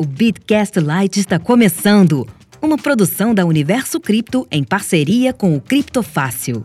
O 0.00 0.06
Bitcast 0.06 0.78
Lite 0.78 1.18
está 1.18 1.40
começando. 1.40 2.24
Uma 2.62 2.78
produção 2.78 3.34
da 3.34 3.44
Universo 3.44 3.98
Cripto 3.98 4.46
em 4.48 4.62
parceria 4.62 5.32
com 5.32 5.56
o 5.56 5.60
Criptofácil. 5.60 6.64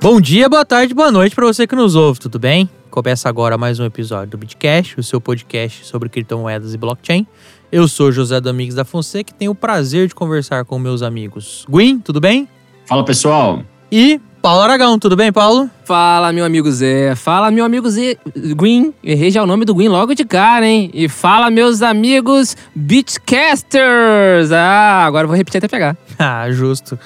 Bom 0.00 0.18
dia, 0.18 0.48
boa 0.48 0.64
tarde, 0.64 0.94
boa 0.94 1.12
noite 1.12 1.34
para 1.34 1.44
você 1.44 1.66
que 1.66 1.76
nos 1.76 1.94
ouve, 1.94 2.18
tudo 2.18 2.38
bem? 2.38 2.70
Começa 2.90 3.28
agora 3.28 3.58
mais 3.58 3.78
um 3.78 3.84
episódio 3.84 4.30
do 4.30 4.38
Bitcast, 4.38 4.98
o 4.98 5.02
seu 5.02 5.20
podcast 5.20 5.84
sobre 5.84 6.08
criptomoedas 6.08 6.72
e 6.72 6.78
blockchain. 6.78 7.26
Eu 7.70 7.86
sou 7.86 8.10
José 8.10 8.40
Domingos 8.40 8.74
da 8.74 8.84
Fonseca 8.86 9.30
e 9.30 9.36
tenho 9.36 9.50
o 9.50 9.54
prazer 9.54 10.08
de 10.08 10.14
conversar 10.14 10.64
com 10.64 10.78
meus 10.78 11.02
amigos. 11.02 11.66
Gwyn, 11.68 12.00
tudo 12.00 12.18
bem? 12.18 12.48
Fala 12.86 13.04
pessoal. 13.04 13.62
E 13.92 14.18
Paulo 14.42 14.62
Aragão, 14.62 14.98
tudo 14.98 15.16
bem, 15.16 15.30
Paulo? 15.30 15.68
Fala, 15.84 16.32
meu 16.32 16.46
amigo 16.46 16.70
Zé. 16.72 17.14
Fala, 17.14 17.50
meu 17.50 17.62
amigo 17.62 17.90
Zé. 17.90 18.16
Gwyn. 18.56 18.94
Errei 19.04 19.30
já 19.30 19.42
o 19.42 19.46
nome 19.46 19.66
do 19.66 19.74
Gwyn 19.74 19.88
logo 19.88 20.14
de 20.14 20.24
cara, 20.24 20.66
hein? 20.66 20.90
E 20.94 21.10
fala, 21.10 21.50
meus 21.50 21.82
amigos 21.82 22.56
Beachcasters. 22.74 24.50
Ah, 24.50 25.04
agora 25.04 25.24
eu 25.24 25.28
vou 25.28 25.36
repetir 25.36 25.58
até 25.58 25.68
pegar. 25.68 25.94
Ah, 26.18 26.50
justo. 26.50 26.98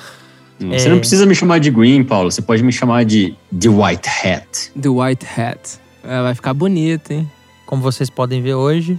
Você 0.60 0.86
é... 0.86 0.90
não 0.90 0.98
precisa 0.98 1.26
me 1.26 1.34
chamar 1.34 1.58
de 1.58 1.70
Green, 1.70 2.04
Paulo. 2.04 2.30
Você 2.30 2.40
pode 2.40 2.62
me 2.62 2.72
chamar 2.72 3.04
de 3.04 3.34
The 3.58 3.68
White 3.68 4.08
Hat. 4.08 4.72
The 4.80 4.88
White 4.88 5.26
Hat. 5.26 5.78
É, 6.04 6.22
vai 6.22 6.34
ficar 6.34 6.54
bonito, 6.54 7.12
hein? 7.12 7.30
Como 7.66 7.82
vocês 7.82 8.10
podem 8.10 8.42
ver 8.42 8.54
hoje, 8.54 8.98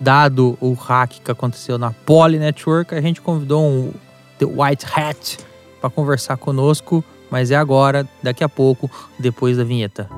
dado 0.00 0.56
o 0.60 0.72
hack 0.72 1.20
que 1.22 1.30
aconteceu 1.30 1.76
na 1.76 1.90
Poly 1.90 2.38
Network, 2.38 2.94
a 2.94 3.00
gente 3.00 3.20
convidou 3.20 3.62
um 3.62 3.92
The 4.38 4.46
White 4.46 4.86
Hat 4.94 5.38
para 5.80 5.90
conversar 5.90 6.38
conosco 6.38 7.04
mas 7.30 7.50
é 7.50 7.56
agora, 7.56 8.08
daqui 8.22 8.42
a 8.42 8.48
pouco, 8.48 8.90
depois 9.18 9.56
da 9.56 9.64
vinheta. 9.64 10.08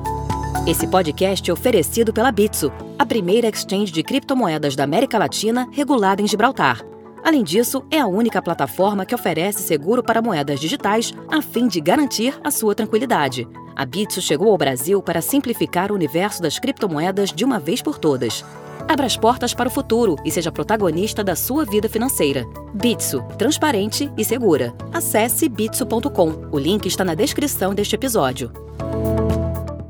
Esse 0.66 0.86
podcast 0.86 1.48
é 1.50 1.52
oferecido 1.52 2.12
pela 2.12 2.30
Bitso, 2.30 2.70
a 2.98 3.06
primeira 3.06 3.48
exchange 3.48 3.90
de 3.90 4.02
criptomoedas 4.02 4.76
da 4.76 4.84
América 4.84 5.18
Latina 5.18 5.66
regulada 5.72 6.20
em 6.20 6.28
Gibraltar. 6.28 6.84
Além 7.24 7.42
disso, 7.42 7.84
é 7.90 7.98
a 7.98 8.06
única 8.06 8.40
plataforma 8.40 9.04
que 9.04 9.14
oferece 9.14 9.62
seguro 9.62 10.02
para 10.02 10.22
moedas 10.22 10.60
digitais 10.60 11.12
a 11.28 11.42
fim 11.42 11.68
de 11.68 11.80
garantir 11.80 12.38
a 12.42 12.50
sua 12.50 12.74
tranquilidade. 12.74 13.48
A 13.76 13.84
Bitso 13.84 14.20
chegou 14.20 14.50
ao 14.50 14.58
Brasil 14.58 15.02
para 15.02 15.22
simplificar 15.22 15.90
o 15.90 15.94
universo 15.94 16.42
das 16.42 16.58
criptomoedas 16.58 17.32
de 17.32 17.44
uma 17.44 17.58
vez 17.58 17.80
por 17.80 17.98
todas. 17.98 18.44
Abra 18.90 19.06
as 19.06 19.16
portas 19.16 19.54
para 19.54 19.68
o 19.68 19.70
futuro 19.70 20.16
e 20.24 20.32
seja 20.32 20.50
protagonista 20.50 21.22
da 21.22 21.36
sua 21.36 21.64
vida 21.64 21.88
financeira. 21.88 22.44
Bitso, 22.74 23.22
transparente 23.38 24.10
e 24.18 24.24
segura. 24.24 24.74
Acesse 24.92 25.48
bitso.com. 25.48 26.48
O 26.50 26.58
link 26.58 26.86
está 26.86 27.04
na 27.04 27.14
descrição 27.14 27.72
deste 27.72 27.94
episódio. 27.94 28.50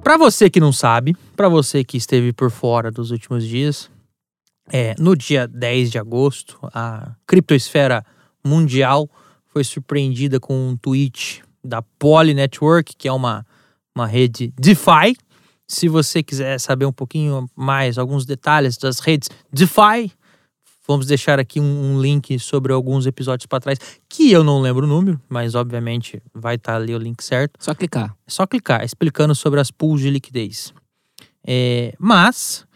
Para 0.04 0.18
você 0.18 0.50
que 0.50 0.60
não 0.60 0.70
sabe, 0.70 1.16
para 1.34 1.48
você 1.48 1.82
que 1.82 1.96
esteve 1.96 2.30
por 2.30 2.50
fora 2.50 2.90
dos 2.90 3.10
últimos 3.10 3.48
dias, 3.48 3.90
é, 4.70 4.94
no 4.98 5.16
dia 5.16 5.48
10 5.48 5.92
de 5.92 5.98
agosto, 5.98 6.58
a 6.64 7.12
criptosfera 7.26 8.04
mundial 8.44 9.08
foi 9.46 9.64
surpreendida 9.64 10.38
com 10.38 10.52
um 10.52 10.76
tweet 10.76 11.42
da 11.64 11.80
Poly 11.80 12.34
Network, 12.34 12.94
que 12.98 13.08
é 13.08 13.12
uma, 13.12 13.46
uma 13.96 14.06
rede 14.06 14.52
DeFi, 14.60 15.16
se 15.70 15.88
você 15.88 16.20
quiser 16.20 16.58
saber 16.58 16.84
um 16.84 16.92
pouquinho 16.92 17.48
mais, 17.54 17.96
alguns 17.96 18.26
detalhes 18.26 18.76
das 18.76 18.98
redes 18.98 19.28
DeFi, 19.52 20.10
vamos 20.86 21.06
deixar 21.06 21.38
aqui 21.38 21.60
um, 21.60 21.94
um 21.94 22.00
link 22.00 22.40
sobre 22.40 22.72
alguns 22.72 23.06
episódios 23.06 23.46
para 23.46 23.60
trás, 23.60 23.78
que 24.08 24.32
eu 24.32 24.42
não 24.42 24.60
lembro 24.60 24.84
o 24.84 24.88
número, 24.88 25.20
mas 25.28 25.54
obviamente 25.54 26.20
vai 26.34 26.56
estar 26.56 26.72
tá 26.72 26.78
ali 26.78 26.92
o 26.92 26.98
link 26.98 27.22
certo. 27.22 27.52
Só 27.60 27.72
clicar. 27.72 28.16
É 28.26 28.30
só 28.30 28.48
clicar, 28.48 28.84
explicando 28.84 29.32
sobre 29.32 29.60
as 29.60 29.70
pools 29.70 30.00
de 30.00 30.10
liquidez. 30.10 30.74
É, 31.46 31.94
mas 32.00 32.66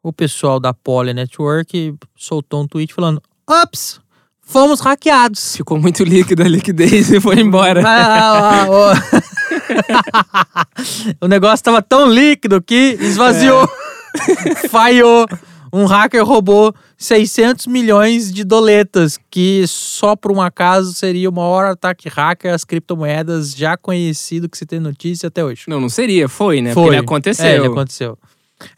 o 0.00 0.12
pessoal 0.12 0.60
da 0.60 0.72
Poly 0.72 1.14
Network 1.14 1.96
soltou 2.14 2.62
um 2.62 2.68
tweet 2.68 2.94
falando: 2.94 3.20
Ups! 3.50 4.00
Fomos 4.40 4.78
hackeados. 4.78 5.56
Ficou 5.56 5.80
muito 5.80 6.04
líquido 6.04 6.44
a 6.44 6.48
liquidez 6.48 7.10
e 7.10 7.20
foi 7.20 7.40
embora. 7.40 7.82
Ah, 7.84 8.62
ah, 8.62 8.66
oh. 8.70 9.45
o 11.20 11.28
negócio 11.28 11.64
tava 11.64 11.82
tão 11.82 12.08
líquido 12.08 12.60
que 12.62 12.96
esvaziou. 13.00 13.64
É. 13.64 14.68
Falhou. 14.68 15.26
Um 15.72 15.84
hacker 15.84 16.24
roubou 16.24 16.74
600 16.96 17.66
milhões 17.66 18.32
de 18.32 18.44
doletas, 18.44 19.18
que 19.30 19.66
só 19.66 20.16
por 20.16 20.32
um 20.32 20.40
acaso 20.40 20.94
seria 20.94 21.28
o 21.28 21.32
maior 21.32 21.66
ataque 21.66 22.08
hacker 22.08 22.54
às 22.54 22.64
criptomoedas 22.64 23.52
já 23.52 23.76
conhecido 23.76 24.48
que 24.48 24.56
se 24.56 24.64
tem 24.64 24.80
notícia 24.80 25.26
até 25.26 25.44
hoje. 25.44 25.64
Não, 25.68 25.80
não 25.80 25.88
seria, 25.88 26.28
foi, 26.28 26.62
né? 26.62 26.72
Foi. 26.72 26.84
Porque 26.84 26.96
ele 26.96 27.04
aconteceu. 27.04 27.46
É, 27.46 27.56
ele 27.56 27.66
aconteceu. 27.66 28.18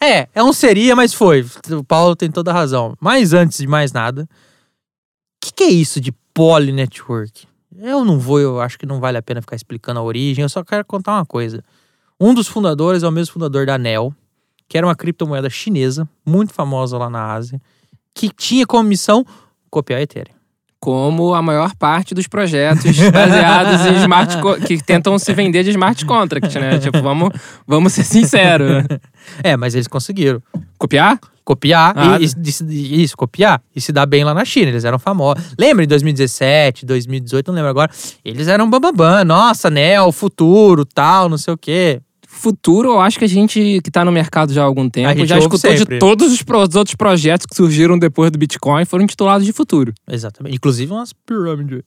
É, 0.01 0.29
é 0.35 0.43
um 0.43 0.53
seria, 0.53 0.97
mas 0.97 1.15
foi. 1.15 1.47
O 1.71 1.85
Paulo 1.85 2.17
tem 2.17 2.31
toda 2.31 2.51
a 2.51 2.55
razão. 2.55 2.97
Mas 3.01 3.33
antes 3.33 3.59
de 3.59 3.67
mais 3.67 3.93
nada, 3.93 4.23
o 4.23 4.27
que, 5.47 5.53
que 5.53 5.65
é 5.65 5.71
isso 5.71 6.01
de 6.01 6.11
poly 6.35 6.73
network? 6.73 7.47
Eu 7.81 8.05
não 8.05 8.19
vou, 8.19 8.41
eu 8.41 8.61
acho 8.61 8.77
que 8.77 8.85
não 8.85 8.99
vale 8.99 9.19
a 9.19 9.23
pena 9.23 9.41
ficar 9.41 9.55
explicando 9.55 10.01
a 10.01 10.03
origem, 10.03 10.43
eu 10.43 10.49
só 10.49 10.65
quero 10.65 10.85
contar 10.85 11.13
uma 11.13 11.25
coisa. 11.25 11.63
Um 12.19 12.35
dos 12.35 12.49
fundadores 12.49 13.05
é 13.05 13.09
o 13.09 13.13
mesmo 13.13 13.35
fundador 13.35 13.67
da 13.67 13.79
NEL, 13.79 14.13
que 14.69 14.77
era 14.77 14.85
uma 14.85 14.97
criptomoeda 14.97 15.49
chinesa, 15.49 16.09
muito 16.27 16.53
famosa 16.53 16.99
lá 16.99 17.09
na 17.09 17.33
Ásia, 17.33 17.63
que 18.13 18.31
tinha 18.31 18.67
como 18.67 18.89
missão 18.89 19.25
copiar 19.71 20.01
Ethereum. 20.01 20.38
Como 20.81 21.35
a 21.35 21.43
maior 21.43 21.75
parte 21.75 22.15
dos 22.15 22.29
projetos 22.29 22.97
baseados 23.13 23.85
em 23.87 23.97
smart 24.03 24.37
que 24.67 24.83
tentam 24.83 25.19
se 25.19 25.33
vender 25.33 25.65
de 25.65 25.71
smart 25.71 26.05
contract, 26.05 26.57
né? 26.59 26.79
Tipo, 26.79 27.03
vamos, 27.03 27.31
vamos 27.67 27.93
ser 27.93 28.05
sinceros. 28.05 28.85
É, 29.43 29.57
mas 29.57 29.75
eles 29.75 29.89
conseguiram. 29.89 30.41
Copiar? 30.79 31.19
copiar 31.49 31.95
ah. 31.97 32.19
e, 32.21 32.27
e, 32.69 33.03
isso, 33.03 33.17
copiar 33.17 33.63
e 33.75 33.81
se 33.81 33.91
dar 33.91 34.05
bem 34.05 34.23
lá 34.23 34.35
na 34.35 34.45
China. 34.45 34.69
Eles 34.69 34.85
eram 34.85 34.99
famosos. 34.99 35.55
Lembra 35.59 35.83
em 35.83 35.89
2017, 35.89 36.85
2018, 36.85 37.47
não 37.49 37.55
lembro 37.55 37.71
agora. 37.71 37.91
Eles 38.23 38.49
eram 38.49 38.69
bambambam. 38.69 39.25
Nossa, 39.25 39.71
né? 39.71 39.99
O 40.03 40.13
futuro, 40.13 40.85
tal, 40.85 41.27
não 41.27 41.39
sei 41.39 41.55
o 41.55 41.57
quê. 41.57 42.03
Futuro, 42.39 42.91
eu 42.91 43.01
acho 43.01 43.19
que 43.19 43.25
a 43.25 43.29
gente 43.29 43.81
que 43.83 43.91
tá 43.91 44.05
no 44.05 44.13
mercado 44.13 44.53
já 44.53 44.63
há 44.63 44.65
algum 44.65 44.89
tempo 44.89 45.27
já 45.27 45.39
escutou 45.39 45.59
sempre. 45.59 45.95
de 45.95 45.99
todos 45.99 46.33
os, 46.33 46.41
os, 46.41 46.77
outros 46.77 46.95
projetos 46.95 47.47
que 47.47 47.57
surgiram 47.57 47.99
depois 47.99 48.31
do 48.31 48.39
Bitcoin 48.39 48.85
foram 48.85 49.07
titulados 49.07 49.45
de 49.45 49.53
futuro. 49.53 49.93
Exatamente. 50.09 50.55
Inclusive 50.55 50.93
umas 50.93 51.13
pirâmides. 51.13 51.83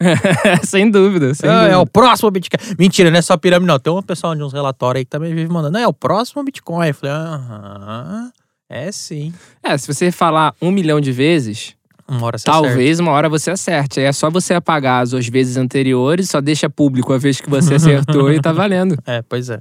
sem 0.62 0.90
dúvida, 0.90 1.34
sem 1.34 1.48
é, 1.48 1.52
dúvida. 1.52 1.72
é, 1.72 1.76
o 1.76 1.86
próximo 1.86 2.30
Bitcoin. 2.30 2.76
Mentira, 2.78 3.10
não 3.10 3.18
é 3.18 3.22
só 3.22 3.36
pirâmide, 3.36 3.66
não. 3.66 3.78
Tem 3.78 3.92
um 3.92 4.00
pessoal 4.02 4.34
de 4.34 4.42
uns 4.42 4.52
relatórios 4.52 5.00
aí 5.00 5.04
que 5.04 5.10
também 5.10 5.34
vive 5.34 5.50
mandando. 5.50 5.72
Não, 5.72 5.80
é 5.80 5.88
o 5.88 5.92
próximo 5.92 6.44
Bitcoin. 6.44 6.86
Eu 6.86 6.94
falei, 6.94 7.14
aham. 7.14 8.30
É 8.68 8.90
sim. 8.92 9.32
É, 9.62 9.76
se 9.76 9.92
você 9.92 10.10
falar 10.10 10.54
um 10.60 10.70
milhão 10.70 11.00
de 11.00 11.12
vezes, 11.12 11.74
uma 12.08 12.26
hora 12.26 12.38
você 12.38 12.44
talvez 12.44 12.76
acerta. 12.76 13.02
uma 13.02 13.12
hora 13.12 13.28
você 13.28 13.50
acerte. 13.50 14.00
Aí 14.00 14.06
é 14.06 14.12
só 14.12 14.30
você 14.30 14.54
apagar 14.54 15.02
as 15.02 15.28
vezes 15.28 15.56
anteriores, 15.56 16.30
só 16.30 16.40
deixa 16.40 16.68
público 16.70 17.12
a 17.12 17.18
vez 17.18 17.40
que 17.40 17.48
você 17.50 17.74
acertou 17.76 18.32
e 18.32 18.40
tá 18.40 18.52
valendo. 18.52 18.96
É, 19.06 19.22
pois 19.22 19.50
é. 19.50 19.60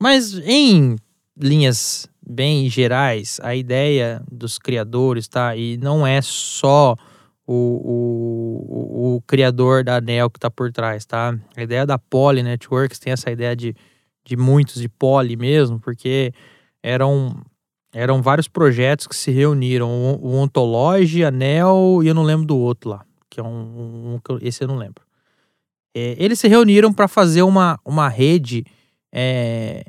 Mas 0.00 0.34
em 0.38 0.96
linhas 1.36 2.08
bem 2.24 2.68
gerais, 2.68 3.40
a 3.42 3.54
ideia 3.54 4.22
dos 4.30 4.58
criadores, 4.58 5.26
tá? 5.26 5.56
E 5.56 5.76
não 5.78 6.06
é 6.06 6.20
só 6.20 6.94
o, 7.46 7.54
o, 7.54 9.16
o 9.16 9.22
criador 9.22 9.82
da 9.82 9.96
ANEL 9.96 10.28
que 10.28 10.38
tá 10.38 10.50
por 10.50 10.70
trás, 10.70 11.06
tá? 11.06 11.34
A 11.56 11.62
ideia 11.62 11.86
da 11.86 11.98
Poly 11.98 12.42
Networks 12.42 12.98
tem 12.98 13.12
essa 13.12 13.30
ideia 13.30 13.56
de, 13.56 13.74
de 14.24 14.36
muitos, 14.36 14.80
de 14.80 14.88
Poly 14.88 15.36
mesmo, 15.36 15.80
porque 15.80 16.32
eram 16.82 17.42
eram 17.92 18.20
vários 18.20 18.46
projetos 18.46 19.06
que 19.06 19.16
se 19.16 19.30
reuniram. 19.30 19.88
O, 20.20 20.36
Ontology, 20.36 21.24
a 21.24 21.30
NEL 21.30 22.00
e 22.02 22.08
eu 22.08 22.14
não 22.14 22.22
lembro 22.22 22.46
do 22.46 22.58
outro 22.58 22.90
lá. 22.90 23.04
Que 23.30 23.40
é 23.40 23.42
um. 23.42 24.20
um 24.28 24.38
esse 24.42 24.62
eu 24.62 24.68
não 24.68 24.76
lembro. 24.76 25.02
É, 25.94 26.14
eles 26.18 26.38
se 26.38 26.48
reuniram 26.48 26.92
para 26.92 27.08
fazer 27.08 27.42
uma, 27.42 27.80
uma 27.84 28.08
rede 28.08 28.64
é, 29.12 29.84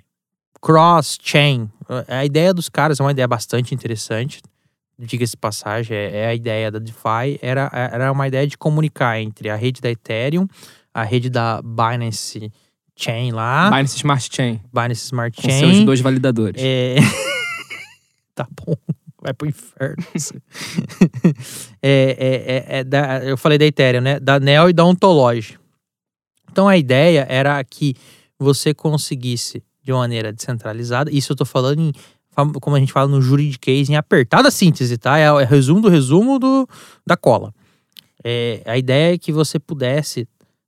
cross-chain. 0.61 1.69
A 2.07 2.25
ideia 2.25 2.53
dos 2.53 2.69
caras 2.69 2.99
é 2.99 3.03
uma 3.03 3.11
ideia 3.11 3.27
bastante 3.27 3.73
interessante. 3.73 4.41
Diga-se 4.97 5.37
passagem, 5.37 5.95
é, 5.95 6.17
é, 6.17 6.27
a 6.27 6.35
ideia 6.35 6.69
da 6.69 6.79
DeFi. 6.79 7.39
Era, 7.41 7.69
era 7.73 8.11
uma 8.11 8.27
ideia 8.27 8.45
de 8.45 8.57
comunicar 8.57 9.19
entre 9.19 9.49
a 9.49 9.55
rede 9.55 9.81
da 9.81 9.89
Ethereum, 9.89 10.47
a 10.93 11.03
rede 11.03 11.29
da 11.29 11.61
Binance 11.61 12.51
Chain 12.97 13.31
lá. 13.31 13.69
Binance 13.69 13.95
Smart 13.95 14.29
Chain. 14.29 14.61
Binance 14.73 15.05
Smart 15.05 15.41
Chain. 15.41 15.51
Com 15.51 15.57
seus 15.57 15.85
dois 15.85 16.01
validadores. 16.01 16.61
É. 16.61 16.95
tá 18.35 18.45
bom, 18.51 18.75
vai 19.21 19.33
pro 19.33 19.47
inferno. 19.47 20.03
é, 21.81 22.15
é, 22.19 22.75
é, 22.75 22.79
é, 22.79 22.83
da, 22.83 23.23
eu 23.23 23.37
falei 23.37 23.57
da 23.57 23.65
Ethereum, 23.65 24.01
né? 24.01 24.19
Da 24.19 24.37
Neo 24.37 24.69
e 24.69 24.73
da 24.73 24.83
Ontology. 24.83 25.57
Então 26.51 26.67
a 26.67 26.75
ideia 26.75 27.25
era 27.29 27.63
que 27.63 27.95
você 28.39 28.73
conseguisse, 28.73 29.63
de 29.83 29.91
maneira 29.91 30.31
descentralizada, 30.31 31.11
isso 31.11 31.31
eu 31.31 31.35
tô 31.35 31.45
falando 31.45 31.79
em, 31.79 31.93
como 32.61 32.75
a 32.75 32.79
gente 32.79 32.93
fala 32.93 33.07
no 33.07 33.21
juridiquês, 33.21 33.89
em 33.89 33.95
apertada 33.95 34.49
síntese, 34.49 34.97
tá? 34.97 35.17
É 35.17 35.31
o 35.31 35.37
resumo 35.37 35.81
do 35.81 35.89
resumo 35.89 36.39
do, 36.39 36.67
da 37.05 37.17
cola. 37.17 37.53
É, 38.23 38.61
a 38.65 38.77
ideia 38.77 39.13
é 39.13 39.17
que 39.17 39.31
você 39.31 39.59
pudesse 39.59 40.27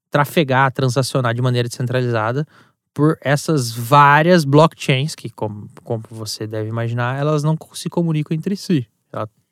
trafegar, 0.09 0.71
transacionar 0.71 1.33
de 1.33 1.41
maneira 1.41 1.67
descentralizada 1.67 2.45
por 2.93 3.17
essas 3.21 3.71
várias 3.71 4.43
blockchains 4.43 5.15
que, 5.15 5.29
como, 5.29 5.69
como 5.83 6.03
você 6.09 6.45
deve 6.45 6.67
imaginar, 6.67 7.17
elas 7.17 7.43
não 7.43 7.57
se 7.73 7.89
comunicam 7.89 8.35
entre 8.35 8.55
si. 8.55 8.85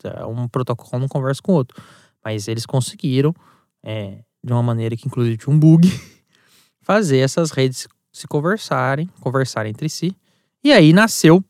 É, 0.04 0.25
Um 0.25 0.48
protocolo 0.48 1.00
não 1.00 1.07
conversa 1.07 1.42
com 1.42 1.54
o 1.54 1.56
outro. 1.56 1.81
Mas 2.24 2.48
eles 2.48 2.65
conseguiram, 2.65 3.33
é, 3.81 4.19
de 4.44 4.51
uma 4.51 4.63
maneira 4.63 4.95
que 4.98 5.07
inclusive 5.07 5.38
tinha 5.38 5.54
um 5.54 5.60
bug, 5.60 5.88
fazer 6.81 7.19
essas 7.19 7.51
redes 7.51 7.88
se 8.12 8.28
conversarem, 8.28 9.10
conversarem 9.22 9.70
entre 9.72 9.90
si. 9.90 10.16
E 10.64 10.72
aí 10.74 10.92
nasceu 10.94 11.44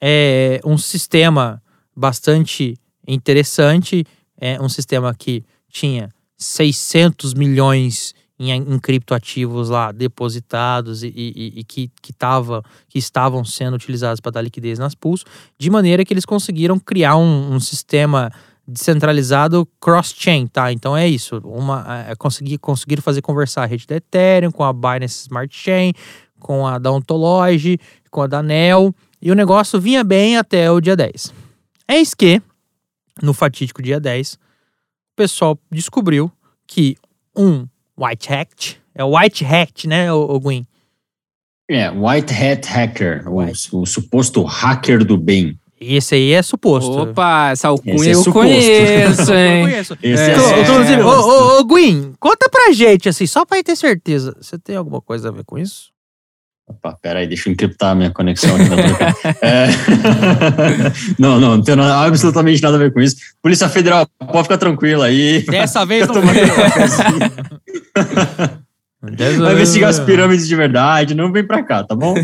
é, 0.00 0.60
um 0.64 0.78
sistema 0.78 1.62
bastante 1.96 2.76
interessante, 3.06 4.04
é, 4.38 4.60
um 4.60 4.68
sistema 4.68 5.14
que 5.14 5.44
tinha 5.68 6.10
600 6.36 7.34
milhões 7.34 8.14
em, 8.38 8.50
em 8.52 8.78
criptoativos 8.78 9.70
lá 9.70 9.90
depositados 9.92 11.02
e, 11.02 11.08
e- 11.08 11.52
e 11.60 11.64
que, 11.64 11.90
que, 12.02 12.12
tava, 12.12 12.62
que 12.88 12.98
estavam 12.98 13.44
sendo 13.44 13.74
utilizados 13.74 14.20
para 14.20 14.32
dar 14.32 14.42
liquidez 14.42 14.78
nas 14.78 14.94
pools, 14.94 15.24
de 15.58 15.70
maneira 15.70 16.04
que 16.04 16.12
eles 16.12 16.26
conseguiram 16.26 16.78
criar 16.78 17.16
um, 17.16 17.54
um 17.54 17.60
sistema 17.60 18.30
descentralizado 18.66 19.66
cross-chain, 19.80 20.46
tá? 20.46 20.72
Então 20.72 20.96
é 20.96 21.06
isso, 21.06 21.38
uma, 21.44 22.06
é, 22.08 22.14
conseguir, 22.16 22.58
conseguir 22.58 23.00
fazer 23.00 23.22
conversar 23.22 23.62
a 23.62 23.66
rede 23.66 23.86
da 23.86 23.96
Ethereum 23.96 24.50
com 24.50 24.64
a 24.64 24.72
Binance 24.72 25.22
Smart 25.22 25.54
Chain, 25.56 25.92
com 26.40 26.66
a 26.66 26.78
da 26.78 26.90
Ontology, 26.90 27.78
com 28.10 28.22
a 28.22 28.26
da 28.26 28.42
Neo, 28.42 28.94
e 29.20 29.30
o 29.30 29.34
negócio 29.34 29.80
vinha 29.80 30.02
bem 30.02 30.36
até 30.36 30.70
o 30.70 30.80
dia 30.80 30.96
10. 30.96 31.32
Eis 31.88 32.14
que, 32.14 32.42
no 33.22 33.32
fatídico 33.32 33.82
dia 33.82 34.00
10, 34.00 34.34
o 34.34 34.38
pessoal 35.16 35.58
descobriu 35.70 36.30
que 36.66 36.96
um 37.34 37.66
white 37.96 38.32
hat, 38.32 38.80
é 38.94 39.04
o 39.04 39.16
white 39.16 39.44
hat, 39.44 39.86
né, 39.86 40.12
o, 40.12 40.40
Gwen? 40.40 40.66
É, 41.68 41.90
White 41.90 42.32
Hat 42.32 42.68
Hacker, 42.68 43.28
o, 43.28 43.40
o 43.40 43.86
suposto 43.86 44.44
hacker 44.44 45.04
do 45.04 45.18
bem. 45.18 45.58
E 45.80 45.96
esse 45.96 46.14
aí 46.14 46.32
é 46.32 46.42
suposto. 46.42 46.90
Opa, 46.90 47.50
essa 47.50 47.68
alcunha 47.68 47.94
Esse 47.96 48.10
é 48.10 48.14
eu 48.28 48.32
conheço, 48.32 49.32
Eu 49.32 49.38
hein? 49.38 49.62
conheço. 49.64 49.98
Esse 50.02 50.22
É. 50.22 50.30
é, 50.32 50.38
suposto. 50.38 50.92
ô, 51.02 51.56
ô, 51.56 51.60
ô, 51.60 51.64
Gwen, 51.64 52.12
conta 52.18 52.48
pra 52.48 52.72
gente, 52.72 53.08
assim, 53.08 53.26
só 53.26 53.44
pra 53.44 53.62
ter 53.62 53.76
certeza. 53.76 54.34
Você 54.40 54.58
tem 54.58 54.74
alguma 54.76 55.00
coisa 55.02 55.28
a 55.28 55.32
ver 55.32 55.44
com 55.44 55.58
isso? 55.58 55.90
Opa, 56.68 56.96
peraí, 57.00 57.28
deixa 57.28 57.48
eu 57.48 57.52
encriptar 57.52 57.90
a 57.92 57.94
minha 57.94 58.10
conexão 58.10 58.50
aqui. 58.56 58.68
na. 58.70 58.76
É. 59.40 59.66
não, 61.18 61.38
não, 61.38 61.56
não 61.58 61.62
tem 61.62 61.76
nada- 61.76 62.06
absolutamente 62.06 62.60
nada 62.62 62.74
a 62.76 62.78
ver 62.78 62.92
com 62.92 63.00
isso. 63.00 63.16
Polícia 63.42 63.68
Federal, 63.68 64.06
pode 64.18 64.42
ficar 64.44 64.58
tranquila 64.58 65.06
aí. 65.06 65.42
Dessa 65.44 65.84
vez 65.84 66.08
Eu 66.08 66.14
não 66.14 66.22
eu. 66.22 66.46
Dessa 69.12 69.38
Vai 69.42 69.52
investigar 69.52 69.90
as 69.90 69.98
eu. 69.98 70.04
pirâmides 70.06 70.48
de 70.48 70.56
verdade, 70.56 71.14
não 71.14 71.30
vem 71.30 71.46
pra 71.46 71.62
cá, 71.62 71.84
tá 71.84 71.94
bom? 71.94 72.14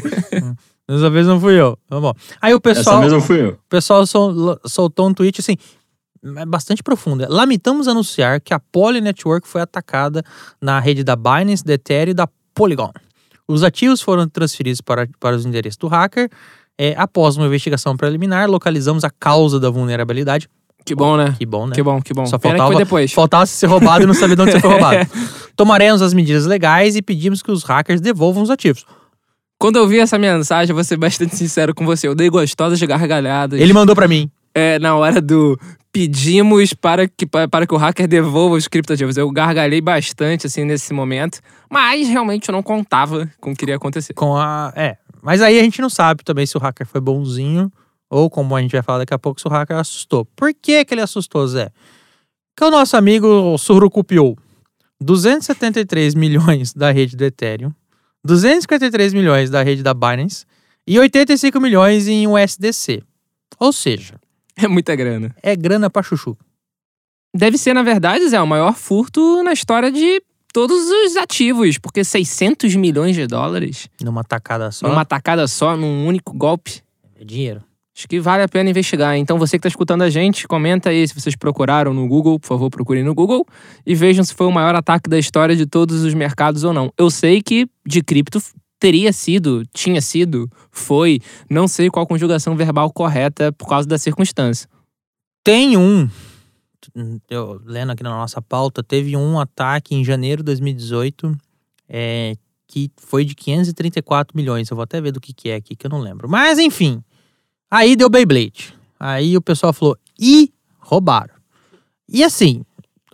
Dessa 0.94 1.10
vez 1.10 1.26
não 1.26 1.40
fui 1.40 1.54
eu. 1.60 1.76
Tá 1.88 2.00
bom. 2.00 2.12
Aí 2.40 2.52
o 2.52 2.56
Essa 2.56 2.60
pessoal, 2.60 3.00
mesmo 3.00 3.20
fui 3.20 3.40
eu. 3.40 3.50
o 3.50 3.58
pessoal 3.68 4.06
sol- 4.06 4.58
soltou 4.66 5.08
um 5.08 5.14
tweet 5.14 5.40
assim, 5.40 5.56
é 6.36 6.46
bastante 6.46 6.82
profundo. 6.82 7.24
Lamentamos 7.28 7.88
anunciar 7.88 8.40
que 8.40 8.52
a 8.54 8.60
Poly 8.60 9.00
Network 9.00 9.46
foi 9.48 9.60
atacada 9.60 10.22
na 10.60 10.78
rede 10.78 11.02
da 11.02 11.16
Binance, 11.16 11.64
da 11.64 11.74
Ethereum 11.74 12.10
e 12.12 12.14
da 12.14 12.28
Polygon. 12.54 12.90
Os 13.48 13.62
ativos 13.64 14.00
foram 14.00 14.28
transferidos 14.28 14.80
para, 14.80 15.08
para 15.18 15.34
os 15.36 15.44
endereços 15.44 15.76
do 15.76 15.88
hacker. 15.88 16.28
É, 16.78 16.94
após 16.96 17.36
uma 17.36 17.46
investigação 17.46 17.96
preliminar, 17.96 18.48
localizamos 18.48 19.04
a 19.04 19.10
causa 19.10 19.60
da 19.60 19.68
vulnerabilidade. 19.68 20.48
Que 20.84 20.94
bom, 20.94 21.16
né? 21.16 21.34
Que 21.38 21.44
bom, 21.46 21.66
né? 21.66 21.74
Que 21.74 21.82
bom, 21.82 22.00
que 22.02 22.12
bom. 22.14 22.26
Só 22.26 22.38
Pena 22.38 22.56
faltava- 22.56 22.72
foi 22.74 22.84
depois. 22.84 23.12
Faltava 23.12 23.46
ser 23.46 23.66
roubado 23.66 24.02
e 24.04 24.06
não 24.06 24.14
saber 24.14 24.34
de 24.36 24.42
onde 24.42 24.52
você 24.52 24.60
foi 24.60 24.70
roubado. 24.70 25.08
Tomaremos 25.54 26.02
as 26.02 26.12
medidas 26.14 26.46
legais 26.46 26.96
e 26.96 27.02
pedimos 27.02 27.42
que 27.42 27.50
os 27.52 27.62
hackers 27.62 28.00
devolvam 28.00 28.42
os 28.42 28.50
ativos. 28.50 28.84
Quando 29.62 29.76
eu 29.76 29.86
vi 29.86 30.00
essa 30.00 30.18
mensagem, 30.18 30.72
eu 30.72 30.74
vou 30.74 30.82
ser 30.82 30.96
bastante 30.96 31.36
sincero 31.36 31.72
com 31.72 31.86
você. 31.86 32.08
Eu 32.08 32.16
dei 32.16 32.28
gostosas 32.28 32.82
gargalhadas. 32.82 33.60
Ele 33.60 33.72
mandou 33.72 33.94
pra 33.94 34.08
mim. 34.08 34.28
É, 34.52 34.76
na 34.80 34.96
hora 34.96 35.20
do 35.20 35.56
pedimos 35.92 36.74
para 36.74 37.06
que, 37.06 37.24
pa- 37.24 37.46
para 37.46 37.64
que 37.64 37.72
o 37.72 37.76
hacker 37.76 38.08
devolva 38.08 38.56
os 38.56 38.66
criptoativos. 38.66 39.16
Eu 39.16 39.30
gargalhei 39.30 39.80
bastante, 39.80 40.48
assim, 40.48 40.64
nesse 40.64 40.92
momento. 40.92 41.38
Mas 41.70 42.08
realmente 42.08 42.48
eu 42.48 42.52
não 42.52 42.60
contava 42.60 43.30
com 43.40 43.52
o 43.52 43.56
que 43.56 43.64
iria 43.64 43.76
acontecer. 43.76 44.12
Com 44.14 44.36
a. 44.36 44.72
É. 44.74 44.96
Mas 45.22 45.40
aí 45.40 45.56
a 45.60 45.62
gente 45.62 45.80
não 45.80 45.88
sabe 45.88 46.24
também 46.24 46.44
se 46.44 46.56
o 46.56 46.60
hacker 46.60 46.84
foi 46.84 47.00
bonzinho 47.00 47.70
ou, 48.10 48.28
como 48.28 48.56
a 48.56 48.60
gente 48.60 48.72
vai 48.72 48.82
falar 48.82 48.98
daqui 48.98 49.14
a 49.14 49.18
pouco, 49.18 49.40
se 49.40 49.46
o 49.46 49.50
hacker 49.50 49.76
assustou. 49.76 50.24
Por 50.34 50.52
que, 50.52 50.84
que 50.84 50.92
ele 50.92 51.02
assustou, 51.02 51.46
Zé? 51.46 51.70
Que 52.56 52.64
o 52.64 52.70
nosso 52.70 52.96
amigo 52.96 53.56
surrucupiou 53.58 54.36
273 55.00 56.14
milhões 56.16 56.72
da 56.74 56.90
rede 56.90 57.16
do 57.16 57.24
Ethereum, 57.24 57.72
253 58.24 59.12
milhões 59.12 59.50
da 59.50 59.62
rede 59.62 59.82
da 59.82 59.92
Binance 59.94 60.44
e 60.86 60.98
85 60.98 61.60
milhões 61.60 62.06
em 62.08 62.26
USDC. 62.26 63.02
Ou 63.58 63.72
seja, 63.72 64.14
É 64.56 64.66
muita 64.68 64.94
grana. 64.96 65.34
é 65.42 65.54
grana 65.56 65.90
pra 65.90 66.02
chuchu. 66.02 66.36
Deve 67.34 67.56
ser, 67.56 67.72
na 67.74 67.82
verdade, 67.82 68.28
Zé, 68.28 68.40
o 68.40 68.46
maior 68.46 68.74
furto 68.74 69.42
na 69.42 69.52
história 69.52 69.90
de 69.90 70.22
todos 70.52 70.88
os 70.90 71.16
ativos. 71.16 71.78
Porque 71.78 72.04
600 72.04 72.74
milhões 72.76 73.16
de 73.16 73.26
dólares 73.26 73.88
Numa 74.02 74.22
tacada 74.22 74.70
só. 74.70 74.86
numa 74.88 75.04
tacada 75.04 75.46
só, 75.48 75.76
num 75.76 76.06
único 76.06 76.34
golpe. 76.34 76.82
É 77.18 77.24
dinheiro. 77.24 77.62
Acho 77.94 78.08
que 78.08 78.18
vale 78.18 78.42
a 78.42 78.48
pena 78.48 78.70
investigar. 78.70 79.16
Então, 79.16 79.38
você 79.38 79.58
que 79.58 79.58
está 79.58 79.68
escutando 79.68 80.02
a 80.02 80.08
gente, 80.08 80.48
comenta 80.48 80.88
aí 80.88 81.06
se 81.06 81.14
vocês 81.14 81.36
procuraram 81.36 81.92
no 81.92 82.08
Google, 82.08 82.40
por 82.40 82.46
favor, 82.46 82.70
procurem 82.70 83.04
no 83.04 83.14
Google 83.14 83.46
e 83.84 83.94
vejam 83.94 84.24
se 84.24 84.34
foi 84.34 84.46
o 84.46 84.52
maior 84.52 84.74
ataque 84.74 85.10
da 85.10 85.18
história 85.18 85.54
de 85.54 85.66
todos 85.66 86.02
os 86.02 86.14
mercados 86.14 86.64
ou 86.64 86.72
não. 86.72 86.90
Eu 86.96 87.10
sei 87.10 87.42
que 87.42 87.68
de 87.86 88.02
cripto 88.02 88.40
teria 88.80 89.12
sido, 89.12 89.62
tinha 89.74 90.00
sido, 90.00 90.50
foi, 90.70 91.20
não 91.48 91.68
sei 91.68 91.90
qual 91.90 92.06
conjugação 92.06 92.56
verbal 92.56 92.90
correta 92.90 93.52
por 93.52 93.68
causa 93.68 93.86
da 93.86 93.98
circunstância. 93.98 94.68
Tem 95.44 95.76
um, 95.76 96.08
eu 97.28 97.60
lendo 97.64 97.92
aqui 97.92 98.02
na 98.02 98.10
nossa 98.10 98.40
pauta, 98.40 98.82
teve 98.82 99.16
um 99.16 99.38
ataque 99.38 99.94
em 99.94 100.04
janeiro 100.04 100.42
de 100.42 100.46
2018 100.46 101.36
é, 101.88 102.34
que 102.66 102.90
foi 102.96 103.24
de 103.24 103.34
534 103.34 104.36
milhões. 104.36 104.70
Eu 104.70 104.76
vou 104.76 104.82
até 104.82 105.00
ver 105.00 105.12
do 105.12 105.20
que, 105.20 105.32
que 105.32 105.50
é 105.50 105.56
aqui, 105.56 105.76
que 105.76 105.86
eu 105.86 105.90
não 105.90 106.00
lembro. 106.00 106.28
Mas 106.28 106.58
enfim, 106.58 107.02
aí 107.72 107.96
deu 107.96 108.10
Beyblade. 108.10 108.74
Aí 109.00 109.34
o 109.34 109.40
pessoal 109.40 109.72
falou, 109.72 109.96
e 110.20 110.52
roubaram. 110.78 111.34
E 112.06 112.22
assim, 112.22 112.62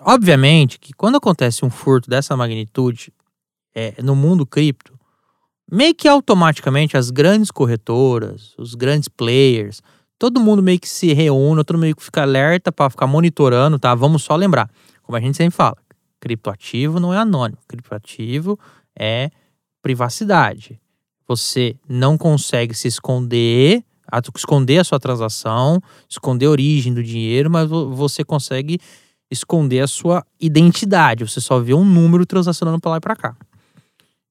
obviamente 0.01 0.81
que 0.81 0.93
quando 0.93 1.17
acontece 1.17 1.65
um 1.65 1.71
furto 1.71 2.11
dessa 2.11 2.37
magnitude 2.37 3.13
é, 3.73 3.95
no 4.03 4.17
mundo 4.17 4.45
cripto, 4.45 4.99
meio 5.71 5.95
que 5.95 6.09
automaticamente 6.09 6.97
as 6.97 7.11
grandes 7.11 7.53
corretoras, 7.53 8.55
os 8.59 8.75
grandes 8.75 9.09
players, 9.09 9.81
todo 10.19 10.41
mundo 10.41 10.61
meio 10.61 10.81
que 10.81 10.89
se 10.89 11.13
reúne, 11.13 11.63
todo 11.63 11.77
mundo 11.77 11.83
meio 11.83 11.97
que 11.97 12.03
fica 12.03 12.23
alerta 12.23 12.73
para 12.73 12.91
ficar 12.91 13.07
monitorando, 13.07 13.79
tá? 13.79 13.95
Vamos 13.95 14.25
só 14.25 14.35
lembrar, 14.35 14.69
como 15.05 15.17
a 15.17 15.21
gente 15.21 15.37
sempre 15.37 15.57
fala, 15.57 15.77
criptoativo 16.19 16.99
não 16.99 17.15
é 17.15 17.19
anônimo, 17.19 17.61
criptoativo 17.69 18.59
é 18.99 19.31
privacidade. 19.81 20.81
Você 21.29 21.77
não 21.89 22.19
consegue 22.19 22.75
se 22.75 22.89
esconder, 22.89 23.85
esconder 24.37 24.79
a 24.79 24.85
sua 24.85 24.99
transação, 24.99 25.81
esconder 26.09 26.47
a 26.47 26.51
origem 26.51 26.93
do 26.95 27.03
dinheiro, 27.03 27.51
mas 27.51 27.69
vo- 27.69 27.91
você 27.95 28.25
consegue 28.25 28.79
esconder 29.31 29.81
a 29.81 29.87
sua 29.87 30.25
identidade. 30.41 31.25
Você 31.25 31.41
só 31.41 31.59
vê 31.61 31.75
um 31.75 31.85
número 31.85 32.25
transacionando 32.25 32.81
para 32.81 32.93
lá 32.93 32.97
e 32.97 33.01
para 33.01 33.17
cá. 33.17 33.37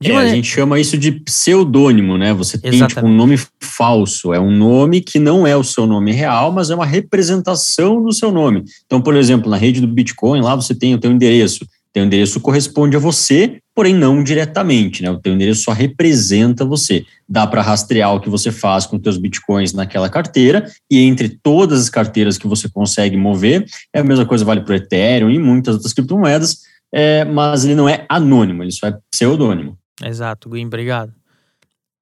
É, 0.03 0.11
a 0.11 0.13
maneira- 0.13 0.35
gente 0.35 0.47
chama 0.47 0.79
isso 0.79 0.95
de 0.97 1.11
pseudônimo, 1.11 2.17
né? 2.17 2.31
Você 2.33 2.57
tem 2.57 2.71
tipo, 2.71 3.05
um 3.07 3.15
nome 3.15 3.35
falso. 3.59 4.31
É 4.33 4.39
um 4.39 4.51
nome 4.55 5.01
que 5.01 5.17
não 5.17 5.45
é 5.47 5.55
o 5.57 5.63
seu 5.63 5.87
nome 5.87 6.11
real, 6.11 6.51
mas 6.51 6.69
é 6.69 6.75
uma 6.75 6.85
representação 6.85 8.03
do 8.03 8.13
seu 8.13 8.31
nome. 8.31 8.63
Então, 8.85 9.01
por 9.01 9.15
exemplo, 9.15 9.49
na 9.49 9.57
rede 9.57 9.81
do 9.81 9.87
Bitcoin, 9.87 10.41
lá 10.41 10.55
você 10.55 10.75
tem 10.75 10.93
o 10.93 10.99
teu 10.99 11.11
endereço. 11.11 11.65
O 11.97 11.99
teu 11.99 12.05
endereço 12.05 12.39
corresponde 12.39 12.95
a 12.95 12.99
você, 12.99 13.59
porém 13.73 13.91
não 13.91 14.21
diretamente, 14.21 15.01
né? 15.01 15.09
O 15.09 15.17
teu 15.17 15.33
endereço 15.33 15.63
só 15.63 15.71
representa 15.71 16.63
você. 16.63 17.03
Dá 17.27 17.47
para 17.47 17.63
rastrear 17.63 18.13
o 18.13 18.19
que 18.19 18.29
você 18.29 18.51
faz 18.51 18.85
com 18.85 18.99
teus 18.99 19.17
bitcoins 19.17 19.73
naquela 19.73 20.07
carteira 20.07 20.71
e 20.91 20.99
entre 20.99 21.27
todas 21.27 21.81
as 21.81 21.89
carteiras 21.89 22.37
que 22.37 22.45
você 22.45 22.69
consegue 22.69 23.17
mover, 23.17 23.65
é 23.91 24.01
a 24.01 24.03
mesma 24.03 24.27
coisa 24.27 24.45
vale 24.45 24.61
para 24.61 24.73
o 24.73 24.75
Ethereum 24.75 25.31
e 25.31 25.39
muitas 25.39 25.73
outras 25.73 25.91
criptomoedas, 25.91 26.59
é, 26.93 27.25
mas 27.25 27.65
ele 27.65 27.73
não 27.73 27.89
é 27.89 28.05
anônimo, 28.07 28.61
ele 28.61 28.71
só 28.71 28.89
é 28.89 28.97
pseudônimo. 29.09 29.75
Exato, 30.03 30.49
Gui, 30.49 30.63
obrigado. 30.63 31.11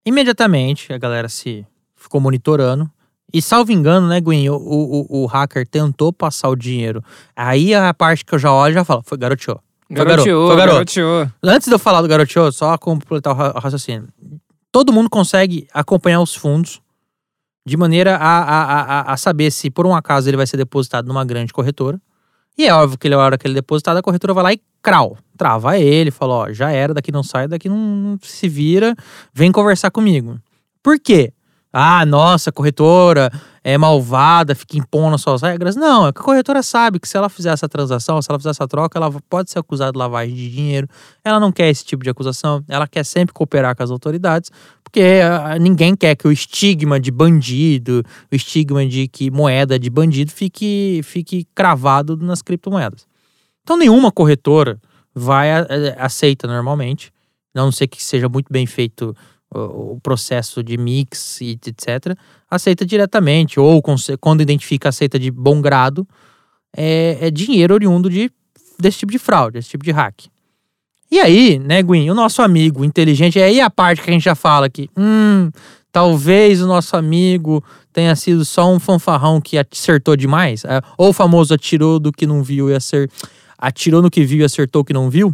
Imediatamente 0.06 0.92
a 0.92 0.98
galera 0.98 1.30
se 1.30 1.66
ficou 1.96 2.20
monitorando. 2.20 2.92
E 3.34 3.42
salvo 3.42 3.72
engano, 3.72 4.10
né, 4.10 4.20
Gwen, 4.20 4.50
o, 4.50 4.58
o, 4.58 5.24
o 5.24 5.26
hacker 5.26 5.66
tentou 5.66 6.12
passar 6.12 6.50
o 6.50 6.56
dinheiro. 6.56 7.02
Aí 7.34 7.74
a 7.74 7.94
parte 7.94 8.26
que 8.26 8.36
eu 8.36 8.40
já 8.40 8.52
olho 8.52 8.74
já 8.74 8.84
falo, 8.84 9.02
foi 9.02 9.18
garoteou. 9.18 9.62
Garoteou, 9.90 10.50
garoto. 10.56 10.74
garoteou. 10.76 11.28
Antes 11.44 11.68
de 11.68 11.74
eu 11.74 11.80
falar 11.80 12.02
do 12.02 12.08
garoteou, 12.08 12.52
só 12.52 12.78
completar 12.78 13.34
o 13.34 13.36
ra- 13.38 13.54
o 13.56 13.60
raciocínio. 13.60 14.08
Todo 14.72 14.92
mundo 14.92 15.10
consegue 15.10 15.68
acompanhar 15.74 16.22
os 16.22 16.34
fundos 16.36 16.82
de 17.66 17.78
maneira 17.78 18.16
a, 18.18 18.40
a, 18.40 18.82
a, 18.82 19.14
a- 19.14 19.18
saber 19.18 19.52
se 19.52 19.70
por 19.70 19.86
um 19.88 19.96
acaso 19.96 20.30
ele 20.30 20.38
vai 20.38 20.48
ser 20.48 20.58
depositado 20.58 21.08
numa 21.08 21.24
grande 21.24 21.54
corretora. 21.54 22.00
E 22.58 22.66
é 22.68 22.74
óbvio 22.74 22.98
que 22.98 23.08
ele, 23.08 23.16
a 23.16 23.20
hora 23.20 23.38
que 23.38 23.46
ele 23.46 23.54
depositar, 23.54 23.96
a 23.98 24.02
corretora 24.02 24.34
vai 24.34 24.44
lá 24.44 24.54
e 24.54 24.62
crau, 24.82 25.18
trava 25.38 25.78
ele, 25.78 26.10
fala, 26.10 26.34
ó, 26.36 26.54
já 26.54 26.72
era, 26.72 26.94
daqui 26.94 27.12
não 27.12 27.22
sai, 27.24 27.48
daqui 27.48 27.68
não, 27.68 27.76
não 27.78 28.20
se 28.22 28.48
vira, 28.48 28.96
vem 29.34 29.52
conversar 29.52 29.92
comigo. 29.92 30.40
Por 30.82 30.98
quê? 31.00 31.34
Ah, 31.74 32.06
nossa, 32.06 32.52
corretora 32.54 33.30
é 33.68 33.80
malvada, 33.80 34.54
fica 34.54 34.78
impondo 34.78 35.16
as 35.16 35.22
suas 35.22 35.42
regras. 35.42 35.76
Não, 35.76 36.06
é 36.06 36.14
que 36.14 36.20
a 36.20 36.24
corretora 36.24 36.62
sabe 36.62 37.00
que 37.00 37.10
se 37.10 37.18
ela 37.18 37.28
fizer 37.28 37.52
essa 37.52 37.68
transação, 37.68 38.22
se 38.22 38.30
ela 38.30 38.38
fizer 38.38 38.52
essa 38.52 38.68
troca, 38.68 38.96
ela 39.00 39.12
pode 39.28 39.50
ser 39.50 39.58
acusada 39.58 39.92
de 39.92 39.98
lavagem 39.98 40.36
de 40.36 40.52
dinheiro. 40.52 40.88
Ela 41.24 41.40
não 41.40 41.52
quer 41.52 41.68
esse 41.68 41.84
tipo 41.84 42.04
de 42.04 42.10
acusação, 42.12 42.64
ela 42.70 42.88
quer 42.88 43.04
sempre 43.04 43.34
cooperar 43.34 43.76
com 43.76 43.82
as 43.82 43.90
autoridades, 43.90 44.52
porque 44.84 45.02
uh, 45.02 45.60
ninguém 45.60 45.96
quer 45.96 46.16
que 46.16 46.28
o 46.28 46.32
estigma 46.32 47.00
de 47.00 47.10
bandido, 47.10 48.04
o 48.32 48.36
estigma 48.36 48.86
de 48.86 49.08
que 49.08 49.32
moeda 49.32 49.80
de 49.80 49.90
bandido 49.90 50.32
fique, 50.32 51.02
fique 51.04 51.48
cravado 51.56 52.16
nas 52.18 52.44
criptomoedas. 52.44 53.08
Então 53.64 53.76
nenhuma 53.78 54.12
corretora 54.12 54.80
vai 55.12 55.50
aceita 55.98 56.48
normalmente, 56.48 57.12
a 57.56 57.62
não 57.62 57.72
ser 57.72 57.88
que 57.88 58.04
seja 58.04 58.30
muito 58.30 58.54
bem 58.54 58.68
feito 58.68 59.16
o 59.56 60.00
processo 60.02 60.64
de 60.64 60.78
mix 60.78 61.40
e 61.42 61.52
etc., 61.52 62.18
aceita 62.50 62.86
diretamente, 62.86 63.60
ou 63.60 63.82
quando 64.20 64.42
identifica 64.42 64.90
aceita 64.90 65.18
de 65.18 65.32
bom 65.32 65.62
grado, 65.62 66.08
é, 66.76 67.18
é, 67.22 67.32
dinheiro 67.32 67.74
oriundo 67.74 68.10
de, 68.10 68.30
desse 68.80 69.00
tipo 69.00 69.12
de 69.12 69.20
fraude, 69.20 69.54
desse 69.54 69.70
tipo 69.70 69.84
de 69.84 69.92
hack. 69.92 70.26
E 71.10 71.20
aí, 71.20 71.60
né, 71.60 71.82
Gwen, 71.82 72.10
o 72.10 72.16
nosso 72.16 72.42
amigo 72.42 72.84
inteligente, 72.84 73.40
é 73.40 73.46
aí 73.46 73.62
a 73.62 73.70
parte 73.70 74.02
que 74.02 74.10
a 74.10 74.14
gente 74.14 74.24
já 74.24 74.36
fala 74.36 74.70
que, 74.70 74.90
hum, 74.98 75.50
talvez 75.92 76.62
o 76.62 76.68
nosso 76.68 76.98
amigo 76.98 77.64
tenha 77.94 78.16
sido 78.16 78.44
só 78.44 78.70
um 78.70 78.80
fanfarrão 78.80 79.40
que 79.40 79.58
acertou 79.58 80.16
demais, 80.16 80.66
é, 80.66 80.82
ou 80.98 81.10
o 81.10 81.14
famoso 81.14 81.54
atirou 81.54 82.00
do 82.00 82.12
que 82.12 82.28
não 82.28 82.44
viu 82.44 82.70
e 82.70 82.76
acertou, 82.76 83.30
atirou 83.58 84.02
no 84.02 84.12
que 84.12 84.26
viu 84.26 84.40
e 84.40 84.44
acertou 84.44 84.82
o 84.82 84.86
que 84.86 84.94
não 84.94 85.10
viu. 85.10 85.34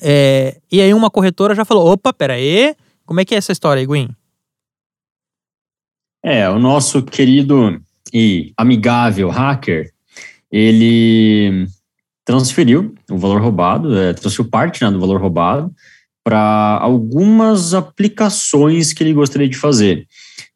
É, 0.00 0.58
e 0.70 0.80
aí 0.80 0.92
uma 0.92 1.10
corretora 1.10 1.54
já 1.54 1.64
falou, 1.64 1.90
opa, 1.90 2.12
pera 2.12 2.34
aí, 2.34 2.74
como 3.06 3.20
é 3.20 3.24
que 3.24 3.34
é 3.34 3.38
essa 3.38 3.52
história 3.52 3.84
Gwen? 3.86 4.10
É, 6.24 6.48
o 6.50 6.58
nosso 6.58 7.02
querido 7.02 7.80
e 8.12 8.52
amigável 8.56 9.30
hacker, 9.30 9.92
ele 10.50 11.66
transferiu 12.24 12.94
o 13.10 13.16
valor 13.16 13.40
roubado, 13.40 13.96
é, 13.96 14.12
transferiu 14.12 14.50
parte 14.50 14.82
né, 14.82 14.90
do 14.90 14.98
valor 14.98 15.20
roubado 15.20 15.72
para 16.24 16.78
algumas 16.82 17.72
aplicações 17.72 18.92
que 18.92 19.04
ele 19.04 19.12
gostaria 19.12 19.48
de 19.48 19.56
fazer. 19.56 20.06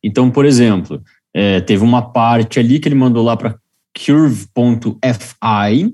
Então, 0.02 0.28
por 0.30 0.44
exemplo, 0.44 1.00
é, 1.32 1.60
teve 1.60 1.84
uma 1.84 2.02
parte 2.02 2.58
ali 2.58 2.80
que 2.80 2.88
ele 2.88 2.96
mandou 2.96 3.24
lá 3.24 3.36
para 3.36 3.56
curve.fi 3.96 5.84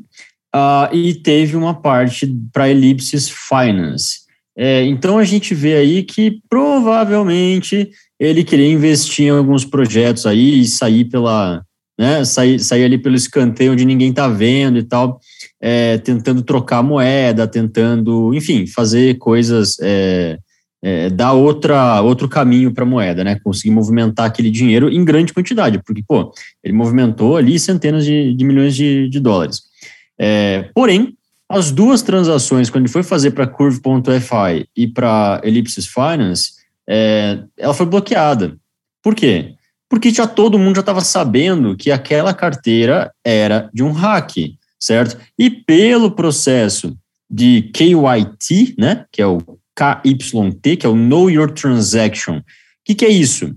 uh, 0.54 0.94
e 0.94 1.14
teve 1.14 1.56
uma 1.56 1.74
parte 1.74 2.26
para 2.52 2.70
Ellipsis 2.70 3.28
Finance. 3.28 4.25
É, 4.56 4.84
então 4.84 5.18
a 5.18 5.24
gente 5.24 5.54
vê 5.54 5.76
aí 5.76 6.02
que 6.02 6.40
provavelmente 6.48 7.90
ele 8.18 8.42
queria 8.42 8.70
investir 8.70 9.26
em 9.26 9.30
alguns 9.30 9.64
projetos 9.64 10.24
aí 10.24 10.60
e 10.60 10.66
sair 10.66 11.04
pela, 11.04 11.62
né, 11.98 12.24
sair, 12.24 12.58
sair 12.58 12.84
ali 12.84 12.96
pelo 12.96 13.14
escanteio 13.14 13.72
onde 13.72 13.84
ninguém 13.84 14.10
está 14.10 14.28
vendo 14.28 14.78
e 14.78 14.82
tal, 14.82 15.20
é, 15.60 15.98
tentando 15.98 16.42
trocar 16.42 16.82
moeda, 16.82 17.46
tentando, 17.46 18.32
enfim, 18.34 18.66
fazer 18.66 19.18
coisas, 19.18 19.76
é, 19.82 20.38
é, 20.82 21.10
dar 21.10 21.32
outra, 21.32 22.00
outro 22.00 22.26
caminho 22.28 22.72
para 22.72 22.84
a 22.84 22.86
moeda, 22.86 23.24
né, 23.24 23.38
conseguir 23.42 23.74
movimentar 23.74 24.26
aquele 24.26 24.50
dinheiro 24.50 24.88
em 24.88 25.04
grande 25.04 25.34
quantidade, 25.34 25.82
porque, 25.84 26.02
pô, 26.06 26.32
ele 26.64 26.74
movimentou 26.74 27.36
ali 27.36 27.58
centenas 27.58 28.04
de, 28.06 28.34
de 28.34 28.44
milhões 28.44 28.74
de, 28.74 29.08
de 29.08 29.20
dólares. 29.20 29.62
É, 30.18 30.70
porém, 30.74 31.14
as 31.48 31.70
duas 31.70 32.02
transações, 32.02 32.68
quando 32.68 32.84
ele 32.84 32.92
foi 32.92 33.02
fazer 33.02 33.30
para 33.30 33.46
Curve.fi 33.46 34.68
e 34.76 34.88
para 34.88 35.40
Ellipsis 35.44 35.86
Finance, 35.86 36.52
é, 36.88 37.42
ela 37.56 37.74
foi 37.74 37.86
bloqueada. 37.86 38.56
Por 39.02 39.14
quê? 39.14 39.54
Porque 39.88 40.10
já 40.10 40.26
todo 40.26 40.58
mundo 40.58 40.76
já 40.76 40.80
estava 40.80 41.00
sabendo 41.00 41.76
que 41.76 41.92
aquela 41.92 42.34
carteira 42.34 43.12
era 43.24 43.70
de 43.72 43.84
um 43.84 43.92
hack, 43.92 44.34
certo? 44.80 45.18
E 45.38 45.48
pelo 45.48 46.10
processo 46.10 46.96
de 47.30 47.70
KYT, 47.72 48.74
né, 48.78 49.04
que 49.12 49.22
é 49.22 49.26
o 49.26 49.38
KYT, 49.76 50.76
que 50.78 50.86
é 50.86 50.88
o 50.88 50.96
Know 50.96 51.30
Your 51.30 51.52
Transaction. 51.52 52.38
O 52.38 52.42
que, 52.84 52.94
que 52.94 53.04
é 53.04 53.10
isso? 53.10 53.54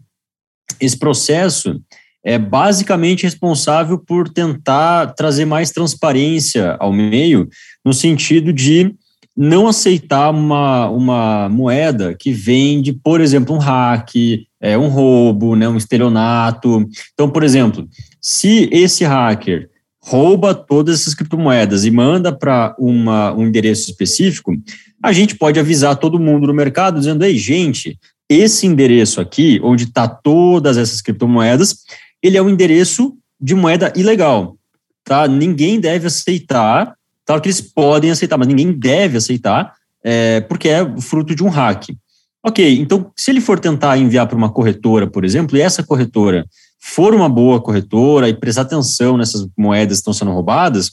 Esse 0.79 0.97
processo 0.97 1.81
é 2.23 2.37
basicamente 2.37 3.23
responsável 3.23 3.97
por 3.97 4.29
tentar 4.29 5.13
trazer 5.13 5.45
mais 5.45 5.71
transparência 5.71 6.75
ao 6.79 6.91
meio, 6.91 7.47
no 7.83 7.93
sentido 7.93 8.51
de 8.51 8.93
não 9.35 9.67
aceitar 9.67 10.31
uma, 10.31 10.89
uma 10.89 11.47
moeda 11.47 12.13
que 12.13 12.31
vende, 12.31 12.91
por 12.91 13.21
exemplo, 13.21 13.55
um 13.55 13.59
hack, 13.59 14.13
é, 14.59 14.77
um 14.77 14.89
roubo, 14.89 15.55
né, 15.55 15.67
um 15.69 15.77
estelionato. 15.77 16.85
Então, 17.13 17.29
por 17.29 17.43
exemplo, 17.43 17.87
se 18.21 18.67
esse 18.71 19.05
hacker 19.05 19.69
rouba 20.01 20.53
todas 20.53 20.99
essas 20.99 21.13
criptomoedas 21.13 21.85
e 21.85 21.91
manda 21.91 22.31
para 22.31 22.75
um 22.77 23.45
endereço 23.45 23.89
específico, 23.89 24.53
a 25.01 25.13
gente 25.13 25.35
pode 25.35 25.59
avisar 25.59 25.95
todo 25.95 26.19
mundo 26.19 26.47
no 26.47 26.53
mercado 26.53 26.99
dizendo: 26.99 27.23
ei, 27.23 27.37
gente, 27.37 27.97
esse 28.29 28.67
endereço 28.67 29.21
aqui, 29.21 29.59
onde 29.63 29.85
está 29.85 30.07
todas 30.07 30.77
essas 30.77 31.01
criptomoedas, 31.01 31.77
ele 32.21 32.37
é 32.37 32.41
um 32.41 32.49
endereço 32.49 33.17
de 33.39 33.55
moeda 33.55 33.91
ilegal, 33.95 34.57
tá? 35.03 35.27
Ninguém 35.27 35.79
deve 35.79 36.07
aceitar, 36.07 36.93
claro 37.25 37.41
que 37.41 37.47
eles 37.47 37.61
podem 37.61 38.11
aceitar, 38.11 38.37
mas 38.37 38.47
ninguém 38.47 38.71
deve 38.71 39.17
aceitar, 39.17 39.73
é, 40.03 40.41
porque 40.41 40.69
é 40.69 40.99
fruto 40.99 41.33
de 41.33 41.43
um 41.43 41.49
hack. 41.49 41.89
Ok, 42.43 42.79
então 42.79 43.11
se 43.15 43.31
ele 43.31 43.41
for 43.41 43.59
tentar 43.59 43.97
enviar 43.97 44.27
para 44.27 44.37
uma 44.37 44.49
corretora, 44.49 45.07
por 45.07 45.25
exemplo, 45.25 45.57
e 45.57 45.61
essa 45.61 45.83
corretora 45.83 46.45
for 46.79 47.13
uma 47.13 47.27
boa 47.27 47.61
corretora 47.61 48.29
e 48.29 48.33
prestar 48.33 48.61
atenção 48.61 49.17
nessas 49.17 49.47
moedas 49.57 49.97
que 49.97 50.01
estão 50.01 50.13
sendo 50.13 50.31
roubadas, 50.31 50.91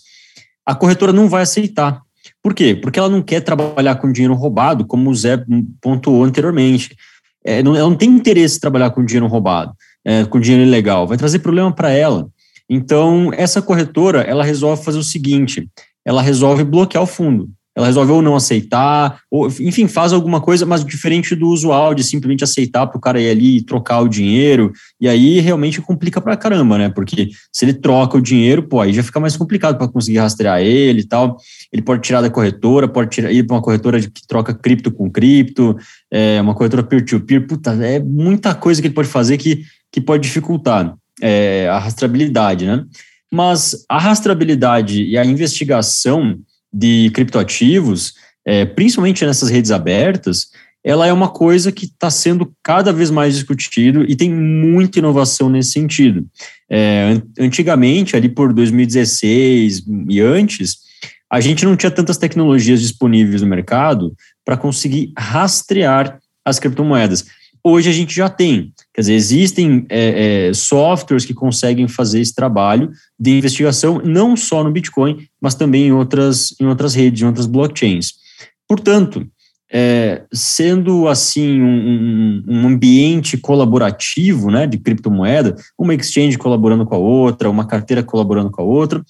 a 0.65 0.75
corretora 0.75 1.13
não 1.13 1.29
vai 1.29 1.43
aceitar. 1.43 2.01
Por 2.43 2.53
quê? 2.53 2.75
Porque 2.75 2.99
ela 2.99 3.09
não 3.09 3.23
quer 3.23 3.41
trabalhar 3.41 3.95
com 3.97 4.11
dinheiro 4.11 4.35
roubado, 4.35 4.85
como 4.85 5.11
o 5.11 5.15
Zé 5.15 5.45
pontuou 5.81 6.25
anteriormente. 6.25 6.97
É, 7.45 7.63
não, 7.63 7.77
ela 7.77 7.89
não 7.89 7.97
tem 7.97 8.11
interesse 8.11 8.57
em 8.57 8.61
trabalhar 8.61 8.91
com 8.91 9.05
dinheiro 9.05 9.29
roubado 9.29 9.73
é, 10.07 10.25
com 10.25 10.39
dinheiro 10.39 10.65
ilegal, 10.65 11.07
vai 11.07 11.17
trazer 11.17 11.41
problema 11.41 11.73
para 11.73 11.91
ela. 11.91 12.29
Então, 12.71 13.31
essa 13.35 13.61
corretora, 13.61 14.23
ela 14.23 14.45
resolve 14.45 14.85
fazer 14.85 14.99
o 14.99 15.03
seguinte, 15.03 15.69
ela 16.05 16.23
resolve 16.23 16.63
bloquear 16.63 17.03
o 17.03 17.07
fundo. 17.07 17.51
Ela 17.77 17.87
resolve 17.87 18.11
ou 18.11 18.23
não 18.23 18.35
aceitar, 18.35 19.21
ou, 19.31 19.49
enfim, 19.61 19.87
faz 19.87 20.13
alguma 20.13 20.41
coisa, 20.41 20.65
mas 20.65 20.85
diferente 20.85 21.35
do 21.35 21.49
usual, 21.49 21.95
de 21.95 22.03
simplesmente 22.03 22.43
aceitar 22.43 22.87
para 22.87 22.97
o 22.97 23.01
cara 23.01 23.21
ir 23.21 23.29
ali 23.29 23.59
e 23.59 23.63
trocar 23.63 24.01
o 24.01 24.09
dinheiro, 24.09 24.73
e 25.01 25.07
aí 25.07 25.41
realmente 25.41 25.81
complica 25.83 26.21
para 26.21 26.37
caramba, 26.37 26.79
né? 26.79 26.89
Porque 26.89 27.29
se 27.53 27.65
ele 27.65 27.75
troca 27.75 28.17
o 28.17 28.21
dinheiro, 28.21 28.63
pô, 28.63 28.81
aí 28.81 28.93
já 28.93 29.03
fica 29.03 29.21
mais 29.21 29.37
complicado 29.37 29.77
para 29.77 29.89
conseguir 29.89 30.19
rastrear 30.19 30.61
ele 30.61 31.01
e 31.01 31.07
tal. 31.07 31.37
Ele 31.73 31.83
pode 31.83 32.01
tirar 32.03 32.23
da 32.23 32.31
corretora, 32.31 32.89
pode 32.89 33.11
tirar, 33.11 33.31
ir 33.31 33.47
para 33.47 33.57
uma 33.57 33.63
corretora 33.63 34.01
que 34.01 34.27
troca 34.27 34.55
cripto 34.55 34.91
com 34.91 35.11
cripto, 35.11 35.77
é, 36.11 36.41
uma 36.41 36.55
corretora 36.55 36.83
peer-to-peer, 36.83 37.41
-peer, 37.41 37.47
puta, 37.47 37.73
é 37.73 37.99
muita 37.99 38.55
coisa 38.55 38.81
que 38.81 38.89
ele 38.89 38.95
pode 38.95 39.09
fazer 39.09 39.37
que 39.37 39.65
que 39.97 40.01
pode 40.01 40.25
dificultar 40.25 40.95
é, 41.23 41.69
a 41.71 41.79
rastreabilidade, 41.79 42.67
né? 42.67 42.85
Mas 43.33 43.85
a 43.89 43.99
rastreabilidade 43.99 45.03
e 45.03 45.17
a 45.17 45.25
investigação 45.25 46.39
de 46.77 47.11
criptoativos, 47.15 48.15
é, 48.45 48.67
principalmente 48.67 49.25
nessas 49.25 49.49
redes 49.49 49.71
abertas, 49.71 50.49
ela 50.85 51.07
é 51.07 51.13
uma 51.13 51.29
coisa 51.29 51.73
que 51.73 51.87
está 51.87 52.11
sendo 52.11 52.53
cada 52.63 52.93
vez 52.93 53.11
mais 53.11 53.35
discutido 53.35 54.05
e 54.05 54.15
tem 54.15 54.31
muita 54.31 54.99
inovação 54.99 55.49
nesse 55.49 55.73
sentido. 55.73 56.25
É, 56.71 57.21
antigamente, 57.41 58.15
ali 58.15 58.29
por 58.29 58.53
2016 58.53 59.85
e 60.09 60.21
antes, 60.21 60.77
a 61.31 61.41
gente 61.41 61.65
não 61.65 61.77
tinha 61.77 61.91
tantas 61.91 62.19
tecnologias 62.19 62.81
disponíveis 62.81 63.43
no 63.43 63.49
mercado 63.49 64.15
para 64.45 64.57
conseguir 64.57 65.13
rastrear 65.19 66.21
as 66.45 66.61
criptomoedas 66.61 67.25
hoje 67.63 67.89
a 67.89 67.93
gente 67.93 68.15
já 68.15 68.29
tem. 68.29 68.73
Quer 68.95 69.01
dizer, 69.03 69.15
existem 69.15 69.87
é, 69.89 70.49
é, 70.49 70.55
softwares 70.55 71.25
que 71.25 71.35
conseguem 71.35 71.89
fazer 71.89 72.21
esse 72.21 72.35
trabalho 72.35 72.91
de 73.19 73.37
investigação, 73.37 74.01
não 74.05 74.37
só 74.37 74.65
no 74.65 74.71
Bitcoin, 74.71 75.27
mas 75.41 75.55
também 75.55 75.89
em 75.89 75.93
outras, 75.93 76.55
em 76.61 76.67
outras 76.67 76.95
redes, 76.95 77.23
em 77.23 77.27
outras 77.27 77.47
blockchains. 77.47 78.15
Portanto, 78.69 79.27
é, 79.71 80.23
sendo 80.33 81.09
assim 81.09 81.61
um, 81.61 82.45
um, 82.47 82.67
ambiente 82.69 83.37
colaborativo 83.37 84.51
né, 84.51 84.67
de 84.67 84.79
criptomoeda, 84.79 85.57
uma 85.77 85.95
exchange 85.95 86.39
colaborando 86.39 86.87
com 86.87 86.95
a 86.95 86.99
outra, 86.99 87.51
uma 87.51 87.67
carteira 87.67 88.03
colaborando 88.03 88.51
com 88.51 88.63
a 88.63 88.65
outra, 88.65 89.05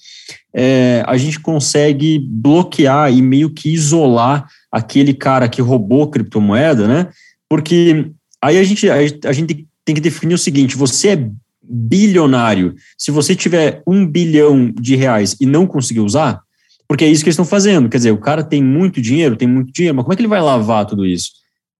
é, 0.53 1.03
a 1.05 1.15
gente 1.15 1.39
consegue 1.39 2.19
bloquear 2.19 3.13
e 3.13 3.21
meio 3.21 3.51
que 3.51 3.71
isolar 3.71 4.47
aquele 4.71 5.13
cara 5.13 5.47
que 5.47 5.61
roubou 5.61 6.09
criptomoeda, 6.09 6.87
né? 6.87 7.09
Porque 7.47 8.11
Aí 8.41 8.57
a 8.57 8.63
gente, 8.63 8.89
a, 8.89 9.31
gente 9.33 9.67
tem 9.83 9.95
que 9.95 10.01
definir 10.01 10.35
o 10.35 10.37
seguinte: 10.37 10.77
você 10.77 11.09
é 11.09 11.29
bilionário 11.61 12.75
se 12.97 13.11
você 13.11 13.35
tiver 13.35 13.81
um 13.85 14.05
bilhão 14.05 14.71
de 14.71 14.95
reais 14.95 15.35
e 15.39 15.45
não 15.45 15.65
conseguir 15.65 16.01
usar? 16.01 16.41
Porque 16.87 17.03
é 17.03 17.07
isso 17.07 17.23
que 17.23 17.29
eles 17.29 17.33
estão 17.33 17.45
fazendo. 17.45 17.89
Quer 17.89 17.97
dizer, 17.97 18.11
o 18.11 18.17
cara 18.17 18.43
tem 18.43 18.63
muito 18.63 19.01
dinheiro, 19.01 19.35
tem 19.35 19.47
muito 19.47 19.73
dinheiro, 19.73 19.95
mas 19.95 20.03
como 20.03 20.13
é 20.13 20.15
que 20.15 20.21
ele 20.21 20.29
vai 20.29 20.41
lavar 20.41 20.85
tudo 20.85 21.05
isso? 21.05 21.31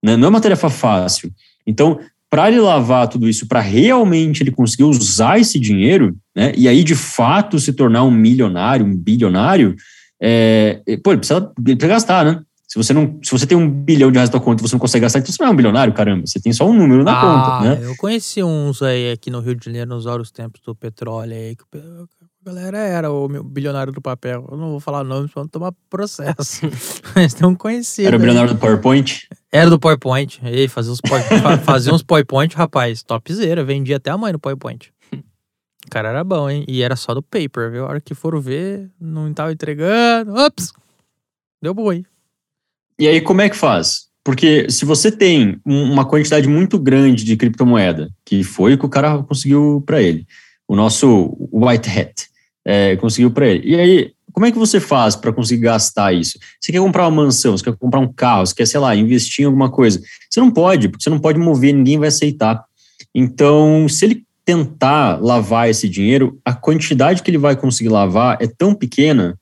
Né? 0.03 0.17
Não 0.17 0.25
é 0.25 0.29
uma 0.29 0.41
tarefa 0.41 0.69
fácil. 0.69 1.31
Então, 1.65 1.99
para 2.29 2.49
ele 2.49 2.59
lavar 2.59 3.07
tudo 3.07 3.29
isso, 3.29 3.47
para 3.47 3.61
realmente 3.61 4.43
ele 4.43 4.51
conseguir 4.51 4.83
usar 4.83 5.39
esse 5.39 5.57
dinheiro, 5.57 6.15
né, 6.35 6.51
e 6.57 6.67
aí 6.67 6.83
de 6.83 6.95
fato 6.95 7.57
se 7.57 7.71
tornar 7.71 8.03
um 8.03 8.11
milionário, 8.11 8.85
um 8.85 8.95
bilionário, 8.95 9.75
é, 10.21 10.81
pô, 11.03 11.11
ele 11.11 11.19
precisa, 11.19 11.51
ele 11.57 11.75
precisa 11.75 11.87
gastar, 11.87 12.25
né? 12.25 12.41
Se 12.67 12.77
você, 12.77 12.91
não, 12.91 13.17
se 13.23 13.31
você 13.31 13.47
tem 13.47 13.57
um 13.57 13.69
bilhão 13.69 14.11
de 14.11 14.17
reais 14.17 14.29
na 14.29 14.41
conta 14.41 14.61
e 14.61 14.67
você 14.67 14.75
não 14.75 14.79
consegue 14.79 15.03
gastar, 15.03 15.19
então 15.19 15.31
você 15.31 15.41
não 15.41 15.49
é 15.49 15.53
um 15.53 15.55
bilionário, 15.55 15.93
caramba. 15.93 16.27
Você 16.27 16.37
tem 16.37 16.51
só 16.51 16.67
um 16.67 16.73
número 16.73 17.01
na 17.01 17.17
ah, 17.17 17.21
conta, 17.21 17.69
né? 17.69 17.87
Eu 17.89 17.95
conheci 17.95 18.43
uns 18.43 18.81
aí 18.81 19.09
aqui 19.09 19.31
no 19.31 19.39
Rio 19.39 19.55
de 19.55 19.63
Janeiro, 19.63 19.89
nos 19.89 20.03
vários 20.03 20.31
tempos 20.31 20.59
do 20.65 20.75
petróleo 20.75 21.33
aí, 21.33 21.55
que 21.55 21.63
a 21.77 22.05
galera 22.45 22.77
era 22.77 23.09
o 23.09 23.29
meu 23.29 23.41
bilionário 23.41 23.93
do 23.93 24.01
papel. 24.01 24.45
Eu 24.51 24.57
não 24.57 24.71
vou 24.71 24.79
falar 24.81 25.05
nome 25.05 25.29
pra 25.29 25.43
não 25.43 25.47
tomar 25.47 25.71
processo. 25.89 26.67
Mas 27.15 27.41
um 27.41 27.55
conhecido. 27.55 28.09
Era 28.09 28.17
o 28.17 28.19
bilionário 28.19 28.53
do 28.53 28.59
PowerPoint? 28.59 29.29
Era 29.49 29.69
do 29.69 29.79
PowerPoint. 29.79 30.41
Ei, 30.43 30.67
fazia 30.67 30.91
uns, 30.91 30.99
fazia 31.63 31.93
uns 31.93 32.03
PowerPoint, 32.03 32.53
rapaz. 32.53 33.01
Topzera. 33.01 33.63
Vendia 33.63 33.95
até 33.95 34.11
a 34.11 34.17
mãe 34.17 34.33
no 34.33 34.39
PowerPoint. 34.39 34.91
O 35.13 35.89
cara 35.89 36.09
era 36.09 36.21
bom, 36.21 36.49
hein? 36.49 36.65
E 36.67 36.81
era 36.81 36.97
só 36.97 37.13
do 37.13 37.23
paper, 37.23 37.71
viu? 37.71 37.85
A 37.85 37.87
hora 37.87 38.01
que 38.01 38.13
foram 38.13 38.41
ver, 38.41 38.91
não 38.99 39.33
tava 39.33 39.53
entregando. 39.53 40.35
Ops! 40.35 40.73
Deu 41.61 41.73
boi. 41.73 42.05
E 42.99 43.07
aí, 43.07 43.21
como 43.21 43.41
é 43.41 43.49
que 43.49 43.55
faz? 43.55 44.07
Porque 44.23 44.69
se 44.69 44.83
você 44.83 45.11
tem 45.11 45.57
uma 45.65 46.03
quantidade 46.03 46.47
muito 46.47 46.77
grande 46.77 47.23
de 47.23 47.37
criptomoeda, 47.37 48.09
que 48.25 48.43
foi 48.43 48.73
o 48.73 48.77
que 48.77 48.85
o 48.85 48.89
cara 48.89 49.23
conseguiu 49.23 49.81
para 49.85 50.01
ele, 50.01 50.25
o 50.67 50.75
nosso 50.75 51.37
white 51.51 51.89
hat 51.89 52.27
é, 52.65 52.97
conseguiu 52.97 53.31
para 53.31 53.47
ele. 53.47 53.69
E 53.69 53.75
aí, 53.79 54.11
como 54.33 54.45
é 54.45 54.51
que 54.51 54.57
você 54.57 54.79
faz 54.79 55.15
para 55.15 55.31
conseguir 55.31 55.61
gastar 55.61 56.13
isso? 56.13 56.37
Você 56.59 56.71
quer 56.71 56.79
comprar 56.79 57.07
uma 57.07 57.23
mansão, 57.23 57.57
você 57.57 57.63
quer 57.63 57.75
comprar 57.77 57.99
um 57.99 58.11
carro, 58.11 58.45
você 58.45 58.53
quer, 58.53 58.67
sei 58.67 58.79
lá, 58.79 58.93
investir 58.95 59.43
em 59.43 59.45
alguma 59.45 59.71
coisa. 59.71 60.01
Você 60.29 60.39
não 60.39 60.51
pode, 60.51 60.89
porque 60.89 61.03
você 61.03 61.09
não 61.09 61.19
pode 61.19 61.39
mover, 61.39 61.73
ninguém 61.73 61.97
vai 61.97 62.09
aceitar. 62.09 62.63
Então, 63.15 63.87
se 63.87 64.05
ele 64.05 64.23
tentar 64.43 65.21
lavar 65.21 65.69
esse 65.69 65.89
dinheiro, 65.89 66.39
a 66.43 66.53
quantidade 66.53 67.23
que 67.23 67.31
ele 67.31 67.37
vai 67.37 67.55
conseguir 67.55 67.89
lavar 67.89 68.37
é 68.41 68.47
tão 68.47 68.73
pequena 68.73 69.39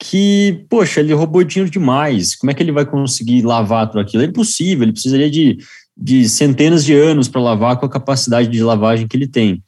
que, 0.00 0.64
poxa, 0.68 1.00
ele 1.00 1.12
roubou 1.12 1.44
dinheiro 1.44 1.70
demais. 1.70 2.34
Como 2.34 2.50
é 2.50 2.54
que 2.54 2.62
ele 2.62 2.72
vai 2.72 2.84
conseguir 2.84 3.42
lavar 3.42 3.88
tudo 3.88 4.00
aquilo? 4.00 4.22
É 4.22 4.26
impossível, 4.26 4.84
ele 4.84 4.92
precisaria 4.92 5.30
de, 5.30 5.58
de 5.96 6.28
centenas 6.28 6.84
de 6.84 6.94
anos 6.94 7.28
para 7.28 7.40
lavar 7.40 7.76
com 7.78 7.86
a 7.86 7.90
capacidade 7.90 8.48
de 8.48 8.62
lavagem 8.62 9.06
que 9.06 9.16
ele 9.16 9.28
tem. 9.28 9.62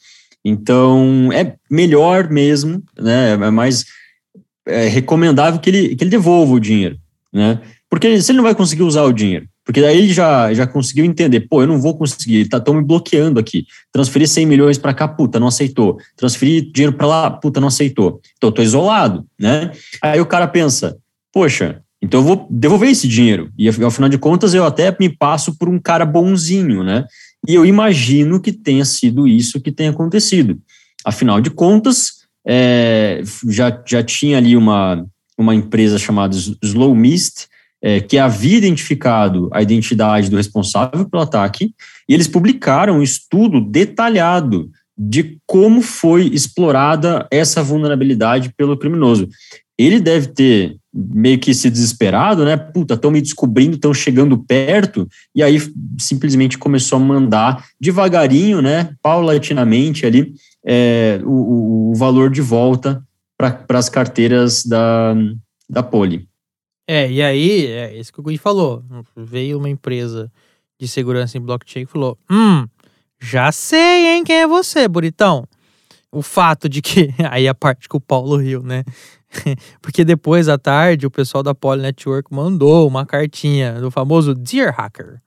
Então, 0.45 1.30
é 1.33 1.56
melhor 1.71 2.30
mesmo, 2.30 2.83
né? 2.99 3.33
É 3.33 3.50
mais 3.50 3.85
é 4.66 4.88
recomendável 4.88 5.61
que 5.61 5.71
ele, 5.71 5.97
que 5.97 6.04
ele 6.04 6.11
devolva 6.11 6.54
o 6.54 6.61
dinheiro, 6.61 6.99
né? 7.33 7.61
Porque 7.88 8.21
se 8.21 8.33
ele 8.33 8.38
não 8.38 8.45
vai 8.45 8.54
conseguir 8.54 8.83
usar 8.83 9.04
o 9.04 9.12
dinheiro, 9.12 9.47
porque 9.67 9.81
daí 9.81 9.99
ele 9.99 10.13
já, 10.13 10.55
já 10.55 10.65
conseguiu 10.65 11.05
entender, 11.05 11.41
pô, 11.41 11.61
eu 11.61 11.67
não 11.67 11.81
vou 11.81 11.99
conseguir, 11.99 12.43
estão 12.43 12.61
tá, 12.61 12.73
me 12.73 12.85
bloqueando 12.85 13.41
aqui. 13.41 13.67
Transferir 13.93 14.29
100 14.29 14.47
milhões 14.47 14.79
para 14.79 14.95
cá, 14.95 15.09
puta, 15.09 15.41
não 15.41 15.49
aceitou. 15.49 15.99
Transferir 16.17 16.71
dinheiro 16.73 16.97
para 16.97 17.09
lá, 17.09 17.31
puta, 17.33 17.61
não 17.61 17.67
aceitou. 17.67 18.21
Então 18.37 18.49
eu 18.49 18.53
tô 18.53 18.63
isolado, 18.63 19.27
né? 19.37 19.73
Aí 20.01 20.21
o 20.21 20.27
cara 20.27 20.47
pensa, 20.47 20.97
poxa, 21.33 21.83
então 22.01 22.21
eu 22.21 22.25
vou 22.25 22.47
devolver 22.49 22.91
esse 22.91 23.09
dinheiro. 23.09 23.51
E 23.59 23.69
afinal 23.69 24.09
de 24.09 24.19
contas 24.19 24.55
eu 24.55 24.65
até 24.65 24.95
me 25.01 25.09
passo 25.09 25.59
por 25.59 25.69
um 25.69 25.81
cara 25.81 26.07
bonzinho, 26.07 26.85
né? 26.85 27.05
E 27.49 27.53
eu 27.53 27.67
imagino 27.67 28.41
que 28.41 28.53
tenha 28.53 28.85
sido 28.85 29.27
isso 29.27 29.61
que 29.61 29.73
tenha 29.73 29.91
acontecido. 29.91 30.61
Afinal 31.05 31.41
de 31.41 31.51
contas, 31.51 32.19
é, 32.47 33.21
já, 33.49 33.83
já 33.85 34.01
tinha 34.01 34.39
ali 34.39 34.57
uma, 34.57 35.05
uma 35.37 35.57
empresa 35.57 35.99
chamada 35.99 36.37
Slow 36.63 36.95
Mist, 36.95 37.49
é, 37.87 38.00
que 38.00 38.19
havia 38.19 38.59
identificado 38.59 39.49
a 39.52 39.62
identidade 39.62 40.28
do 40.28 40.37
responsável 40.37 41.09
pelo 41.09 41.23
ataque, 41.23 41.73
e 42.09 42.12
eles 42.12 42.26
publicaram 42.26 42.99
um 42.99 43.02
estudo 43.02 43.61
detalhado 43.61 44.69
de 44.99 45.38
como 45.47 45.81
foi 45.81 46.26
explorada 46.26 47.28
essa 47.31 47.62
vulnerabilidade 47.62 48.52
pelo 48.57 48.76
criminoso. 48.76 49.28
Ele 49.78 50.00
deve 50.00 50.26
ter 50.28 50.75
meio 50.93 51.39
que 51.39 51.54
se 51.54 51.71
desesperado, 51.71 52.45
né? 52.45 52.56
Puta, 52.56 52.95
estão 52.95 53.13
me 53.13 53.21
descobrindo, 53.21 53.76
estão 53.76 53.95
chegando 53.95 54.37
perto, 54.37 55.06
e 55.32 55.41
aí 55.41 55.56
simplesmente 55.97 56.58
começou 56.58 56.97
a 56.97 57.00
mandar 57.00 57.65
devagarinho, 57.80 58.61
né? 58.61 58.91
Paulatinamente 59.00 60.04
ali, 60.04 60.32
é, 60.67 61.21
o, 61.23 61.93
o 61.93 61.95
valor 61.95 62.30
de 62.30 62.41
volta 62.41 63.00
para 63.39 63.78
as 63.78 63.89
carteiras 63.89 64.65
da, 64.65 65.15
da 65.71 65.84
Poli. 65.84 66.26
É, 66.87 67.11
e 67.11 67.21
aí, 67.21 67.67
é 67.67 67.97
isso 67.97 68.13
que 68.13 68.21
o 68.21 68.23
Gui 68.23 68.39
falou. 68.39 68.85
Veio 69.17 69.59
uma 69.59 69.69
empresa 69.69 70.31
de 70.79 70.87
segurança 70.87 71.37
em 71.37 71.41
blockchain 71.41 71.83
e 71.83 71.87
falou: 71.87 72.17
Hum, 72.31 72.67
já 73.21 73.51
sei, 73.51 74.07
hein, 74.09 74.25
quem 74.25 74.37
é 74.37 74.47
você, 74.47 74.87
bonitão. 74.87 75.45
O 76.13 76.23
fato 76.23 76.69
de 76.69 76.81
que. 76.81 77.13
Aí 77.31 77.49
a 77.49 77.55
parte 77.55 77.89
que 77.89 77.97
o 77.97 78.01
Paulo 78.01 78.37
riu, 78.37 78.63
né? 78.63 78.85
Porque 79.83 80.05
depois 80.05 80.49
à 80.49 80.57
tarde 80.57 81.07
o 81.07 81.11
pessoal 81.11 81.43
da 81.43 81.55
Poly 81.55 81.83
Network 81.83 82.33
mandou 82.33 82.87
uma 82.87 83.05
cartinha 83.05 83.81
do 83.81 83.91
famoso 83.91 84.35
Dear 84.35 84.75
Hacker. 84.75 85.21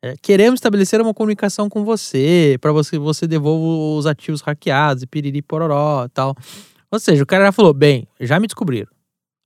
É, 0.00 0.14
queremos 0.20 0.58
estabelecer 0.58 1.00
uma 1.00 1.14
comunicação 1.14 1.68
com 1.68 1.84
você, 1.84 2.56
para 2.60 2.72
você 2.72 2.98
você 2.98 3.26
devolva 3.26 3.98
os 3.98 4.06
ativos 4.06 4.40
hackeados 4.40 5.02
e 5.02 5.06
piriri 5.06 5.42
pororó 5.42 6.04
e 6.04 6.08
tal. 6.08 6.34
Ou 6.90 6.98
seja, 6.98 7.22
o 7.22 7.26
cara 7.26 7.46
já 7.46 7.52
falou: 7.52 7.72
bem, 7.72 8.06
já 8.20 8.38
me 8.38 8.46
descobriram. 8.46 8.90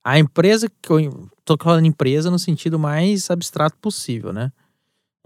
A 0.06 0.20
empresa 0.20 0.70
que 0.80 0.92
eu 0.92 1.28
tô 1.44 1.56
falando 1.60 1.84
empresa 1.84 2.30
no 2.30 2.38
sentido 2.38 2.78
mais 2.78 3.28
abstrato 3.28 3.76
possível, 3.78 4.32
né? 4.32 4.52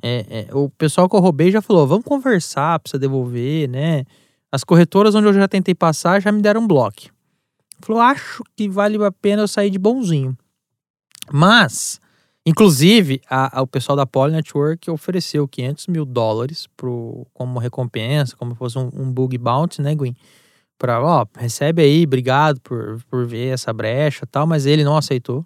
É, 0.02 0.46
é, 0.48 0.54
o 0.54 0.70
pessoal 0.70 1.06
que 1.06 1.14
eu 1.14 1.20
roubei 1.20 1.50
já 1.50 1.60
falou: 1.60 1.86
vamos 1.86 2.06
conversar, 2.06 2.78
precisa 2.78 2.98
devolver, 2.98 3.68
né? 3.68 4.06
As 4.50 4.64
corretoras 4.64 5.14
onde 5.14 5.26
eu 5.26 5.34
já 5.34 5.46
tentei 5.46 5.74
passar 5.74 6.22
já 6.22 6.32
me 6.32 6.40
deram 6.40 6.62
um 6.62 6.66
bloco. 6.66 7.10
Falou: 7.82 8.00
acho 8.00 8.42
que 8.56 8.70
vale 8.70 8.96
a 9.04 9.12
pena 9.12 9.42
eu 9.42 9.48
sair 9.48 9.68
de 9.68 9.78
bonzinho. 9.78 10.34
Mas, 11.30 12.00
inclusive, 12.46 13.20
a, 13.28 13.58
a, 13.58 13.62
o 13.62 13.66
pessoal 13.66 13.96
da 13.96 14.06
Poly 14.06 14.32
Network 14.32 14.90
ofereceu 14.90 15.46
500 15.46 15.88
mil 15.88 16.06
dólares 16.06 16.66
pro, 16.74 17.26
como 17.34 17.58
recompensa, 17.58 18.34
como 18.34 18.52
se 18.52 18.58
fosse 18.58 18.78
um, 18.78 18.88
um 18.94 19.12
bug 19.12 19.36
bounty, 19.36 19.82
né, 19.82 19.94
Gwen? 19.94 20.16
Para 20.80 20.98
ó, 20.98 21.26
recebe 21.36 21.82
aí, 21.82 22.04
obrigado 22.04 22.58
por, 22.62 22.98
por 23.10 23.26
ver 23.26 23.52
essa 23.52 23.70
brecha 23.70 24.26
tal, 24.26 24.46
mas 24.46 24.64
ele 24.64 24.82
não 24.82 24.96
aceitou. 24.96 25.44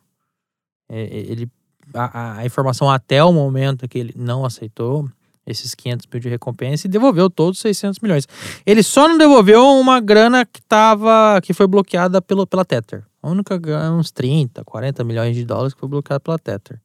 É, 0.89 1.03
é, 1.03 1.19
ele, 1.29 1.51
a, 1.93 2.39
a, 2.39 2.47
informação 2.47 2.89
até 2.89 3.23
o 3.25 3.33
momento 3.33 3.85
é 3.85 3.89
que 3.89 3.99
ele 3.99 4.15
não 4.17 4.45
aceitou 4.45 5.11
esses 5.45 5.75
500 5.75 6.07
mil 6.07 6.21
de 6.21 6.29
recompensa 6.29 6.87
e 6.87 6.91
devolveu 6.91 7.29
todos 7.29 7.59
os 7.59 7.63
600 7.63 7.99
milhões. 7.99 8.29
Ele 8.65 8.81
só 8.81 9.09
não 9.09 9.19
devolveu 9.19 9.61
uma 9.65 9.99
grana 10.01 10.47
que 10.47 10.63
tava, 10.63 11.41
que 11.43 11.53
foi 11.53 11.67
bloqueada 11.67 12.23
pelo, 12.23 12.47
pela 12.47 12.65
Tether. 12.65 13.05
A 13.21 13.29
única 13.29 13.61
uns 13.91 14.13
30, 14.13 14.65
40 14.65 15.03
milhões 15.03 15.35
de 15.35 15.45
dólares 15.45 15.75
que 15.75 15.81
foi 15.81 15.89
bloqueada 15.89 16.21
pela 16.21 16.39
Tether. 16.39 16.81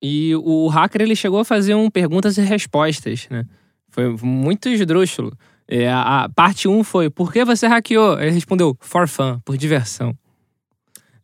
E 0.00 0.36
o 0.36 0.68
hacker 0.68 1.02
ele 1.02 1.16
chegou 1.16 1.40
a 1.40 1.44
fazer 1.44 1.74
um 1.74 1.90
perguntas 1.90 2.38
e 2.38 2.42
respostas, 2.42 3.26
né? 3.28 3.44
Foi 3.88 4.16
muito 4.22 4.68
esdrúxulo. 4.68 5.36
É, 5.68 5.90
a 5.90 6.30
parte 6.34 6.66
1 6.66 6.78
um 6.78 6.82
foi: 6.82 7.10
Por 7.10 7.30
que 7.32 7.44
você 7.44 7.66
hackeou? 7.66 8.18
Ele 8.18 8.30
respondeu: 8.30 8.76
For 8.80 9.06
fun, 9.06 9.38
por 9.44 9.56
diversão. 9.56 10.16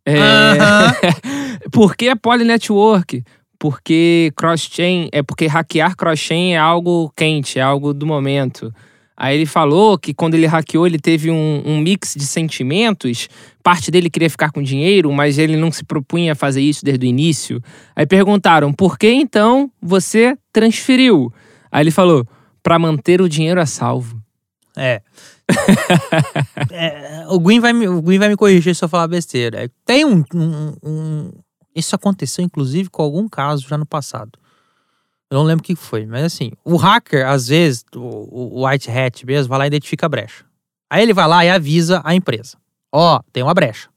É, 0.05 0.15
uh 0.15 0.21
-huh. 1.65 1.71
por 1.71 1.97
que 1.97 2.15
Poly 2.15 2.45
Network? 2.45 3.25
Porque 3.59 4.31
cross-chain, 4.37 5.09
é 5.11 5.23
porque 5.23 5.47
hackear 5.47 5.97
cross-chain 5.97 6.53
é 6.53 6.59
algo 6.59 7.11
quente, 7.17 7.59
é 7.59 7.63
algo 7.63 7.95
do 7.95 8.07
momento. 8.07 8.71
Aí 9.17 9.37
ele 9.37 9.47
falou 9.47 9.97
que 9.97 10.13
quando 10.13 10.35
ele 10.35 10.47
hackeou, 10.47 10.87
ele 10.87 10.99
teve 10.99 11.31
um, 11.31 11.63
um, 11.65 11.79
mix 11.79 12.15
de 12.17 12.27
sentimentos. 12.27 13.29
Parte 13.63 13.91
dele 13.91 14.11
queria 14.11 14.29
ficar 14.29 14.51
com 14.51 14.61
dinheiro, 14.61 15.11
mas 15.13 15.39
ele 15.39 15.57
não 15.57 15.71
se 15.71 15.85
propunha 15.85 16.33
a 16.33 16.35
fazer 16.35 16.61
isso 16.61 16.85
desde 16.85 17.07
o 17.07 17.09
início. 17.09 17.63
Aí 17.97 18.07
perguntaram: 18.07 18.73
por 18.73 18.99
que 18.99 19.09
então 19.09 19.71
você 19.81 20.37
transferiu? 20.53 21.33
Aí 21.71 21.85
ele 21.85 21.91
falou: 21.93 22.27
para 22.63 22.79
manter 22.79 23.23
o 23.23 23.29
dinheiro 23.29 23.61
a 23.61 23.67
salvo. 23.67 24.24
É. 24.77 25.03
é 26.71 27.27
o, 27.29 27.39
Gwen 27.39 27.61
vai 27.61 27.73
me, 27.73 27.89
o 27.89 28.03
Gwen 28.03 28.19
vai 28.19 28.29
me 28.29 28.37
corrigir 28.37 28.75
se 28.75 28.85
eu 28.85 28.89
falar 28.89 29.07
besteira. 29.09 29.71
Tem 29.85 30.05
um, 30.05 30.25
um, 30.35 30.75
um, 30.83 31.31
Isso 31.75 31.95
aconteceu, 31.95 32.45
inclusive, 32.45 32.91
com 32.91 33.03
algum 33.03 33.29
caso 33.29 33.67
já 33.69 33.79
no 33.79 33.87
passado. 33.87 34.39
Eu 35.31 35.39
não 35.39 35.45
lembro 35.45 35.63
o 35.63 35.65
que 35.65 35.75
foi, 35.75 36.07
mas 36.07 36.25
assim, 36.25 36.53
o 36.65 36.77
hacker, 36.77 37.27
às 37.27 37.49
vezes, 37.49 37.85
o, 37.95 38.61
o 38.61 38.67
white 38.67 38.91
hat 38.91 39.25
mesmo, 39.25 39.49
vai 39.49 39.59
lá 39.59 39.65
e 39.65 39.69
identifica 39.69 40.07
a 40.07 40.09
brecha. 40.09 40.45
Aí 40.91 41.03
ele 41.03 41.15
vai 41.15 41.27
lá 41.27 41.45
e 41.45 41.51
avisa 41.51 42.01
a 42.05 42.15
empresa: 42.15 42.57
Ó, 42.93 43.17
oh, 43.17 43.23
tem 43.33 43.43
uma 43.43 43.55
brecha. 43.55 43.89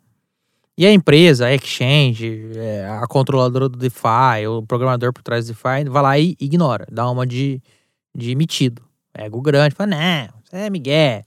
E 0.78 0.86
a 0.86 0.92
empresa, 0.92 1.48
a 1.48 1.56
exchange, 1.56 2.52
é, 2.56 2.88
a 2.88 3.08
controladora 3.08 3.68
do 3.68 3.78
DeFi, 3.78 4.48
o 4.48 4.62
programador 4.62 5.12
por 5.12 5.24
trás 5.24 5.46
do 5.46 5.54
DeFi, 5.54 5.90
vai 5.90 6.04
lá 6.04 6.20
e 6.20 6.36
ignora, 6.40 6.86
dá 6.92 7.10
uma 7.10 7.26
de, 7.26 7.60
de 8.16 8.30
emitido. 8.30 8.87
Ego 9.18 9.42
grande, 9.42 9.76
fala, 9.76 9.92
não, 9.92 10.30
é 10.60 10.70
Miguel. 10.70 11.24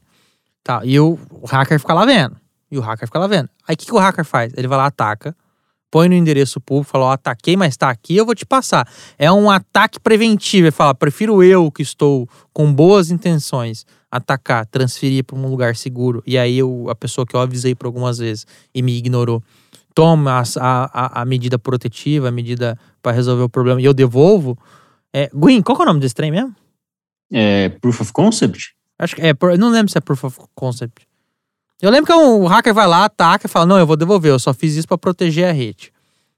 Tá, 0.63 0.83
e 0.85 0.99
o, 1.01 1.19
o 1.31 1.47
hacker 1.47 1.81
fica 1.81 1.95
lá 1.95 2.05
vendo. 2.05 2.37
E 2.71 2.79
o 2.79 2.81
hacker 2.81 3.09
fica 3.09 3.19
lá 3.19 3.27
vendo. 3.27 3.49
Aí 3.67 3.75
o 3.75 3.79
que, 3.79 3.87
que 3.87 3.95
o 3.95 3.99
hacker 3.99 4.25
faz? 4.25 4.53
Ele 4.57 4.69
vai 4.69 4.79
lá, 4.79 4.87
ataca, 4.87 5.35
põe 5.91 6.09
no 6.09 6.15
endereço 6.15 6.61
público, 6.61 6.91
fala, 6.91 7.07
ó, 7.07 7.13
ataquei, 7.13 7.57
mas 7.57 7.77
tá 7.77 7.91
aqui, 7.91 8.17
eu 8.17 8.25
vou 8.25 8.35
te 8.35 8.47
passar. 8.47 8.89
É 9.19 9.31
um 9.33 9.51
ataque 9.51 9.99
preventivo. 9.99 10.67
Ele 10.67 10.71
fala, 10.71 10.95
prefiro 10.95 11.43
eu 11.43 11.71
que 11.71 11.83
estou 11.83 12.29
com 12.53 12.73
boas 12.73 13.11
intenções 13.11 13.85
atacar, 14.11 14.67
transferir 14.67 15.25
para 15.25 15.37
um 15.37 15.49
lugar 15.49 15.77
seguro. 15.77 16.23
E 16.27 16.37
aí 16.37 16.59
eu, 16.59 16.87
a 16.89 16.95
pessoa 16.95 17.27
que 17.27 17.35
eu 17.35 17.41
avisei 17.41 17.75
por 17.75 17.87
algumas 17.87 18.19
vezes 18.19 18.47
e 18.75 18.83
me 18.83 18.97
ignorou, 18.97 19.43
toma 19.95 20.43
a, 20.43 20.61
a, 20.61 21.23
a 21.23 21.25
medida 21.25 21.59
protetiva, 21.59 22.29
a 22.29 22.33
medida 22.33 22.79
para 23.03 23.13
resolver 23.13 23.43
o 23.43 23.49
problema 23.49 23.81
e 23.81 23.85
eu 23.85 23.95
devolvo. 23.95 24.59
É, 25.13 25.31
Gwyn, 25.33 25.63
qual 25.63 25.79
é 25.79 25.83
o 25.83 25.87
nome 25.87 26.01
desse 26.01 26.15
trem 26.15 26.31
mesmo? 26.31 26.55
É 27.33 27.69
Proof 27.69 28.01
of 28.01 28.13
Concept? 28.13 28.75
Acho 28.99 29.17
que 29.17 29.23
é, 29.23 29.33
não 29.59 29.71
lembro 29.71 29.91
se 29.91 29.99
é 29.99 30.01
Proof 30.01 30.25
of 30.25 30.39
Concept. 30.55 31.07
Eu 31.81 31.91
lembro 31.91 32.07
que 32.07 32.13
o 32.13 32.47
hacker 32.47 32.75
vai 32.75 32.87
lá, 32.87 33.05
ataca 33.05 33.47
e 33.47 33.51
fala: 33.51 33.67
Não, 33.67 33.79
eu 33.79 33.87
vou 33.87 33.97
devolver, 33.97 34.31
eu 34.31 34.39
só 34.39 34.53
fiz 34.53 34.75
isso 34.75 34.87
pra 34.87 34.99
proteger 34.99 35.49
a 35.49 35.53
rede. 35.53 35.93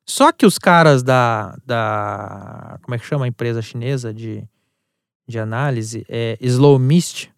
Só 0.07 0.33
que 0.33 0.47
os 0.47 0.59
caras 0.59 1.03
da. 1.03 1.57
da 1.65 2.79
como 2.83 2.95
é 2.95 2.99
que 2.99 3.07
chama 3.07 3.25
a 3.25 3.29
empresa 3.29 3.63
chinesa 3.63 4.13
de, 4.13 4.45
de 5.27 5.39
análise? 5.39 6.05
É 6.09 6.37
Slow 6.41 6.79
Mist. 6.79 7.31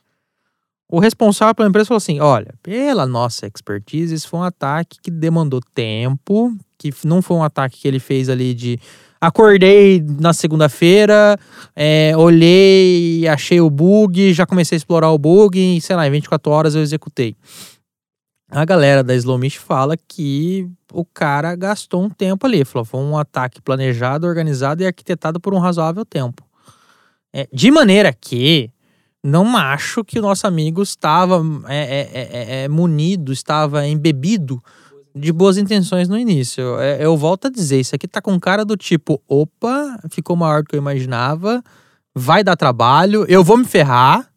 O 0.88 0.98
responsável 0.98 1.54
pela 1.54 1.68
empresa 1.68 1.88
falou 1.88 1.98
assim: 1.98 2.20
Olha, 2.20 2.54
pela 2.62 3.06
nossa 3.06 3.46
expertise, 3.46 4.14
isso 4.14 4.28
foi 4.28 4.40
um 4.40 4.44
ataque 4.44 4.98
que 5.02 5.10
demandou 5.10 5.60
tempo, 5.74 6.54
que 6.78 6.92
não 7.04 7.22
foi 7.22 7.36
um 7.36 7.42
ataque 7.42 7.80
que 7.80 7.88
ele 7.88 7.98
fez 7.98 8.28
ali 8.28 8.54
de. 8.54 8.78
Acordei 9.20 10.04
na 10.20 10.32
segunda-feira, 10.32 11.38
é, 11.74 12.12
olhei, 12.16 13.26
achei 13.26 13.60
o 13.60 13.70
bug, 13.70 14.32
já 14.32 14.44
comecei 14.44 14.76
a 14.76 14.78
explorar 14.78 15.10
o 15.10 15.18
bug 15.18 15.58
e, 15.58 15.80
sei 15.80 15.96
lá, 15.96 16.06
em 16.06 16.10
24 16.10 16.52
horas 16.52 16.74
eu 16.74 16.82
executei. 16.82 17.34
A 18.50 18.64
galera 18.64 19.02
da 19.02 19.14
Slowmist 19.14 19.58
fala 19.58 19.96
que 19.96 20.68
o 20.92 21.04
cara 21.04 21.56
gastou 21.56 22.04
um 22.04 22.10
tempo 22.10 22.46
ali. 22.46 22.64
Falou, 22.64 22.84
foi 22.84 23.00
um 23.00 23.18
ataque 23.18 23.60
planejado, 23.60 24.26
organizado 24.26 24.82
e 24.82 24.86
arquitetado 24.86 25.40
por 25.40 25.54
um 25.54 25.58
razoável 25.58 26.04
tempo. 26.04 26.44
É, 27.32 27.48
de 27.52 27.70
maneira 27.70 28.12
que 28.12 28.70
não 29.24 29.56
acho 29.56 30.04
que 30.04 30.18
o 30.18 30.22
nosso 30.22 30.46
amigo 30.46 30.82
estava 30.82 31.42
é, 31.66 31.78
é, 31.78 32.10
é, 32.12 32.64
é, 32.64 32.68
munido, 32.68 33.32
estava 33.32 33.86
embebido 33.86 34.62
de 35.14 35.32
boas 35.32 35.56
intenções 35.56 36.08
no 36.08 36.18
início. 36.18 36.78
É, 36.80 37.04
eu 37.04 37.16
volto 37.16 37.46
a 37.46 37.50
dizer, 37.50 37.80
isso 37.80 37.94
aqui 37.94 38.08
tá 38.08 38.20
com 38.20 38.38
cara 38.40 38.64
do 38.64 38.76
tipo, 38.76 39.22
opa, 39.28 39.98
ficou 40.10 40.34
maior 40.34 40.62
do 40.62 40.68
que 40.68 40.74
eu 40.74 40.80
imaginava, 40.80 41.62
vai 42.14 42.42
dar 42.42 42.56
trabalho, 42.56 43.24
eu 43.28 43.44
vou 43.44 43.56
me 43.56 43.64
ferrar. 43.64 44.28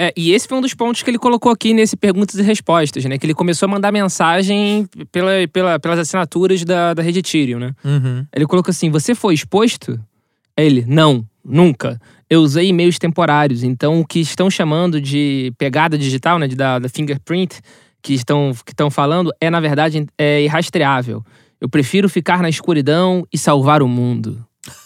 É, 0.00 0.12
e 0.16 0.30
esse 0.32 0.46
foi 0.46 0.56
um 0.56 0.60
dos 0.60 0.74
pontos 0.74 1.02
que 1.02 1.10
ele 1.10 1.18
colocou 1.18 1.50
aqui 1.50 1.74
nesse 1.74 1.96
perguntas 1.96 2.36
e 2.36 2.42
respostas, 2.42 3.04
né? 3.04 3.18
Que 3.18 3.26
ele 3.26 3.34
começou 3.34 3.66
a 3.66 3.70
mandar 3.70 3.90
mensagem 3.90 4.88
pela, 5.10 5.32
pela, 5.52 5.80
pelas 5.80 5.98
assinaturas 5.98 6.64
da, 6.64 6.94
da 6.94 7.02
rede 7.02 7.18
Ethereum, 7.18 7.58
né? 7.58 7.74
Uhum. 7.84 8.24
Ele 8.32 8.46
colocou 8.46 8.70
assim: 8.70 8.90
Você 8.90 9.12
foi 9.12 9.34
exposto? 9.34 9.98
Aí 10.56 10.66
ele: 10.66 10.84
Não, 10.86 11.26
nunca. 11.44 12.00
Eu 12.30 12.42
usei 12.42 12.68
e-mails 12.68 12.96
temporários. 12.96 13.64
Então, 13.64 13.98
o 13.98 14.06
que 14.06 14.20
estão 14.20 14.48
chamando 14.48 15.00
de 15.00 15.52
pegada 15.58 15.98
digital, 15.98 16.38
né? 16.38 16.46
De, 16.46 16.54
da, 16.54 16.78
da 16.78 16.88
fingerprint, 16.88 17.58
que 18.08 18.14
estão, 18.14 18.52
que 18.64 18.72
estão 18.72 18.90
falando, 18.90 19.30
é, 19.38 19.50
na 19.50 19.60
verdade, 19.60 20.06
é 20.16 20.42
irrastreável. 20.42 21.22
Eu 21.60 21.68
prefiro 21.68 22.08
ficar 22.08 22.40
na 22.40 22.48
escuridão 22.48 23.22
e 23.30 23.36
salvar 23.36 23.82
o 23.82 23.88
mundo. 23.88 24.42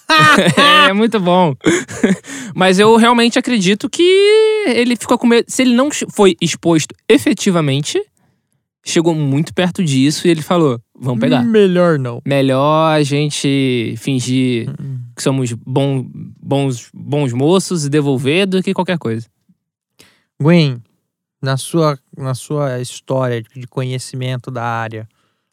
é 0.89 0.93
muito 0.93 1.21
bom. 1.21 1.55
Mas 2.53 2.81
eu 2.81 2.97
realmente 2.97 3.39
acredito 3.39 3.89
que 3.89 4.03
ele 4.67 4.97
ficou 4.97 5.17
com 5.17 5.29
medo. 5.29 5.45
Se 5.47 5.63
ele 5.63 5.73
não 5.73 5.89
foi 6.11 6.37
exposto 6.41 6.97
efetivamente, 7.09 8.05
chegou 8.85 9.15
muito 9.15 9.55
perto 9.55 9.85
disso 9.85 10.27
e 10.27 10.31
ele 10.31 10.43
falou: 10.43 10.81
vamos 10.99 11.21
pegar. 11.21 11.45
Melhor 11.45 12.01
não. 12.01 12.21
Melhor 12.27 12.93
a 12.93 13.05
gente 13.05 13.95
fingir 13.99 14.67
que 15.15 15.23
somos 15.23 15.53
bom, 15.53 16.05
bons, 16.43 16.91
bons 16.93 17.33
moços 17.33 17.85
e 17.85 17.89
devolver 17.89 18.49
do 18.49 18.61
que 18.61 18.75
qualquer 18.75 18.99
coisa. 18.99 19.29
Gwen, 20.41 20.83
na 21.41 21.57
sua, 21.57 21.99
na 22.23 22.35
sua 22.35 22.81
história 22.81 23.43
de 23.43 23.67
conhecimento 23.67 24.51
da 24.51 24.63
área, 24.65 25.09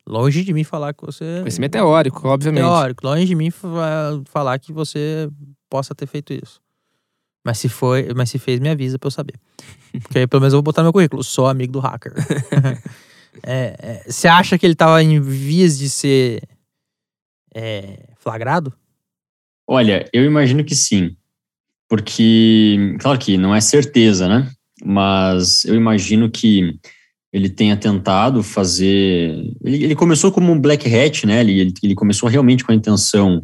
longe 0.07 0.43
de 0.43 0.53
mim 0.53 0.63
falar 0.63 0.93
que 0.93 1.05
você. 1.05 1.39
Conhecimento 1.41 1.71
teórico, 1.73 2.27
obviamente. 2.27 2.61
teórico, 2.63 3.05
longe 3.05 3.25
de 3.25 3.35
mim 3.35 3.51
fa- 3.51 4.21
falar 4.25 4.57
que 4.59 4.71
você 4.73 5.29
possa 5.69 5.93
ter 5.95 6.07
feito 6.07 6.33
isso. 6.33 6.61
Mas 7.45 7.57
se 7.57 7.69
foi, 7.69 8.13
mas 8.15 8.29
se 8.29 8.37
fez, 8.37 8.59
me 8.59 8.69
avisa 8.69 8.99
pra 8.99 9.07
eu 9.07 9.11
saber. 9.11 9.35
Porque 10.03 10.19
aí 10.19 10.27
pelo 10.27 10.41
menos 10.41 10.53
eu 10.53 10.57
vou 10.57 10.63
botar 10.63 10.81
no 10.81 10.87
meu 10.87 10.93
currículo. 10.93 11.23
Sou 11.23 11.47
amigo 11.47 11.71
do 11.73 11.79
hacker. 11.79 12.13
É, 13.43 13.75
é, 13.79 14.11
Você 14.11 14.27
acha 14.27 14.57
que 14.57 14.65
ele 14.65 14.75
tava 14.75 15.01
em 15.01 15.21
vias 15.21 15.77
de 15.77 15.87
ser 15.89 16.41
é, 17.53 18.09
flagrado? 18.17 18.73
Olha, 19.67 20.09
eu 20.11 20.25
imagino 20.25 20.63
que 20.65 20.75
sim. 20.75 21.15
Porque, 21.87 22.97
claro 22.99 23.17
que 23.19 23.37
não 23.37 23.53
é 23.55 23.61
certeza, 23.61 24.27
né? 24.27 24.51
Mas 24.83 25.65
eu 25.65 25.75
imagino 25.75 26.29
que 26.29 26.79
ele 27.31 27.49
tenha 27.49 27.77
tentado 27.77 28.41
fazer. 28.41 29.53
Ele, 29.63 29.83
ele 29.83 29.95
começou 29.95 30.31
como 30.31 30.51
um 30.51 30.59
black 30.59 30.93
hat, 30.93 31.25
né? 31.25 31.41
Ele, 31.41 31.73
ele, 31.83 31.95
começou 31.95 32.27
realmente 32.27 32.63
com 32.63 32.71
a 32.71 32.75
intenção 32.75 33.43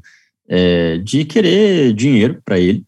é, 0.50 0.98
de 0.98 1.24
querer 1.26 1.94
dinheiro 1.94 2.42
para 2.44 2.60
ele. 2.60 2.84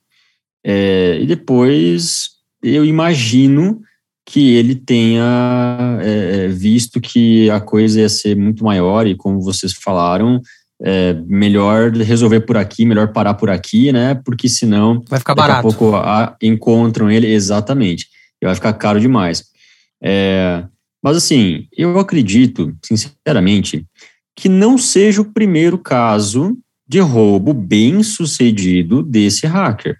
É, 0.66 1.20
e 1.22 1.26
depois 1.26 2.30
eu 2.64 2.84
imagino 2.84 3.82
que 4.26 4.56
ele 4.56 4.76
tenha 4.76 6.00
é, 6.02 6.46
é, 6.46 6.48
visto 6.48 7.00
que 7.00 7.50
a 7.50 7.62
coisa 7.62 8.02
ia 8.02 8.10
ser 8.10 8.36
muito 8.36 8.64
maior 8.64 9.08
e, 9.08 9.16
como 9.16 9.40
vocês 9.40 9.72
falaram, 9.74 10.42
é, 10.82 11.14
melhor 11.26 11.92
resolver 11.92 12.42
por 12.42 12.58
aqui, 12.58 12.86
melhor 12.86 13.14
parar 13.14 13.36
por 13.36 13.50
aqui, 13.50 13.92
né? 13.94 14.20
Porque 14.26 14.50
senão 14.50 15.02
Vai 15.08 15.20
ficar 15.20 15.34
daqui 15.34 15.48
barato. 15.48 15.60
a 15.60 15.72
pouco 15.72 15.96
a- 15.96 16.36
encontram 16.42 17.10
ele 17.10 17.28
exatamente 17.28 18.08
e 18.42 18.46
vai 18.46 18.56
ficar 18.56 18.74
caro 18.74 19.00
demais. 19.00 19.44
É, 20.02 20.64
mas 21.04 21.18
assim, 21.18 21.68
eu 21.76 21.98
acredito, 22.00 22.76
sinceramente, 22.84 23.86
que 24.36 24.50
não 24.50 24.78
seja 24.78 25.22
o 25.22 25.34
primeiro 25.34 25.78
caso 25.78 26.58
de 26.88 27.00
roubo 27.00 27.54
bem 27.54 28.04
sucedido 28.04 29.04
desse 29.04 29.46
hacker. 29.46 29.98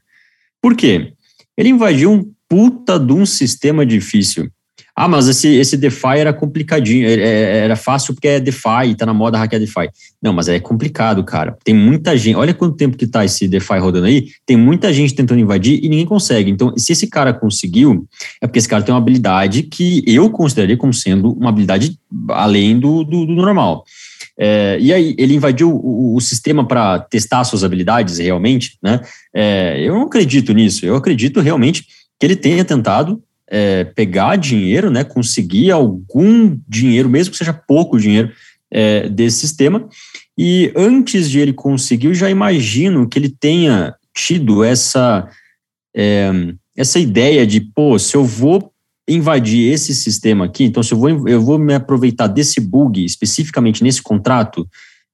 Por 0.62 0.76
quê? 0.76 1.14
Ele 1.58 1.70
invadiu 1.70 2.12
um 2.12 2.32
puta 2.48 3.00
de 3.00 3.14
um 3.14 3.26
sistema 3.26 3.86
difícil. 3.86 4.50
Ah, 4.96 5.08
mas 5.08 5.28
esse, 5.28 5.48
esse 5.48 5.78
DeFi 5.78 6.18
era 6.18 6.34
complicadinho, 6.34 7.08
é- 7.08 7.14
é- 7.14 7.58
era 7.60 7.76
fácil 7.76 8.14
porque 8.14 8.28
é 8.28 8.40
DeFi, 8.40 8.96
tá 8.98 9.06
na 9.06 9.14
moda 9.14 9.38
hackear 9.38 9.60
DeFi. 9.60 9.90
Não, 10.22 10.34
mas 10.34 10.48
é 10.48 10.60
complicado, 10.60 11.24
cara. 11.24 11.56
Tem 11.64 11.74
muita 11.74 12.18
gente, 12.18 12.36
olha 12.36 12.54
quanto 12.54 12.76
tempo 12.76 12.98
que 12.98 13.06
tá 13.06 13.24
esse 13.24 13.48
DeFi 13.48 13.78
rodando 13.78 14.08
aí, 14.08 14.28
tem 14.46 14.58
muita 14.58 14.92
gente 14.92 15.14
tentando 15.14 15.40
invadir 15.40 15.80
e 15.84 15.88
ninguém 15.88 16.06
consegue. 16.06 16.50
Então, 16.50 16.76
se 16.78 16.92
esse 16.92 17.08
cara 17.08 17.34
conseguiu, 17.34 18.08
é 18.42 18.48
porque 18.48 18.60
esse 18.60 18.68
cara 18.68 18.82
tem 18.82 18.94
uma 18.94 19.00
habilidade 19.00 19.64
que 19.64 20.04
eu 20.08 20.30
consideraria 20.30 20.78
como 20.78 20.94
sendo 20.94 21.32
uma 21.34 21.50
habilidade 21.50 21.98
além 22.30 22.80
do, 22.80 23.04
do, 23.04 23.26
do 23.26 23.34
normal. 23.34 23.84
É, 24.40 24.78
e 24.80 24.94
aí, 24.94 25.16
ele 25.18 25.36
invadiu 25.36 25.70
o, 25.72 26.16
o 26.16 26.22
sistema 26.22 26.68
para 26.68 27.00
testar 27.00 27.44
suas 27.44 27.64
habilidades 27.64 28.20
realmente, 28.20 28.78
né? 28.84 29.02
É, 29.34 29.80
eu 29.80 29.94
não 29.94 30.04
acredito 30.04 30.54
nisso. 30.54 30.86
Eu 30.86 30.96
acredito 30.96 31.40
realmente 31.40 31.86
que 32.20 32.26
ele 32.26 32.36
tenha 32.36 32.64
tentado 32.64 33.22
é, 33.50 33.84
pegar 33.84 34.36
dinheiro, 34.36 34.90
né? 34.90 35.04
Conseguir 35.04 35.72
algum 35.72 36.58
dinheiro, 36.68 37.10
mesmo 37.10 37.32
que 37.32 37.38
seja 37.38 37.54
pouco 37.54 38.00
dinheiro, 38.00 38.32
é, 38.72 39.08
desse 39.10 39.40
sistema. 39.40 39.88
E 40.38 40.72
antes 40.76 41.30
de 41.30 41.40
ele 41.40 41.54
conseguir, 41.54 42.08
eu 42.08 42.14
já 42.14 42.30
imagino 42.30 43.08
que 43.08 43.18
ele 43.18 43.30
tenha 43.30 43.96
tido 44.14 44.64
essa, 44.64 45.28
é, 45.96 46.32
essa 46.76 47.00
ideia 47.00 47.46
de, 47.46 47.62
pô, 47.62 47.98
se 47.98 48.16
eu 48.16 48.24
vou 48.24 48.72
invadir 49.08 49.72
esse 49.72 49.96
sistema 49.96 50.46
aqui, 50.46 50.66
então 50.66 50.84
se 50.84 50.94
eu 50.94 50.98
vou, 50.98 51.30
eu 51.30 51.42
vou 51.42 51.58
me 51.58 51.74
aproveitar 51.74 52.28
desse 52.28 52.60
bug 52.60 53.04
especificamente 53.06 53.82
nesse 53.82 54.02
contrato, 54.02 54.68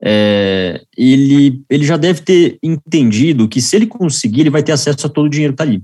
é, 0.03 0.81
ele, 0.97 1.61
ele 1.69 1.85
já 1.85 1.95
deve 1.95 2.21
ter 2.21 2.57
entendido 2.61 3.47
que 3.47 3.61
se 3.61 3.75
ele 3.75 3.85
conseguir, 3.85 4.41
ele 4.41 4.49
vai 4.49 4.63
ter 4.63 4.71
acesso 4.71 5.05
a 5.05 5.09
todo 5.09 5.27
o 5.27 5.29
dinheiro 5.29 5.53
que 5.53 5.61
está 5.61 5.63
ali. 5.63 5.81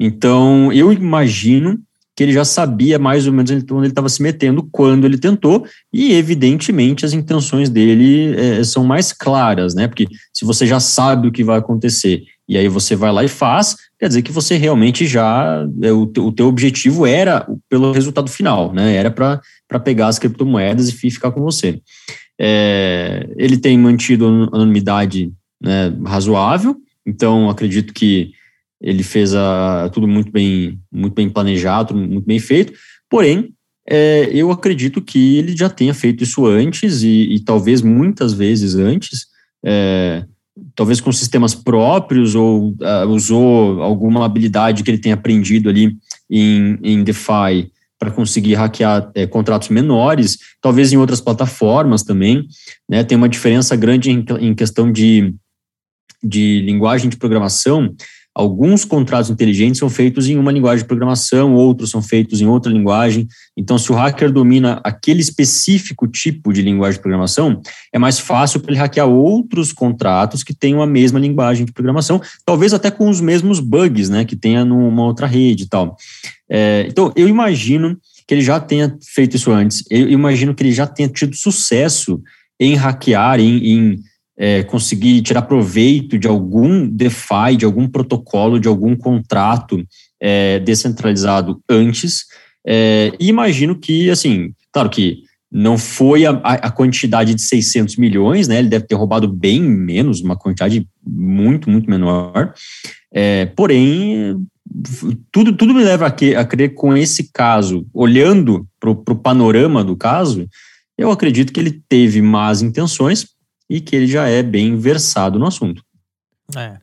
Então, 0.00 0.72
eu 0.72 0.92
imagino 0.92 1.78
que 2.18 2.24
ele 2.24 2.32
já 2.32 2.44
sabia 2.44 2.98
mais 2.98 3.28
ou 3.28 3.32
menos 3.32 3.48
onde 3.52 3.72
ele 3.74 3.86
estava 3.86 4.08
se 4.08 4.20
metendo 4.20 4.68
quando 4.72 5.04
ele 5.04 5.16
tentou, 5.16 5.64
e 5.92 6.14
evidentemente 6.14 7.04
as 7.04 7.12
intenções 7.12 7.70
dele 7.70 8.34
é, 8.36 8.64
são 8.64 8.84
mais 8.84 9.12
claras, 9.12 9.72
né? 9.72 9.86
Porque 9.86 10.08
se 10.32 10.44
você 10.44 10.66
já 10.66 10.80
sabe 10.80 11.28
o 11.28 11.32
que 11.32 11.44
vai 11.44 11.58
acontecer 11.58 12.24
e 12.48 12.58
aí 12.58 12.66
você 12.66 12.96
vai 12.96 13.12
lá 13.12 13.22
e 13.22 13.28
faz, 13.28 13.76
quer 14.00 14.08
dizer 14.08 14.22
que 14.22 14.32
você 14.32 14.56
realmente 14.56 15.06
já 15.06 15.64
é, 15.80 15.92
o, 15.92 16.06
teu, 16.06 16.26
o 16.26 16.32
teu 16.32 16.48
objetivo 16.48 17.06
era 17.06 17.46
pelo 17.68 17.92
resultado 17.92 18.28
final, 18.28 18.72
né? 18.72 18.96
Era 18.96 19.12
para 19.12 19.78
pegar 19.78 20.08
as 20.08 20.18
criptomoedas 20.18 20.88
e 20.88 20.92
fi- 20.92 21.12
ficar 21.12 21.30
com 21.30 21.40
você. 21.40 21.80
É, 22.36 23.28
ele 23.36 23.58
tem 23.58 23.78
mantido 23.78 24.26
a 24.26 24.56
anonimidade 24.56 25.30
né, 25.62 25.94
razoável, 26.04 26.76
então 27.06 27.48
acredito 27.48 27.94
que 27.94 28.32
ele 28.80 29.02
fez 29.02 29.34
a, 29.34 29.90
tudo 29.92 30.06
muito 30.06 30.30
bem, 30.30 30.78
muito 30.90 31.14
bem 31.14 31.28
planejado, 31.28 31.94
muito 31.94 32.26
bem 32.26 32.38
feito, 32.38 32.72
porém, 33.08 33.52
é, 33.90 34.28
eu 34.32 34.50
acredito 34.50 35.00
que 35.00 35.38
ele 35.38 35.56
já 35.56 35.70
tenha 35.70 35.94
feito 35.94 36.22
isso 36.22 36.44
antes 36.44 37.02
e, 37.02 37.34
e 37.34 37.40
talvez 37.40 37.80
muitas 37.80 38.34
vezes 38.34 38.74
antes, 38.74 39.26
é, 39.64 40.24
talvez 40.74 41.00
com 41.00 41.10
sistemas 41.10 41.54
próprios 41.54 42.34
ou 42.34 42.70
uh, 42.70 43.08
usou 43.08 43.82
alguma 43.82 44.24
habilidade 44.24 44.82
que 44.82 44.90
ele 44.90 44.98
tenha 44.98 45.14
aprendido 45.14 45.68
ali 45.68 45.96
em, 46.30 46.78
em 46.82 47.02
DeFi 47.02 47.72
para 47.98 48.10
conseguir 48.10 48.54
hackear 48.54 49.10
é, 49.14 49.26
contratos 49.26 49.70
menores, 49.70 50.38
talvez 50.60 50.92
em 50.92 50.96
outras 50.96 51.20
plataformas 51.20 52.02
também, 52.02 52.46
né, 52.88 53.02
tem 53.02 53.18
uma 53.18 53.28
diferença 53.28 53.74
grande 53.74 54.10
em, 54.10 54.24
em 54.38 54.54
questão 54.54 54.92
de, 54.92 55.34
de 56.22 56.60
linguagem 56.60 57.08
de 57.08 57.16
programação, 57.16 57.94
Alguns 58.38 58.84
contratos 58.84 59.30
inteligentes 59.30 59.80
são 59.80 59.90
feitos 59.90 60.28
em 60.28 60.38
uma 60.38 60.52
linguagem 60.52 60.84
de 60.84 60.86
programação, 60.86 61.56
outros 61.56 61.90
são 61.90 62.00
feitos 62.00 62.40
em 62.40 62.46
outra 62.46 62.70
linguagem. 62.70 63.26
Então, 63.56 63.76
se 63.76 63.90
o 63.90 63.96
hacker 63.96 64.30
domina 64.30 64.80
aquele 64.84 65.20
específico 65.20 66.06
tipo 66.06 66.52
de 66.52 66.62
linguagem 66.62 66.98
de 66.98 67.02
programação, 67.02 67.60
é 67.92 67.98
mais 67.98 68.20
fácil 68.20 68.60
para 68.60 68.70
ele 68.70 68.78
hackear 68.78 69.08
outros 69.08 69.72
contratos 69.72 70.44
que 70.44 70.54
tenham 70.54 70.80
a 70.80 70.86
mesma 70.86 71.18
linguagem 71.18 71.66
de 71.66 71.72
programação, 71.72 72.22
talvez 72.46 72.72
até 72.72 72.92
com 72.92 73.10
os 73.10 73.20
mesmos 73.20 73.58
bugs, 73.58 74.08
né, 74.08 74.24
que 74.24 74.36
tenha 74.36 74.64
numa 74.64 75.02
outra 75.02 75.26
rede 75.26 75.64
e 75.64 75.68
tal. 75.68 75.96
É, 76.48 76.86
então, 76.88 77.12
eu 77.16 77.26
imagino 77.26 77.98
que 78.24 78.34
ele 78.34 78.42
já 78.42 78.60
tenha 78.60 78.96
feito 79.02 79.34
isso 79.34 79.50
antes. 79.50 79.82
Eu 79.90 80.08
imagino 80.10 80.54
que 80.54 80.62
ele 80.62 80.70
já 80.70 80.86
tenha 80.86 81.08
tido 81.08 81.34
sucesso 81.34 82.22
em 82.60 82.76
hackear, 82.76 83.40
em, 83.40 83.66
em 83.66 83.98
é, 84.38 84.62
conseguir 84.62 85.20
tirar 85.22 85.42
proveito 85.42 86.16
de 86.16 86.28
algum 86.28 86.88
DeFi, 86.88 87.56
de 87.58 87.64
algum 87.64 87.88
protocolo, 87.88 88.60
de 88.60 88.68
algum 88.68 88.96
contrato 88.96 89.84
é, 90.20 90.60
descentralizado 90.60 91.60
antes. 91.68 92.26
É, 92.64 93.12
e 93.18 93.28
imagino 93.28 93.74
que, 93.74 94.08
assim, 94.08 94.52
claro 94.72 94.88
que 94.88 95.24
não 95.50 95.76
foi 95.76 96.26
a, 96.26 96.30
a, 96.30 96.70
quantidade 96.70 97.34
de 97.34 97.40
600 97.40 97.96
milhões, 97.96 98.46
né? 98.46 98.58
Ele 98.58 98.68
deve 98.68 98.86
ter 98.86 98.94
roubado 98.94 99.26
bem 99.26 99.60
menos, 99.62 100.20
uma 100.20 100.36
quantidade 100.36 100.86
muito, 101.04 101.70
muito 101.70 101.88
menor. 101.88 102.52
É, 103.12 103.46
porém, 103.46 104.36
tudo, 105.32 105.54
tudo 105.54 105.74
me 105.74 105.82
leva 105.82 106.06
a, 106.06 106.10
que, 106.10 106.34
a 106.34 106.44
crer 106.44 106.74
com 106.74 106.94
esse 106.96 107.30
caso, 107.32 107.86
olhando 107.94 108.68
para 108.78 108.90
o 108.90 109.16
panorama 109.16 109.82
do 109.82 109.96
caso, 109.96 110.46
eu 110.98 111.10
acredito 111.10 111.52
que 111.52 111.60
ele 111.60 111.82
teve 111.88 112.20
más 112.20 112.60
intenções, 112.60 113.26
e 113.68 113.80
que 113.80 113.94
ele 113.94 114.06
já 114.06 114.26
é 114.28 114.42
bem 114.42 114.76
versado 114.76 115.38
no 115.38 115.46
assunto. 115.46 115.82
É. 116.56 116.78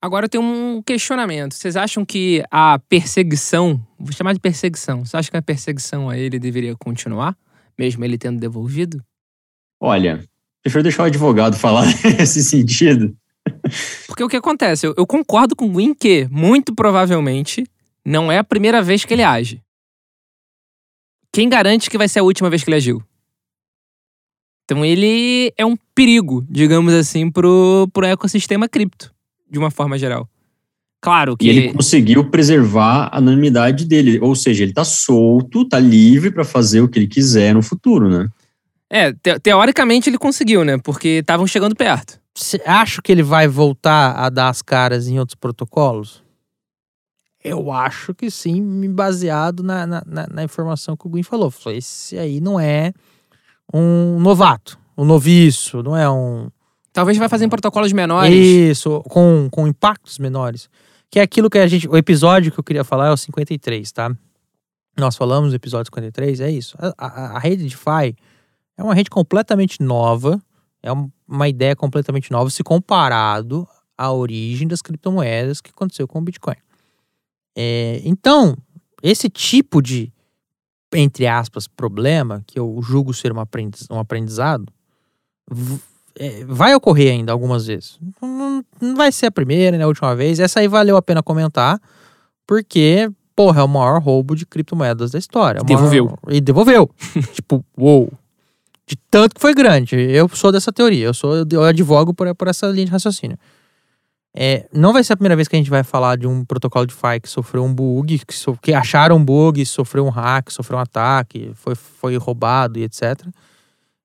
Agora 0.00 0.26
eu 0.26 0.28
tenho 0.28 0.44
um 0.44 0.80
questionamento. 0.80 1.54
Vocês 1.54 1.76
acham 1.76 2.04
que 2.04 2.42
a 2.50 2.78
perseguição, 2.88 3.84
vou 3.98 4.12
chamar 4.12 4.32
de 4.32 4.40
perseguição, 4.40 5.04
vocês 5.04 5.14
acham 5.14 5.30
que 5.30 5.36
a 5.36 5.42
perseguição 5.42 6.08
a 6.08 6.16
ele 6.16 6.38
deveria 6.38 6.74
continuar, 6.76 7.36
mesmo 7.76 8.04
ele 8.04 8.16
tendo 8.16 8.38
devolvido? 8.38 9.02
Olha, 9.80 10.24
prefiro 10.62 10.84
deixar 10.84 11.02
o 11.02 11.06
advogado 11.06 11.56
falar 11.58 11.84
nesse 12.04 12.44
sentido. 12.44 13.16
Porque 14.06 14.22
o 14.22 14.28
que 14.28 14.36
acontece? 14.36 14.86
Eu, 14.86 14.94
eu 14.96 15.06
concordo 15.06 15.56
com 15.56 15.66
o 15.66 15.76
Win 15.76 15.94
que, 15.94 16.28
muito 16.30 16.74
provavelmente, 16.74 17.66
não 18.04 18.30
é 18.30 18.38
a 18.38 18.44
primeira 18.44 18.80
vez 18.80 19.04
que 19.04 19.12
ele 19.12 19.22
age. 19.22 19.62
Quem 21.32 21.48
garante 21.48 21.90
que 21.90 21.98
vai 21.98 22.08
ser 22.08 22.20
a 22.20 22.22
última 22.22 22.48
vez 22.48 22.62
que 22.62 22.70
ele 22.70 22.76
agiu? 22.76 23.02
Então 24.68 24.84
ele 24.84 25.50
é 25.56 25.64
um 25.64 25.78
perigo, 25.94 26.46
digamos 26.46 26.92
assim, 26.92 27.30
pro, 27.30 27.88
pro 27.90 28.04
ecossistema 28.04 28.68
cripto, 28.68 29.10
de 29.50 29.58
uma 29.58 29.70
forma 29.70 29.96
geral. 29.96 30.28
Claro 31.00 31.38
que. 31.38 31.46
E 31.46 31.48
ele 31.48 31.72
conseguiu 31.72 32.28
preservar 32.28 33.08
a 33.10 33.16
anonimidade 33.16 33.86
dele. 33.86 34.18
Ou 34.20 34.36
seja, 34.36 34.64
ele 34.64 34.74
tá 34.74 34.84
solto, 34.84 35.66
tá 35.66 35.78
livre 35.78 36.30
para 36.30 36.44
fazer 36.44 36.82
o 36.82 36.88
que 36.88 36.98
ele 36.98 37.06
quiser 37.06 37.54
no 37.54 37.62
futuro, 37.62 38.10
né? 38.10 38.28
É, 38.90 39.10
te 39.10 39.38
teoricamente 39.40 40.10
ele 40.10 40.18
conseguiu, 40.18 40.62
né? 40.66 40.76
Porque 40.76 41.20
estavam 41.20 41.46
chegando 41.46 41.74
perto. 41.74 42.20
Acho 42.66 43.00
que 43.00 43.10
ele 43.10 43.22
vai 43.22 43.48
voltar 43.48 44.12
a 44.12 44.28
dar 44.28 44.50
as 44.50 44.60
caras 44.60 45.08
em 45.08 45.18
outros 45.18 45.36
protocolos? 45.36 46.22
Eu 47.42 47.72
acho 47.72 48.12
que 48.12 48.30
sim, 48.30 48.92
baseado 48.92 49.62
na, 49.62 49.86
na, 49.86 50.04
na 50.04 50.44
informação 50.44 50.94
que 50.94 51.06
o 51.06 51.10
Gui 51.10 51.22
falou. 51.22 51.50
Esse 51.68 52.18
aí 52.18 52.38
não 52.38 52.60
é 52.60 52.92
um 53.72 54.18
novato, 54.20 54.78
um 54.96 55.04
noviço, 55.04 55.82
não 55.82 55.96
é 55.96 56.08
um. 56.10 56.48
Talvez 56.92 57.16
vai 57.18 57.28
fazer 57.28 57.44
em 57.44 57.48
protocolos 57.48 57.92
menores. 57.92 58.34
Isso, 58.34 59.02
com, 59.08 59.48
com 59.50 59.66
impactos 59.66 60.18
menores. 60.18 60.68
Que 61.10 61.20
é 61.20 61.22
aquilo 61.22 61.48
que 61.48 61.58
a 61.58 61.66
gente. 61.66 61.88
O 61.88 61.96
episódio 61.96 62.50
que 62.50 62.58
eu 62.58 62.64
queria 62.64 62.84
falar 62.84 63.08
é 63.08 63.12
o 63.12 63.16
53, 63.16 63.92
tá? 63.92 64.14
Nós 64.96 65.16
falamos 65.16 65.50
no 65.50 65.56
episódio 65.56 65.86
53, 65.94 66.40
é 66.40 66.50
isso. 66.50 66.76
A, 66.78 66.92
a, 66.98 67.36
a 67.36 67.38
rede 67.38 67.62
DeFi 67.62 68.16
é 68.76 68.82
uma 68.82 68.94
rede 68.94 69.10
completamente 69.10 69.82
nova, 69.82 70.42
é 70.82 70.90
uma 71.26 71.48
ideia 71.48 71.76
completamente 71.76 72.30
nova 72.32 72.50
se 72.50 72.64
comparado 72.64 73.66
à 73.96 74.12
origem 74.12 74.66
das 74.66 74.82
criptomoedas 74.82 75.60
que 75.60 75.70
aconteceu 75.70 76.08
com 76.08 76.18
o 76.18 76.22
Bitcoin. 76.22 76.56
É, 77.56 78.00
então, 78.04 78.56
esse 79.02 79.28
tipo 79.28 79.82
de 79.82 80.12
entre 80.94 81.26
aspas, 81.26 81.66
problema, 81.66 82.42
que 82.46 82.58
eu 82.58 82.80
julgo 82.82 83.12
ser 83.12 83.32
um 83.32 83.98
aprendizado, 83.98 84.66
é, 86.18 86.44
vai 86.44 86.74
ocorrer 86.74 87.12
ainda 87.12 87.32
algumas 87.32 87.66
vezes. 87.66 87.98
Não, 88.20 88.64
vai 88.96 89.12
ser 89.12 89.26
a 89.26 89.30
primeira, 89.30 89.76
né, 89.76 89.84
a 89.84 89.88
última 89.88 90.14
vez. 90.14 90.40
Essa 90.40 90.60
aí 90.60 90.68
valeu 90.68 90.96
a 90.96 91.02
pena 91.02 91.22
comentar, 91.22 91.80
porque, 92.46 93.10
porra, 93.36 93.60
é 93.60 93.64
o 93.64 93.68
maior 93.68 94.02
roubo 94.02 94.34
de 94.34 94.44
criptomoedas 94.44 95.12
da 95.12 95.18
história. 95.18 95.60
É 95.60 95.64
devolveu. 95.64 96.04
Maior... 96.06 96.18
E 96.30 96.40
devolveu. 96.40 96.90
tipo, 97.32 97.64
uou. 97.76 98.12
De 98.86 98.96
tanto 99.10 99.34
que 99.34 99.40
foi 99.40 99.54
grande. 99.54 99.96
Eu 99.96 100.28
sou 100.30 100.50
dessa 100.50 100.72
teoria. 100.72 101.06
Eu 101.06 101.14
sou 101.14 101.46
eu 101.50 101.62
advogo 101.62 102.14
por, 102.14 102.34
por 102.34 102.48
essa 102.48 102.66
linha 102.68 102.86
de 102.86 102.92
raciocínio. 102.92 103.38
É, 104.40 104.68
não 104.72 104.92
vai 104.92 105.02
ser 105.02 105.14
a 105.14 105.16
primeira 105.16 105.34
vez 105.34 105.48
que 105.48 105.56
a 105.56 105.58
gente 105.58 105.68
vai 105.68 105.82
falar 105.82 106.16
de 106.16 106.24
um 106.24 106.44
protocolo 106.44 106.86
de 106.86 106.94
FI 106.94 107.18
que 107.20 107.28
sofreu 107.28 107.64
um 107.64 107.74
bug, 107.74 108.20
que, 108.24 108.32
so, 108.32 108.56
que 108.62 108.72
acharam 108.72 109.16
um 109.16 109.24
bug, 109.24 109.66
sofreu 109.66 110.06
um 110.06 110.10
hack, 110.10 110.52
sofreu 110.52 110.78
um 110.78 110.80
ataque, 110.80 111.50
foi, 111.56 111.74
foi 111.74 112.16
roubado 112.16 112.78
e 112.78 112.84
etc. 112.84 113.26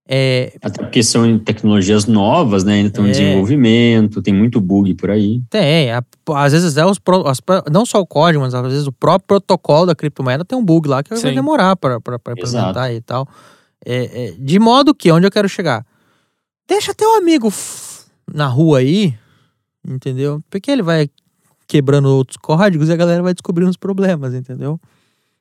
É, 0.09 0.51
Até 0.59 0.81
porque 0.81 1.03
são 1.03 1.37
tecnologias 1.37 2.07
novas, 2.07 2.63
né? 2.63 2.73
Ainda 2.73 2.87
estão 2.87 3.05
é, 3.05 3.09
em 3.09 3.11
desenvolvimento, 3.11 4.23
tem 4.23 4.33
muito 4.33 4.59
bug 4.59 4.95
por 4.95 5.11
aí. 5.11 5.39
Tem, 5.51 5.91
a, 5.91 6.03
às 6.35 6.51
vezes 6.51 6.77
é 6.77 6.83
os, 6.83 6.99
as, 7.27 7.39
não 7.71 7.85
só 7.85 7.99
o 8.01 8.07
código, 8.07 8.43
mas 8.43 8.55
às 8.55 8.63
vezes 8.63 8.87
o 8.87 8.91
próprio 8.91 9.27
protocolo 9.27 9.85
da 9.85 9.93
criptomoeda 9.93 10.43
tem 10.43 10.57
um 10.57 10.65
bug 10.65 10.89
lá 10.89 11.03
que 11.03 11.15
Sim. 11.15 11.21
vai 11.21 11.35
demorar 11.35 11.75
para 11.75 11.97
implementar 12.31 12.91
e 12.91 13.01
tal. 13.01 13.27
É, 13.85 14.29
é, 14.29 14.33
de 14.35 14.57
modo 14.57 14.95
que, 14.95 15.11
onde 15.11 15.27
eu 15.27 15.31
quero 15.31 15.47
chegar? 15.47 15.85
Deixa 16.67 16.91
teu 16.91 17.17
amigo 17.17 17.53
na 18.33 18.47
rua 18.47 18.79
aí, 18.79 19.13
entendeu? 19.87 20.41
Porque 20.49 20.71
ele 20.71 20.81
vai 20.81 21.09
quebrando 21.67 22.07
outros 22.09 22.37
códigos 22.37 22.89
e 22.89 22.93
a 22.93 22.95
galera 22.95 23.23
vai 23.23 23.33
descobrindo 23.33 23.69
os 23.69 23.77
problemas, 23.77 24.33
entendeu? 24.33 24.79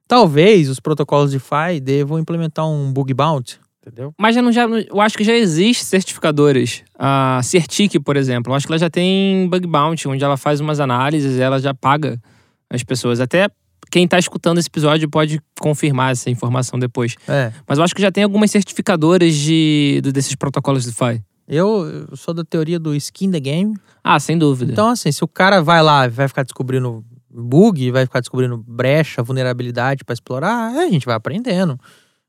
Talvez 0.08 0.68
os 0.68 0.80
protocolos 0.80 1.30
de 1.30 1.38
FI 1.38 1.80
devam 1.80 2.18
implementar 2.18 2.68
um 2.68 2.92
bug 2.92 3.12
bounty, 3.14 3.58
entendeu? 3.80 4.12
Mas 4.18 4.34
já 4.34 4.42
não, 4.42 4.52
já, 4.52 4.66
eu 4.66 5.00
acho 5.00 5.16
que 5.16 5.24
já 5.24 5.32
existe 5.32 5.84
certificadoras. 5.84 6.82
A 6.98 7.40
Certic, 7.42 8.00
por 8.02 8.16
exemplo, 8.16 8.52
eu 8.52 8.56
acho 8.56 8.66
que 8.66 8.72
ela 8.72 8.78
já 8.78 8.90
tem 8.90 9.48
bug 9.48 9.66
bounty, 9.66 10.08
onde 10.08 10.22
ela 10.22 10.36
faz 10.36 10.60
umas 10.60 10.80
análises 10.80 11.36
e 11.36 11.40
ela 11.40 11.58
já 11.58 11.72
paga 11.74 12.20
as 12.68 12.82
pessoas. 12.82 13.20
Até 13.20 13.48
quem 13.90 14.04
está 14.04 14.18
escutando 14.18 14.58
esse 14.58 14.68
episódio 14.68 15.08
pode 15.08 15.40
confirmar 15.60 16.12
essa 16.12 16.30
informação 16.30 16.78
depois. 16.78 17.14
É. 17.28 17.52
Mas 17.66 17.78
eu 17.78 17.84
acho 17.84 17.94
que 17.94 18.00
já 18.00 18.10
tem 18.10 18.24
algumas 18.24 18.50
certificadoras 18.50 19.34
de, 19.34 20.00
desses 20.12 20.34
protocolos 20.34 20.84
de 20.84 20.92
FI. 20.92 21.22
Eu, 21.54 22.08
sou 22.16 22.32
da 22.32 22.42
teoria 22.42 22.78
do 22.78 22.94
skin 22.94 23.30
the 23.30 23.38
game. 23.38 23.76
Ah, 24.02 24.18
sem 24.18 24.38
dúvida. 24.38 24.72
Então, 24.72 24.88
assim, 24.88 25.12
se 25.12 25.22
o 25.22 25.28
cara 25.28 25.60
vai 25.60 25.82
lá 25.82 26.08
vai 26.08 26.26
ficar 26.26 26.44
descobrindo 26.44 27.04
bug, 27.28 27.90
vai 27.90 28.06
ficar 28.06 28.20
descobrindo 28.20 28.56
brecha, 28.56 29.22
vulnerabilidade 29.22 30.02
para 30.02 30.14
explorar, 30.14 30.74
a 30.74 30.88
gente 30.88 31.04
vai 31.04 31.14
aprendendo. 31.14 31.78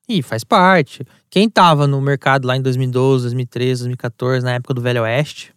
E 0.09 0.21
faz 0.21 0.43
parte. 0.43 1.05
Quem 1.29 1.49
tava 1.49 1.87
no 1.87 2.01
mercado 2.01 2.45
lá 2.45 2.57
em 2.57 2.61
2012, 2.61 3.23
2013, 3.23 3.83
2014, 3.83 4.43
na 4.43 4.55
época 4.55 4.73
do 4.73 4.81
Velho 4.81 5.03
Oeste, 5.03 5.53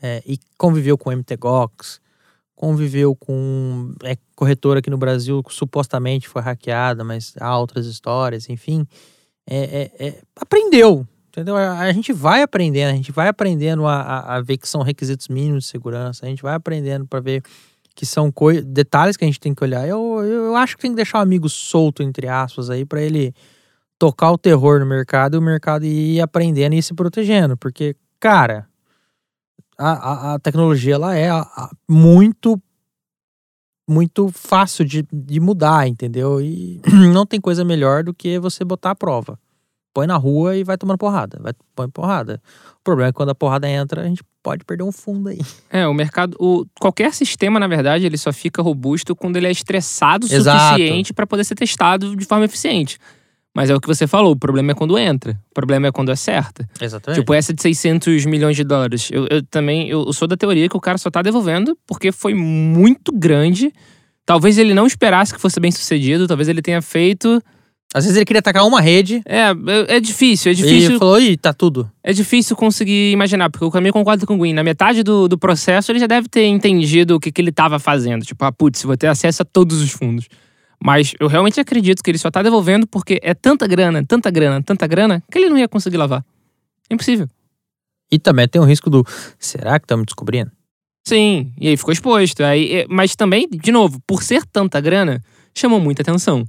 é, 0.00 0.22
e 0.24 0.38
conviveu 0.56 0.96
com 0.96 1.10
MTGOX, 1.10 2.00
conviveu 2.54 3.16
com 3.16 3.92
é, 4.04 4.16
corretora 4.36 4.78
aqui 4.78 4.90
no 4.90 4.96
Brasil 4.96 5.42
que 5.42 5.52
supostamente 5.52 6.28
foi 6.28 6.40
hackeada, 6.40 7.02
mas 7.02 7.34
há 7.40 7.58
outras 7.58 7.86
histórias, 7.86 8.48
enfim, 8.48 8.86
é, 9.44 9.90
é, 9.98 10.06
é 10.06 10.22
aprendeu. 10.36 11.04
Entendeu? 11.30 11.56
A, 11.56 11.92
gente 11.92 12.12
vai 12.12 12.42
aprendendo, 12.42 12.90
a 12.90 12.96
gente 12.96 13.12
vai 13.12 13.28
aprendendo 13.28 13.86
a, 13.86 14.00
a, 14.00 14.36
a 14.36 14.40
ver 14.40 14.58
que 14.58 14.68
são 14.68 14.82
requisitos 14.82 15.28
mínimos 15.28 15.62
de 15.62 15.70
segurança, 15.70 16.26
a 16.26 16.28
gente 16.28 16.42
vai 16.42 16.54
aprendendo 16.54 17.06
para 17.06 17.20
ver 17.20 17.40
que 17.94 18.04
são 18.04 18.32
detalhes 18.64 19.16
que 19.16 19.24
a 19.24 19.28
gente 19.28 19.38
tem 19.38 19.54
que 19.54 19.62
olhar. 19.62 19.86
Eu, 19.86 20.24
eu 20.24 20.56
acho 20.56 20.76
que 20.76 20.82
tem 20.82 20.90
que 20.90 20.96
deixar 20.96 21.18
o 21.18 21.22
amigo 21.22 21.48
solto, 21.48 22.02
entre 22.02 22.26
aspas, 22.26 22.68
aí, 22.68 22.84
para 22.84 23.00
ele 23.00 23.32
tocar 23.96 24.32
o 24.32 24.38
terror 24.38 24.80
no 24.80 24.86
mercado 24.86 25.36
e 25.36 25.38
o 25.38 25.42
mercado 25.42 25.84
ir 25.84 26.20
aprendendo 26.20 26.74
e 26.74 26.82
se 26.82 26.94
protegendo. 26.94 27.56
Porque, 27.56 27.94
cara, 28.18 28.66
a, 29.78 29.92
a, 29.92 30.34
a 30.34 30.38
tecnologia 30.40 30.94
ela 30.94 31.16
é 31.16 31.30
muito 31.88 32.60
muito 33.88 34.28
fácil 34.28 34.84
de, 34.84 35.04
de 35.12 35.40
mudar, 35.40 35.86
entendeu? 35.88 36.40
E 36.40 36.80
não 37.12 37.26
tem 37.26 37.40
coisa 37.40 37.64
melhor 37.64 38.04
do 38.04 38.14
que 38.14 38.38
você 38.38 38.64
botar 38.64 38.92
a 38.92 38.94
prova. 38.94 39.38
Põe 39.92 40.06
na 40.06 40.16
rua 40.16 40.56
e 40.56 40.64
vai 40.64 40.78
tomando 40.78 40.98
porrada. 40.98 41.38
Vai 41.40 41.52
põe 41.74 41.88
porrada. 41.88 42.40
O 42.78 42.84
problema 42.84 43.08
é 43.08 43.12
que 43.12 43.16
quando 43.16 43.30
a 43.30 43.34
porrada 43.34 43.68
entra, 43.68 44.02
a 44.02 44.04
gente 44.04 44.22
pode 44.42 44.64
perder 44.64 44.84
um 44.84 44.92
fundo 44.92 45.28
aí. 45.28 45.38
É, 45.70 45.86
o 45.86 45.94
mercado. 45.94 46.36
O, 46.38 46.64
qualquer 46.80 47.12
sistema, 47.12 47.58
na 47.58 47.66
verdade, 47.66 48.06
ele 48.06 48.16
só 48.16 48.32
fica 48.32 48.62
robusto 48.62 49.14
quando 49.16 49.36
ele 49.36 49.46
é 49.46 49.50
estressado 49.50 50.26
o 50.26 50.28
suficiente 50.28 51.12
para 51.12 51.26
poder 51.26 51.44
ser 51.44 51.54
testado 51.54 52.16
de 52.16 52.24
forma 52.24 52.44
eficiente. 52.44 52.98
Mas 53.54 53.68
é 53.68 53.74
o 53.74 53.80
que 53.80 53.88
você 53.88 54.06
falou, 54.06 54.32
o 54.32 54.36
problema 54.36 54.70
é 54.70 54.74
quando 54.74 54.96
entra. 54.96 55.32
O 55.50 55.54
problema 55.54 55.88
é 55.88 55.92
quando 55.92 56.10
acerta. 56.10 56.68
Exatamente. 56.80 57.20
Tipo, 57.20 57.34
essa 57.34 57.52
de 57.52 57.60
600 57.60 58.24
milhões 58.26 58.56
de 58.56 58.62
dólares. 58.62 59.10
Eu, 59.10 59.26
eu 59.28 59.42
também 59.42 59.88
eu, 59.88 60.04
eu 60.06 60.12
sou 60.12 60.28
da 60.28 60.36
teoria 60.36 60.68
que 60.68 60.76
o 60.76 60.80
cara 60.80 60.98
só 60.98 61.10
tá 61.10 61.20
devolvendo 61.20 61.76
porque 61.86 62.12
foi 62.12 62.32
muito 62.32 63.12
grande. 63.12 63.72
Talvez 64.24 64.56
ele 64.56 64.72
não 64.72 64.86
esperasse 64.86 65.34
que 65.34 65.40
fosse 65.40 65.58
bem 65.58 65.72
sucedido, 65.72 66.28
talvez 66.28 66.48
ele 66.48 66.62
tenha 66.62 66.80
feito. 66.80 67.42
Às 67.92 68.04
vezes 68.04 68.16
ele 68.16 68.24
queria 68.24 68.38
atacar 68.38 68.64
uma 68.64 68.80
rede 68.80 69.20
É, 69.26 69.48
é, 69.48 69.96
é 69.96 70.00
difícil, 70.00 70.50
é 70.50 70.52
e 70.52 70.56
difícil. 70.56 70.98
falou, 70.98 71.20
ih, 71.20 71.36
tá 71.36 71.52
tudo. 71.52 71.90
É 72.04 72.12
difícil 72.12 72.54
conseguir 72.54 73.10
imaginar, 73.10 73.50
porque 73.50 73.64
eu 73.64 73.70
também 73.70 73.90
concordo 73.90 74.26
com 74.26 74.34
o 74.34 74.38
Gwen. 74.38 74.54
Na 74.54 74.62
metade 74.62 75.02
do, 75.02 75.26
do 75.26 75.36
processo, 75.36 75.90
ele 75.90 75.98
já 75.98 76.06
deve 76.06 76.28
ter 76.28 76.44
entendido 76.46 77.16
o 77.16 77.20
que, 77.20 77.32
que 77.32 77.40
ele 77.40 77.50
estava 77.50 77.80
fazendo. 77.80 78.24
Tipo, 78.24 78.44
ah, 78.44 78.52
putz, 78.52 78.82
vou 78.84 78.96
ter 78.96 79.08
acesso 79.08 79.42
a 79.42 79.44
todos 79.44 79.82
os 79.82 79.90
fundos. 79.90 80.28
Mas 80.82 81.14
eu 81.18 81.26
realmente 81.26 81.60
acredito 81.60 82.02
que 82.02 82.10
ele 82.10 82.18
só 82.18 82.30
tá 82.30 82.42
devolvendo 82.42 82.86
porque 82.86 83.18
é 83.22 83.34
tanta 83.34 83.66
grana, 83.66 84.04
tanta 84.06 84.30
grana, 84.30 84.62
tanta 84.62 84.86
grana, 84.86 85.22
que 85.30 85.38
ele 85.38 85.50
não 85.50 85.58
ia 85.58 85.68
conseguir 85.68 85.96
lavar. 85.96 86.24
Impossível. 86.90 87.28
E 88.10 88.18
também 88.18 88.48
tem 88.48 88.60
o 88.60 88.64
risco 88.64 88.88
do, 88.88 89.04
será 89.38 89.78
que 89.78 89.84
estamos 89.84 90.06
descobrindo? 90.06 90.50
Sim, 91.06 91.52
e 91.60 91.68
aí 91.68 91.76
ficou 91.76 91.92
exposto. 91.92 92.42
Aí, 92.42 92.72
é, 92.72 92.86
mas 92.88 93.14
também, 93.14 93.48
de 93.48 93.72
novo, 93.72 94.00
por 94.06 94.22
ser 94.22 94.44
tanta 94.46 94.80
grana, 94.80 95.22
chamou 95.54 95.80
muita 95.80 96.02
atenção. 96.02 96.44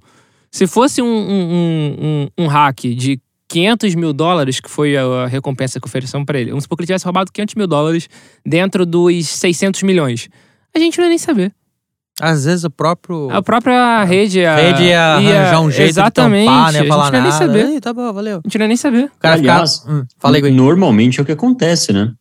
Se 0.52 0.68
fosse 0.68 1.02
um, 1.02 1.06
um, 1.08 2.28
um, 2.38 2.44
um- 2.44 2.48
hack 2.48 2.80
de 2.82 3.20
500 3.48 3.96
mil 3.96 4.12
dólares, 4.14 4.60
que 4.60 4.70
foi 4.70 4.96
a 4.98 5.26
recompensa 5.28 5.80
que 5.80 5.88
ofereceram 5.88 6.26
pra 6.26 6.40
ele, 6.40 6.50
vamos 6.52 6.64
supor 6.66 6.78
que 6.78 6.82
ele 6.84 6.88
tivesse 6.88 7.06
roubado 7.06 7.32
500 7.32 7.56
mil 7.56 7.68
dólares 7.68 8.10
dentro 8.46 8.86
dos 8.86 9.28
600 9.28 9.82
milhões. 9.84 10.30
A 10.76 10.80
gente 10.80 10.98
não 10.98 11.06
ia 11.06 11.10
nem 11.10 11.18
saber. 11.18 11.54
Às 12.20 12.46
vezes 12.46 12.64
o 12.66 12.70
próprio... 12.70 13.30
A 13.32 13.42
própria 13.42 14.04
rede 14.04 14.40
ia, 14.40 14.54
A 14.54 14.56
rede 14.58 14.84
ia 14.84 15.02
arranjar 15.16 15.62
um 15.62 15.72
jeito 15.72 15.90
exatamente, 15.90 16.42
de 16.42 16.48
tampar, 16.48 16.72
né? 16.74 16.80
a 16.80 16.82
gente 16.82 16.88
Falar 16.90 17.12
não 17.12 17.18
ia 17.18 17.22
nem 17.24 17.32
nada. 17.32 17.46
saber. 17.46 17.66
Ih, 17.76 17.82
tá 17.82 17.94
bom, 17.94 18.14
valeu. 18.14 18.38
A 18.38 18.42
gente 18.48 18.58
não 18.58 18.64
ia 18.66 18.68
nem 18.68 18.78
saber. 18.78 19.06
O 19.06 19.20
cara 19.20 19.36
Aliás, 19.36 19.80
fica... 19.80 19.92
Hum, 19.92 20.06
falei. 20.20 20.52
Normalmente 20.52 21.20
é 21.20 21.24
o 21.24 21.26
que 21.26 21.32
acontece, 21.32 21.92
né? 21.94 22.12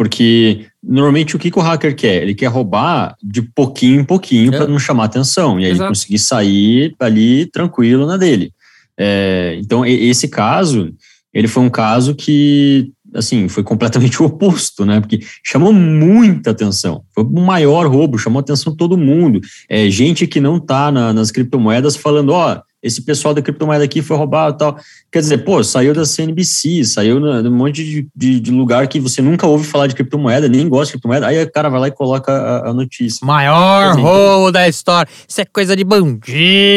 Porque 0.00 0.64
normalmente 0.82 1.36
o 1.36 1.38
que, 1.38 1.50
que 1.50 1.58
o 1.58 1.60
hacker 1.60 1.94
quer? 1.94 2.22
Ele 2.22 2.34
quer 2.34 2.46
roubar 2.46 3.14
de 3.22 3.42
pouquinho 3.42 4.00
em 4.00 4.04
pouquinho 4.04 4.54
É. 4.54 4.56
para 4.56 4.66
não 4.66 4.78
chamar 4.78 5.04
atenção 5.04 5.60
e 5.60 5.66
aí 5.66 5.72
ele 5.72 5.78
conseguir 5.86 6.18
sair 6.18 6.94
ali 6.98 7.44
tranquilo 7.44 8.06
na 8.06 8.16
dele. 8.16 8.50
É, 8.98 9.58
então, 9.60 9.84
esse 9.84 10.26
caso, 10.26 10.90
ele 11.34 11.46
foi 11.46 11.62
um 11.64 11.68
caso 11.68 12.14
que, 12.14 12.90
assim, 13.14 13.46
foi 13.46 13.62
completamente 13.62 14.22
o 14.22 14.24
oposto, 14.32 14.86
né? 14.86 15.00
Porque 15.00 15.20
chamou 15.44 15.70
muita 15.70 16.50
atenção. 16.52 17.02
Foi 17.14 17.22
o 17.22 17.28
maior 17.42 17.86
roubo, 17.86 18.16
chamou 18.16 18.38
a 18.38 18.40
atenção 18.40 18.72
de 18.72 18.78
todo 18.78 18.96
mundo. 18.96 19.38
É, 19.68 19.90
gente 19.90 20.26
que 20.26 20.40
não 20.40 20.58
tá 20.58 20.90
na- 20.90 21.12
nas 21.12 21.30
criptomoedas 21.30 21.94
falando, 21.94 22.30
ó, 22.30 22.58
esse 22.82 23.02
pessoal 23.02 23.34
da 23.34 23.42
criptomoeda 23.42 23.84
aqui 23.84 24.00
foi 24.00 24.16
roubado 24.16 24.54
e 24.54 24.58
tal. 24.58 24.76
Quer 25.12 25.18
dizer, 25.20 25.38
pô, 25.44 25.62
saiu 25.62 25.92
da 25.92 26.04
CNBC, 26.06 26.84
saiu 26.84 27.20
na- 27.20 27.42
num 27.42 27.50
monte 27.50 27.84
de, 27.84 28.08
de, 28.16 28.40
de 28.40 28.50
lugar 28.50 28.86
que 28.88 28.98
você 28.98 29.20
nunca 29.20 29.46
ouve 29.46 29.66
falar 29.66 29.86
de 29.86 29.94
criptomoeda, 29.94 30.48
nem 30.48 30.68
gosta 30.68 30.86
de 30.86 30.92
criptomoeda, 30.92 31.26
aí 31.26 31.42
o 31.42 31.52
cara 31.52 31.68
vai 31.68 31.80
lá 31.80 31.88
e 31.88 31.92
coloca 31.92 32.32
a, 32.32 32.70
a 32.70 32.72
notícia. 32.72 33.26
Maior 33.26 33.92
Exemplo. 33.92 34.02
roubo 34.10 34.50
da 34.52 34.66
história. 34.68 35.10
Isso 35.28 35.40
é 35.40 35.44
coisa 35.44 35.76
de 35.76 35.84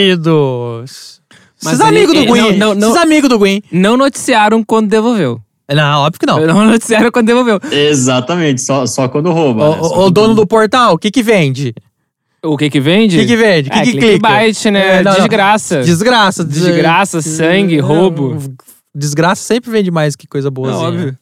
bandidos. 0.07 1.21
Mas 1.63 1.73
Esses 1.73 1.81
aí- 1.85 1.87
amigos 1.97 2.13
do 2.17 2.25
Gwen. 2.25 2.57
não- 2.57 2.75
não- 2.75 2.89
Esses 2.89 3.01
amigos 3.01 3.29
do 3.29 3.39
Gwen. 3.39 3.63
Não 3.71 3.95
noticiaram 3.97 4.63
quando 4.63 4.89
devolveu. 4.89 5.39
Não, 5.73 6.01
óbvio 6.01 6.19
que 6.19 6.25
não. 6.25 6.45
Não 6.45 6.65
noticiaram 6.65 7.09
quando 7.09 7.27
devolveu. 7.27 7.59
Exatamente, 7.71 8.61
só, 8.61 8.85
só 8.85 9.07
quando 9.07 9.31
rouba. 9.31 9.63
O, 9.69 9.71
né? 9.75 9.77
Só 9.89 10.05
o- 10.07 10.11
dono 10.11 10.35
do 10.35 10.45
portal, 10.45 10.95
o 10.95 10.97
que 10.97 11.09
que 11.09 11.23
vende? 11.23 11.73
O 12.45 12.57
que 12.57 12.69
que 12.69 12.79
O 12.79 12.83
vende? 12.83 13.17
que 13.17 13.25
que 13.25 13.37
vende? 13.37 13.69
O 13.69 13.71
que 13.71 13.77
é, 13.79 13.83
que 13.83 13.91
clica? 13.93 14.71
né? 14.71 14.97
É, 14.97 15.03
não, 15.03 15.11
não. 15.11 15.17
Desgraça. 15.19 15.81
Desgraça. 15.81 16.43
Desgraça, 16.43 17.21
sangue, 17.21 17.77
É, 17.77 17.81
roubo. 17.81 18.37
Desgraça 18.93 19.41
sempre 19.41 19.71
vende 19.71 19.89
mais 19.89 20.15
que 20.15 20.27
coisa 20.27 20.51
boa. 20.51 20.69
É 20.69 20.73
óbvio. 20.73 21.17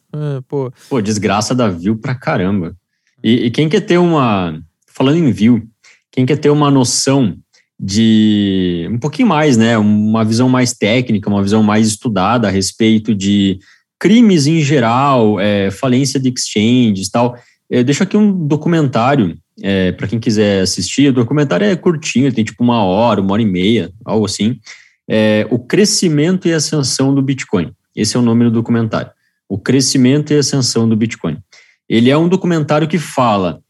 pô. 0.48 0.72
Pô, 0.90 1.00
desgraça 1.00 1.54
dá 1.54 1.68
view 1.68 1.96
pra 1.96 2.14
caramba. 2.14 2.74
E, 3.22 3.46
e 3.46 3.50
quem 3.50 3.68
quer 3.68 3.80
ter 3.82 3.98
uma. 3.98 4.60
Falando 4.86 5.16
em 5.18 5.30
view, 5.32 5.62
quem 6.10 6.26
quer 6.26 6.36
ter 6.36 6.50
uma 6.50 6.70
noção 6.70 7.36
de. 7.78 8.88
Um 8.90 8.98
pouquinho 8.98 9.28
mais, 9.28 9.56
né? 9.56 9.78
Uma 9.78 10.24
visão 10.24 10.48
mais 10.48 10.72
técnica, 10.72 11.30
uma 11.30 11.42
visão 11.42 11.62
mais 11.62 11.86
estudada 11.86 12.48
a 12.48 12.50
respeito 12.50 13.14
de 13.14 13.58
crimes 13.98 14.46
em 14.48 14.60
geral, 14.60 15.38
é, 15.38 15.70
falência 15.70 16.18
de 16.18 16.28
exchanges 16.28 17.06
e 17.06 17.10
tal. 17.12 17.36
Eu 17.70 17.84
deixo 17.84 18.02
aqui 18.02 18.16
um 18.16 18.46
documentário 18.46 19.36
é, 19.60 19.92
para 19.92 20.06
quem 20.06 20.18
quiser 20.18 20.62
assistir. 20.62 21.08
O 21.08 21.12
documentário 21.12 21.66
é 21.66 21.76
curtinho, 21.76 22.32
tem 22.32 22.44
tipo 22.44 22.62
uma 22.62 22.84
hora, 22.84 23.20
uma 23.20 23.32
hora 23.32 23.42
e 23.42 23.46
meia, 23.46 23.90
algo 24.04 24.26
assim. 24.26 24.58
É, 25.08 25.46
o 25.50 25.58
crescimento 25.58 26.48
e 26.48 26.52
ascensão 26.52 27.14
do 27.14 27.22
Bitcoin. 27.22 27.72
Esse 27.94 28.16
é 28.16 28.20
o 28.20 28.22
nome 28.22 28.44
do 28.44 28.50
documentário. 28.50 29.10
O 29.48 29.58
crescimento 29.58 30.32
e 30.32 30.38
ascensão 30.38 30.88
do 30.88 30.96
Bitcoin. 30.96 31.38
Ele 31.88 32.10
é 32.10 32.16
um 32.16 32.28
documentário 32.28 32.88
que 32.88 32.98
fala, 32.98 33.60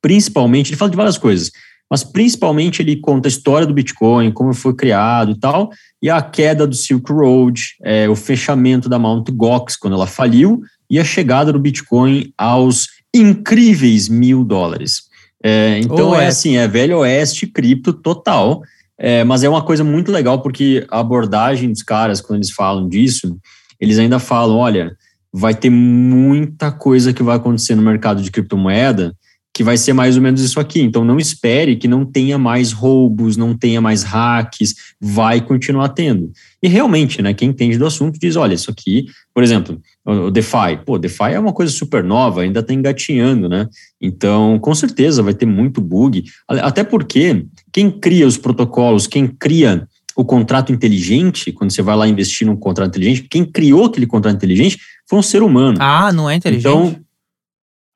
principalmente, 0.00 0.70
ele 0.70 0.76
fala 0.76 0.90
de 0.90 0.96
várias 0.96 1.18
coisas, 1.18 1.50
mas 1.90 2.04
principalmente 2.04 2.80
ele 2.80 2.96
conta 2.96 3.26
a 3.26 3.30
história 3.30 3.66
do 3.66 3.74
Bitcoin, 3.74 4.30
como 4.30 4.54
foi 4.54 4.72
criado 4.74 5.32
e 5.32 5.40
tal, 5.40 5.70
e 6.00 6.08
a 6.08 6.22
queda 6.22 6.64
do 6.64 6.76
Silk 6.76 7.12
Road, 7.12 7.60
é, 7.82 8.08
o 8.08 8.14
fechamento 8.14 8.88
da 8.88 8.98
Mt. 8.98 9.32
Gox 9.32 9.76
quando 9.76 9.94
ela 9.94 10.06
faliu, 10.06 10.62
e 10.88 10.98
a 11.00 11.04
chegada 11.04 11.52
do 11.52 11.58
Bitcoin 11.58 12.32
aos 12.38 12.86
incríveis 13.14 14.08
mil 14.08 14.44
dólares. 14.44 15.02
É, 15.42 15.78
então 15.78 16.14
é 16.14 16.24
é. 16.24 16.26
assim, 16.28 16.56
é 16.56 16.68
velho 16.68 16.98
oeste 16.98 17.46
cripto 17.46 17.92
total, 17.92 18.62
é, 18.98 19.24
mas 19.24 19.42
é 19.42 19.48
uma 19.48 19.62
coisa 19.62 19.82
muito 19.82 20.12
legal 20.12 20.42
porque 20.42 20.86
a 20.90 21.00
abordagem 21.00 21.70
dos 21.70 21.82
caras, 21.82 22.20
quando 22.20 22.38
eles 22.38 22.50
falam 22.50 22.88
disso, 22.88 23.38
eles 23.80 23.98
ainda 23.98 24.18
falam, 24.18 24.58
olha, 24.58 24.94
vai 25.32 25.54
ter 25.54 25.70
muita 25.70 26.70
coisa 26.70 27.12
que 27.12 27.22
vai 27.22 27.36
acontecer 27.36 27.74
no 27.74 27.82
mercado 27.82 28.22
de 28.22 28.30
criptomoeda 28.30 29.14
que 29.52 29.64
vai 29.64 29.76
ser 29.76 29.92
mais 29.92 30.16
ou 30.16 30.22
menos 30.22 30.40
isso 30.40 30.60
aqui. 30.60 30.80
Então 30.80 31.04
não 31.04 31.18
espere 31.18 31.76
que 31.76 31.88
não 31.88 32.04
tenha 32.04 32.38
mais 32.38 32.72
roubos, 32.72 33.36
não 33.36 33.56
tenha 33.56 33.80
mais 33.80 34.02
hacks, 34.02 34.74
vai 35.00 35.40
continuar 35.40 35.90
tendo. 35.90 36.30
E 36.62 36.68
realmente, 36.68 37.20
né, 37.20 37.34
quem 37.34 37.50
entende 37.50 37.76
do 37.76 37.86
assunto 37.86 38.18
diz, 38.18 38.36
olha, 38.36 38.54
isso 38.54 38.70
aqui, 38.70 39.06
por 39.34 39.42
exemplo, 39.42 39.80
o 40.10 40.30
DeFi, 40.30 40.80
pô, 40.84 40.98
DeFi 40.98 41.32
é 41.32 41.38
uma 41.38 41.52
coisa 41.52 41.72
super 41.72 42.02
nova, 42.02 42.42
ainda 42.42 42.60
está 42.60 42.72
engatinhando, 42.72 43.48
né? 43.48 43.68
Então, 44.00 44.58
com 44.58 44.74
certeza 44.74 45.22
vai 45.22 45.34
ter 45.34 45.46
muito 45.46 45.80
bug, 45.80 46.24
até 46.48 46.84
porque 46.84 47.46
quem 47.72 47.90
cria 47.90 48.26
os 48.26 48.36
protocolos, 48.36 49.06
quem 49.06 49.26
cria 49.26 49.86
o 50.16 50.24
contrato 50.24 50.72
inteligente, 50.72 51.52
quando 51.52 51.70
você 51.70 51.82
vai 51.82 51.96
lá 51.96 52.06
investir 52.06 52.46
num 52.46 52.56
contrato 52.56 52.90
inteligente, 52.90 53.28
quem 53.28 53.44
criou 53.44 53.86
aquele 53.86 54.06
contrato 54.06 54.36
inteligente 54.36 54.78
foi 55.08 55.18
um 55.18 55.22
ser 55.22 55.42
humano. 55.42 55.78
Ah, 55.80 56.12
não 56.12 56.28
é 56.28 56.34
inteligente? 56.34 56.68
Então, 56.68 56.96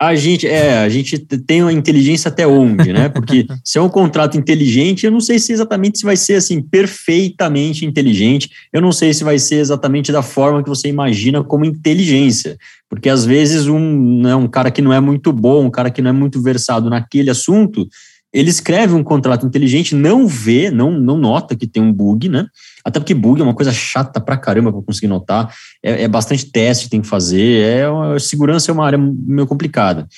a 0.01 0.15
gente, 0.15 0.47
é, 0.47 0.79
a 0.79 0.89
gente 0.89 1.19
tem 1.19 1.63
uma 1.63 1.73
inteligência 1.73 2.29
até 2.29 2.47
onde, 2.47 2.93
né? 2.93 3.09
Porque 3.09 3.47
se 3.65 3.79
é 3.79 3.81
um 3.81 3.89
contrato 3.89 4.37
inteligente, 4.37 5.07
eu 5.07 5.13
não 5.13 5.21
sei 5.21 5.39
se 5.39 5.53
exatamente 5.53 5.99
se 5.99 6.05
vai 6.05 6.17
ser 6.17 6.35
assim 6.35 6.61
perfeitamente 6.61 7.87
inteligente. 7.87 8.51
Eu 8.73 8.83
não 8.83 8.91
sei 8.91 9.15
se 9.15 9.23
vai 9.23 9.39
ser 9.39 9.57
exatamente 9.57 10.11
da 10.11 10.23
forma 10.23 10.63
que 10.63 10.69
você 10.69 10.89
imagina 10.89 11.45
como 11.45 11.65
inteligência, 11.65 12.59
porque 12.89 13.09
às 13.09 13.25
vezes 13.25 13.67
um, 13.69 14.23
né, 14.23 14.35
um 14.35 14.49
cara 14.49 14.71
que 14.71 14.83
não 14.83 14.93
é 14.93 15.01
muito 15.01 15.33
bom, 15.33 15.67
um 15.67 15.71
cara 15.71 15.91
que 15.91 16.03
não 16.03 16.11
é 16.11 16.13
muito 16.13 16.43
versado 16.43 16.91
naquele 16.91 17.31
assunto, 17.31 17.89
ele 18.35 18.51
escreve 18.51 18.95
um 18.95 19.05
contrato 19.05 19.47
inteligente, 19.47 19.95
não 19.95 20.27
vê, 20.27 20.69
não, 20.69 20.91
não 20.91 21.17
nota 21.17 21.55
que 21.55 21.69
tem 21.69 21.81
um 21.81 21.93
bug, 21.93 22.29
né? 22.29 22.47
Até 22.85 22.99
porque 22.99 23.15
bug 23.15 23.41
é 23.41 23.45
uma 23.45 23.55
coisa 23.55 23.73
chata 23.73 24.21
pra 24.21 24.37
caramba 24.37 24.73
para 24.73 24.83
conseguir 24.83 25.07
notar. 25.07 25.55
É, 25.81 26.03
é 26.03 26.09
bastante 26.09 26.51
teste 26.51 26.85
que 26.85 26.91
tem 26.91 27.01
que 27.01 27.07
fazer. 27.07 27.63
É 27.63 27.89
uma, 27.89 28.19
segurança 28.19 28.73
é 28.73 28.75
uma 28.75 28.85
área 28.85 28.99
meio 28.99 29.47
complicada. 29.47 30.09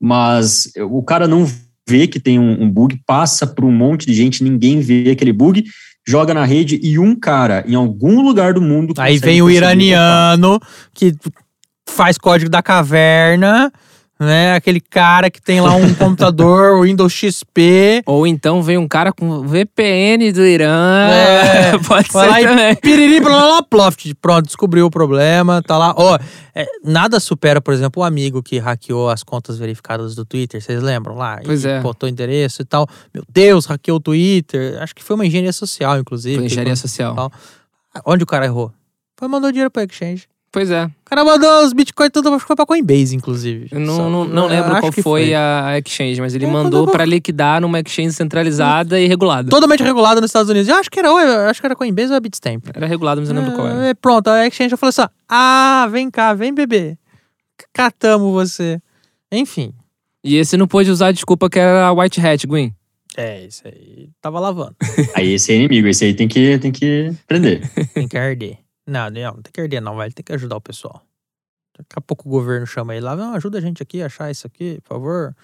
Mas 0.00 0.72
o 0.90 1.00
cara 1.04 1.28
não 1.28 1.48
vê 1.88 2.08
que 2.08 2.18
tem 2.18 2.40
um, 2.40 2.64
um 2.64 2.68
bug, 2.68 3.00
passa 3.06 3.46
por 3.46 3.64
um 3.64 3.72
monte 3.72 4.04
de 4.04 4.14
gente, 4.14 4.42
ninguém 4.42 4.80
vê 4.80 5.10
aquele 5.12 5.32
bug, 5.32 5.64
joga 6.06 6.34
na 6.34 6.44
rede 6.44 6.80
e 6.82 6.98
um 6.98 7.14
cara 7.14 7.64
em 7.68 7.76
algum 7.76 8.20
lugar 8.20 8.52
do 8.52 8.60
mundo. 8.60 8.94
Aí 8.98 9.16
vem 9.16 9.40
o 9.42 9.48
iraniano 9.48 10.58
que 10.92 11.14
faz 11.88 12.18
código 12.18 12.50
da 12.50 12.62
caverna. 12.62 13.72
Né? 14.20 14.54
Aquele 14.54 14.80
cara 14.80 15.30
que 15.30 15.40
tem 15.40 15.62
lá 15.62 15.74
um 15.74 15.92
computador 15.96 16.82
Windows 16.82 17.10
XP. 17.12 18.02
Ou 18.04 18.26
então 18.26 18.62
vem 18.62 18.76
um 18.76 18.86
cara 18.86 19.12
com 19.12 19.40
VPN 19.40 20.30
do 20.30 20.42
Irã. 20.42 21.08
É, 21.08 21.78
Pode 21.88 22.12
ser 22.12 22.18
lá 22.18 22.70
e 22.70 22.76
piriri, 22.76 23.20
blá, 23.20 23.62
ploft. 23.62 24.12
Pronto, 24.20 24.44
descobriu 24.44 24.84
o 24.84 24.90
problema, 24.90 25.62
tá 25.62 25.78
lá. 25.78 25.94
Ó, 25.96 26.18
é, 26.54 26.66
nada 26.84 27.18
supera, 27.18 27.60
por 27.62 27.72
exemplo, 27.72 28.02
o 28.02 28.04
amigo 28.04 28.42
que 28.42 28.58
hackeou 28.58 29.08
as 29.08 29.22
contas 29.22 29.58
verificadas 29.58 30.14
do 30.14 30.26
Twitter, 30.26 30.60
vocês 30.60 30.82
lembram 30.82 31.16
lá? 31.16 31.40
Pois 31.42 31.64
e 31.64 31.68
é. 31.68 31.80
botou 31.80 32.06
endereço 32.06 32.60
e 32.60 32.64
tal. 32.64 32.86
Meu 33.14 33.24
Deus, 33.26 33.64
hackeou 33.64 33.96
o 33.96 34.00
Twitter. 34.00 34.80
Acho 34.82 34.94
que 34.94 35.02
foi 35.02 35.16
uma 35.16 35.24
engenharia 35.24 35.52
social, 35.52 35.98
inclusive. 35.98 36.36
Foi 36.36 36.44
engenharia 36.44 36.76
social. 36.76 37.14
tal. 37.14 37.32
Onde 38.04 38.22
o 38.22 38.26
cara 38.26 38.44
errou? 38.44 38.70
Foi 39.18 39.28
mandou 39.28 39.50
dinheiro 39.50 39.70
pra 39.70 39.84
exchange. 39.84 40.29
Pois 40.52 40.68
é. 40.70 40.86
O 40.86 40.90
cara 41.04 41.24
mandou 41.24 41.64
os 41.64 41.72
bitcoins 41.72 42.10
tudo 42.12 42.36
foi 42.40 42.56
pra 42.56 42.66
Coinbase, 42.66 43.14
inclusive. 43.14 43.68
Eu 43.70 43.78
não, 43.78 43.96
Só- 43.96 44.08
não, 44.10 44.24
não 44.24 44.42
eu 44.44 44.48
lembro 44.48 44.80
qual 44.80 44.90
que 44.92 45.00
foi, 45.00 45.32
A, 45.32 45.78
exchange, 45.78 46.20
mas 46.20 46.34
ele 46.34 46.44
É, 46.44 46.48
mandou 46.48 46.88
pra 46.88 47.04
liquidar 47.04 47.60
numa 47.60 47.78
exchange 47.78 48.12
centralizada 48.14 49.00
e 49.00 49.06
regulada. 49.06 49.48
Totalmente 49.48 49.82
regulado 49.84 50.20
nos 50.20 50.30
Estados 50.30 50.50
Unidos. 50.50 50.68
Eu 50.68 50.74
acho 50.74 50.90
que 50.90 50.98
era, 50.98 51.08
eu 51.08 51.48
acho 51.48 51.60
que 51.60 51.66
era 51.66 51.76
Coinbase 51.76 52.10
ou 52.10 52.16
a 52.16 52.20
Bitstamp. 52.20 52.64
Era 52.74 52.86
regulado, 52.86 53.20
mas 53.20 53.28
eu 53.30 53.34
não 53.34 53.42
lembro 53.42 53.56
qual 53.56 53.68
era. 53.68 53.86
É, 53.86 53.94
pronto, 53.94 54.28
a 54.28 54.44
Exchange 54.46 54.76
falou 54.76 54.90
assim: 54.90 55.02
ah, 55.28 55.88
vem 55.90 56.10
cá, 56.10 56.34
vem 56.34 56.52
beber. 56.52 56.98
Catamos 57.72 58.32
você. 58.32 58.80
Enfim. 59.30 59.72
E 60.24 60.36
esse 60.36 60.56
não 60.56 60.66
pôde 60.66 60.90
usar 60.90 61.08
a 61.08 61.12
desculpa 61.12 61.48
que 61.48 61.58
era 61.58 61.86
a 61.86 61.92
White 61.92 62.20
Hat, 62.20 62.44
Gwen. 62.46 62.74
É, 63.16 63.44
isso 63.46 63.62
aí. 63.66 64.08
Tava 64.20 64.38
lavando. 64.40 64.74
Aí 65.14 65.32
esse 65.32 65.52
é 65.52 65.56
inimigo, 65.56 65.88
esse 65.88 66.04
aí 66.04 66.14
tem 66.14 66.28
que, 66.28 66.58
tem 66.58 66.70
que 66.70 67.12
prender. 67.26 67.68
Tem 67.92 68.06
que 68.06 68.16
arder. 68.16 68.58
Não, 68.90 69.08
não, 69.10 69.42
tem 69.42 69.52
que 69.52 69.60
arder, 69.60 69.80
não, 69.80 69.94
vai. 69.94 70.10
Tem 70.10 70.24
que 70.24 70.32
ajudar 70.32 70.56
o 70.56 70.60
pessoal. 70.60 71.02
Daqui 71.76 71.94
a 71.96 72.00
pouco 72.00 72.28
o 72.28 72.30
governo 72.30 72.66
chama 72.66 72.94
ele 72.94 73.04
lá, 73.04 73.16
não, 73.16 73.34
ajuda 73.34 73.58
a 73.58 73.60
gente 73.60 73.82
aqui 73.82 74.02
a 74.02 74.06
achar 74.06 74.30
isso 74.30 74.46
aqui, 74.46 74.80
por 74.82 74.94
favor. 74.94 75.34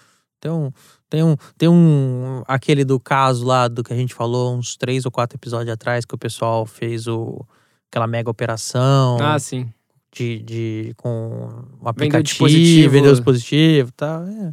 Tem 0.41 0.51
um. 0.51 0.71
Tem 1.09 1.23
um. 1.23 1.37
Tem 1.57 1.69
um. 1.69 2.43
Aquele 2.47 2.85
do 2.85 3.01
caso 3.01 3.45
lá 3.45 3.69
do 3.69 3.83
que 3.83 3.93
a 3.93 3.97
gente 3.97 4.15
falou 4.15 4.57
uns 4.57 4.77
três 4.77 5.05
ou 5.05 5.11
quatro 5.11 5.37
episódios 5.37 5.73
atrás, 5.73 6.05
que 6.05 6.15
o 6.15 6.19
pessoal 6.19 6.67
fez 6.67 7.07
o. 7.07 7.45
Aquela 7.91 8.07
mega 8.07 8.29
operação. 8.29 9.17
Ah, 9.21 9.39
sim. 9.39 9.73
de, 10.13 10.41
de 10.41 10.95
com 10.97 11.65
um 11.81 11.89
aplicativo, 11.89 12.25
dispositivo. 12.25 12.93
vendeu 12.93 13.13
dispositivo 13.13 13.89
e 13.89 13.93
tal. 13.93 14.23
é. 14.25 14.53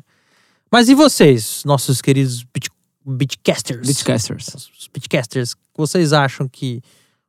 Mas 0.72 0.90
e 0.90 0.96
vocês, 0.96 1.64
nossos 1.66 2.02
queridos 2.02 2.44
bit, 2.44 2.70
bitcasters? 3.06 3.86
Bitcasters. 3.86 4.48
Os 4.56 4.88
bitcasters, 4.92 5.56
vocês 5.76 6.14
acham 6.14 6.48
que 6.48 6.82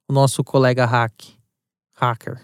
o 0.08 0.12
nosso 0.12 0.44
colega 0.44 0.86
hack, 0.86 1.12
hacker. 1.94 2.40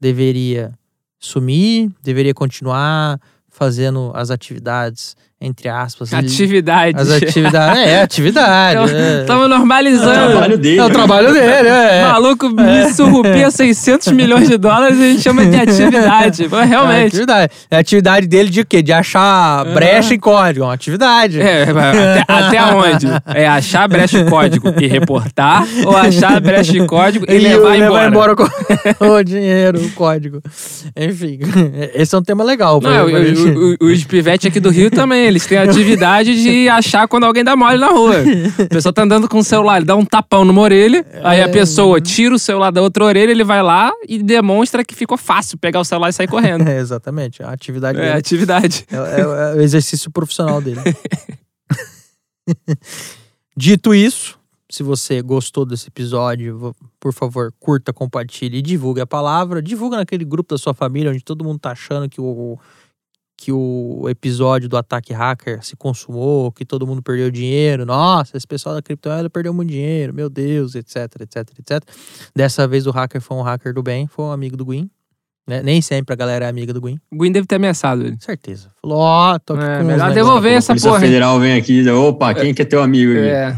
Deveria 0.00 0.78
sumir, 1.18 1.90
deveria 2.02 2.34
continuar 2.34 3.20
fazendo 3.48 4.12
as 4.14 4.30
atividades, 4.30 5.16
entre 5.38 5.68
aspas, 5.68 6.14
Atividade. 6.14 6.96
as 6.98 7.10
atividades, 7.10 7.78
é, 7.86 8.00
atividade. 8.00 8.80
Então, 8.90 8.98
é. 8.98 9.24
Tava 9.24 9.42
É 9.42 9.44
o 9.44 9.48
normalizando. 9.48 10.30
trabalho 10.30 10.56
dele. 10.58 10.78
É 10.80 10.84
o 10.84 10.90
trabalho 10.90 11.32
dele, 11.32 11.68
é. 11.68 11.98
é. 11.98 12.04
Maluco 12.06 12.48
me 12.48 12.90
surrupia 12.94 13.50
600 13.50 14.12
milhões 14.12 14.48
de 14.48 14.56
dólares 14.56 14.98
e 14.98 15.02
a 15.02 15.06
gente 15.10 15.20
chama 15.20 15.44
de 15.44 15.56
atividade. 15.56 16.48
Mas 16.50 16.62
É 16.62 16.64
realmente. 16.64 17.06
atividade. 17.08 17.52
É 17.70 17.76
a 17.76 17.78
atividade 17.80 18.26
dele 18.26 18.48
de 18.48 18.64
quê? 18.64 18.80
De 18.80 18.94
achar 18.94 19.62
brecha 19.74 20.14
em 20.14 20.18
código. 20.18 20.64
É 20.64 20.68
uma 20.68 20.74
atividade. 20.74 21.38
É, 21.38 21.64
até, 21.64 22.24
até 22.32 22.74
onde? 22.74 23.06
É 23.34 23.46
achar 23.46 23.86
brecha 23.88 24.24
de 24.24 24.30
código 24.30 24.72
e 24.80 24.86
reportar 24.86 25.66
ou 25.84 25.94
achar 25.94 26.40
brecha 26.40 26.72
de 26.72 26.86
código 26.86 27.26
e, 27.28 27.34
E 27.34 27.38
levar, 27.38 27.76
embora? 27.78 28.08
embora 28.08 28.34
o, 28.34 29.04
o 29.18 29.22
dinheiro, 29.22 29.78
o 29.84 29.90
código. 29.90 30.40
Enfim, 30.96 31.40
esse 31.94 32.14
é 32.14 32.18
um 32.18 32.22
tema 32.22 32.42
legal. 32.42 32.80
Não, 32.82 33.06
o- 33.06 33.76
o- 33.84 33.92
os 33.92 34.02
pivetes 34.04 34.46
aqui 34.46 34.58
do 34.58 34.70
Rio 34.70 34.90
também, 34.90 35.25
eles 35.26 35.44
têm 35.46 35.58
a 35.58 35.62
atividade 35.64 36.34
de 36.42 36.68
achar 36.70 37.06
quando 37.08 37.24
alguém 37.24 37.42
dá 37.44 37.54
mole 37.56 37.78
na 37.78 37.88
rua. 37.88 38.14
A 38.64 38.68
pessoa 38.68 38.92
tá 38.92 39.02
andando 39.02 39.28
com 39.28 39.38
o 39.38 39.44
celular, 39.44 39.76
ele 39.78 39.86
dá 39.86 39.94
um 39.96 40.04
tapão 40.04 40.44
numa 40.44 40.60
orelha, 40.60 41.04
aí 41.22 41.40
É. 41.40 41.42
a 41.44 41.48
pessoa 41.48 42.00
tira 42.00 42.34
o 42.34 42.38
celular 42.38 42.70
da 42.70 42.80
outra 42.82 43.04
orelha, 43.04 43.30
ele 43.30 43.44
vai 43.44 43.62
lá 43.62 43.92
e 44.08 44.22
demonstra 44.22 44.84
que 44.84 44.94
ficou 44.94 45.16
fácil 45.18 45.58
pegar 45.58 45.80
o 45.80 45.84
celular 45.84 46.08
e 46.08 46.12
sair 46.12 46.28
correndo. 46.28 46.66
É, 46.68 46.78
exatamente, 46.78 47.42
a 47.42 47.50
atividade 47.50 47.98
É, 47.98 48.02
dele. 48.02 48.18
atividade. 48.18 48.86
É, 48.90 48.96
é- 48.96 49.20
é 49.20 49.54
o 49.56 49.60
exercício 49.60 50.10
profissional 50.10 50.60
dele. 50.60 50.80
Dito 53.56 53.94
isso, 53.94 54.38
se 54.70 54.82
você 54.82 55.22
gostou 55.22 55.64
desse 55.64 55.88
episódio, 55.88 56.74
por 57.00 57.12
favor, 57.12 57.52
curta, 57.58 57.92
compartilhe 57.92 58.58
e 58.58 58.62
divulgue 58.62 59.00
a 59.00 59.06
palavra. 59.06 59.62
Divulga 59.62 59.96
naquele 59.96 60.24
grupo 60.24 60.54
da 60.54 60.58
sua 60.58 60.74
família 60.74 61.10
onde 61.10 61.24
todo 61.24 61.44
mundo 61.44 61.58
tá 61.58 61.70
achando 61.70 62.08
que 62.08 62.20
o, 62.20 62.58
que 63.38 63.52
o 63.52 64.06
episódio 64.08 64.68
do 64.68 64.76
ataque 64.78 65.12
hacker 65.12 65.62
se 65.62 65.76
consumou, 65.76 66.50
que 66.50 66.64
todo 66.64 66.86
mundo 66.86 67.02
perdeu 67.02 67.30
dinheiro. 67.30 67.84
Nossa, 67.84 68.36
esse 68.36 68.46
pessoal 68.46 68.74
da 68.74 68.80
criptomoeda 68.82 69.28
perdeu 69.28 69.52
muito 69.52 69.68
dinheiro, 69.70 70.14
meu 70.14 70.30
Deus, 70.30 70.74
etc, 70.74 70.96
etc, 71.20 71.36
etc. 71.58 71.82
Dessa 72.34 72.66
vez 72.66 72.86
o 72.86 72.90
hacker 72.90 73.20
foi 73.20 73.36
um 73.36 73.42
hacker 73.42 73.74
do 73.74 73.82
bem, 73.82 74.06
foi 74.06 74.24
um 74.24 74.32
amigo 74.32 74.56
do 74.56 74.64
Gwyn. 74.64 74.88
né? 75.46 75.62
Nem 75.62 75.80
sempre 75.82 76.12
a 76.12 76.16
galera 76.16 76.46
é 76.46 76.48
amiga 76.48 76.72
do 76.72 76.80
Gwyn. 76.80 76.98
O 77.12 77.16
Gwyn 77.18 77.30
deve 77.30 77.46
ter 77.46 77.56
ameaçado 77.56 78.04
ele. 78.06 78.16
Certeza. 78.18 78.70
Falou, 78.82 78.98
ó, 78.98 79.38
tô 79.38 79.52
aqui 79.54 79.64
É, 79.64 79.78
com 79.78 79.84
melhor 79.84 80.12
devolver 80.12 80.52
A 80.54 80.56
essa 80.56 80.68
Polícia 80.72 80.90
porra. 80.90 81.00
hein? 81.02 81.06
Federal 81.06 81.38
vem 81.38 81.56
aqui, 81.56 81.88
opa, 81.90 82.34
quem 82.34 82.52
que 82.54 82.62
é 82.62 82.64
teu 82.64 82.82
amigo 82.82 83.12
aqui? 83.12 83.20
É. 83.28 83.56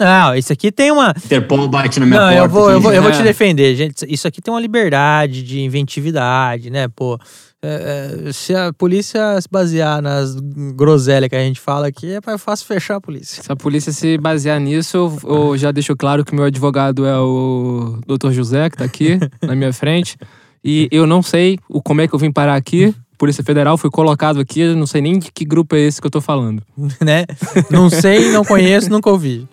Não, 0.00 0.34
isso 0.34 0.52
aqui 0.52 0.70
tem 0.72 0.90
uma. 0.90 1.14
Interpol 1.16 1.68
bate 1.68 1.98
na 2.00 2.04
minha 2.06 2.18
Não, 2.20 2.26
porta. 2.28 2.42
eu 2.44 2.48
vou, 2.50 2.70
eu 2.70 2.80
vou, 2.80 2.92
eu 2.92 3.00
vou 3.02 3.10
É. 3.10 3.14
te 3.16 3.22
defender, 3.22 3.74
gente. 3.76 4.04
Isso 4.12 4.26
aqui 4.28 4.42
tem 4.42 4.52
uma 4.52 4.60
liberdade 4.60 5.42
de 5.42 5.60
inventividade, 5.60 6.68
né? 6.70 6.86
Pô, 6.88 7.18
é, 7.66 8.28
é, 8.28 8.32
se 8.32 8.54
a 8.54 8.72
polícia 8.72 9.40
se 9.40 9.48
basear 9.50 10.00
nas 10.00 10.36
groselhas 10.74 11.28
que 11.28 11.34
a 11.34 11.40
gente 11.40 11.60
fala 11.60 11.88
aqui, 11.88 12.12
é 12.12 12.20
mais 12.24 12.40
fácil 12.40 12.66
fechar 12.66 12.96
a 12.96 13.00
polícia. 13.00 13.42
Se 13.42 13.50
a 13.50 13.56
polícia 13.56 13.92
se 13.92 14.16
basear 14.18 14.60
nisso, 14.60 14.96
eu, 14.96 15.18
eu 15.24 15.58
já 15.58 15.72
deixo 15.72 15.96
claro 15.96 16.24
que 16.24 16.32
o 16.32 16.36
meu 16.36 16.44
advogado 16.44 17.04
é 17.04 17.18
o 17.18 17.98
Dr. 18.06 18.30
José, 18.30 18.70
que 18.70 18.76
tá 18.76 18.84
aqui 18.84 19.18
na 19.42 19.56
minha 19.56 19.72
frente. 19.72 20.16
E 20.64 20.88
eu 20.92 21.06
não 21.06 21.22
sei 21.22 21.58
o, 21.68 21.82
como 21.82 22.00
é 22.00 22.08
que 22.08 22.14
eu 22.14 22.18
vim 22.18 22.30
parar 22.30 22.54
aqui. 22.54 22.94
Polícia 23.18 23.42
Federal 23.42 23.76
fui 23.76 23.90
colocado 23.90 24.38
aqui, 24.38 24.60
eu 24.60 24.76
não 24.76 24.86
sei 24.86 25.00
nem 25.00 25.18
de 25.18 25.32
que 25.32 25.44
grupo 25.44 25.74
é 25.74 25.80
esse 25.80 26.00
que 26.00 26.06
eu 26.06 26.10
tô 26.10 26.20
falando. 26.20 26.62
né? 27.04 27.24
Não 27.70 27.90
sei, 27.90 28.30
não 28.30 28.44
conheço, 28.44 28.90
nunca 28.90 29.10
ouvi. 29.10 29.48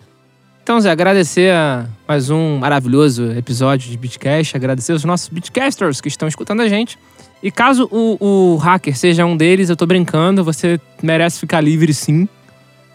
Então, 0.62 0.80
Zé, 0.80 0.90
agradecer 0.90 1.52
a 1.52 1.86
mais 2.08 2.30
um 2.30 2.56
maravilhoso 2.56 3.30
episódio 3.32 3.90
de 3.90 3.98
Bitcast, 3.98 4.56
agradecer 4.56 4.94
os 4.94 5.04
nossos 5.04 5.28
Bitcasters 5.28 6.00
que 6.00 6.08
estão 6.08 6.26
escutando 6.26 6.62
a 6.62 6.68
gente. 6.68 6.98
E 7.44 7.50
caso 7.50 7.86
o, 7.92 8.16
o 8.54 8.56
hacker 8.56 8.96
seja 8.96 9.26
um 9.26 9.36
deles, 9.36 9.68
eu 9.68 9.76
tô 9.76 9.84
brincando, 9.84 10.42
você 10.42 10.80
merece 11.02 11.38
ficar 11.38 11.60
livre 11.60 11.92
sim. 11.92 12.26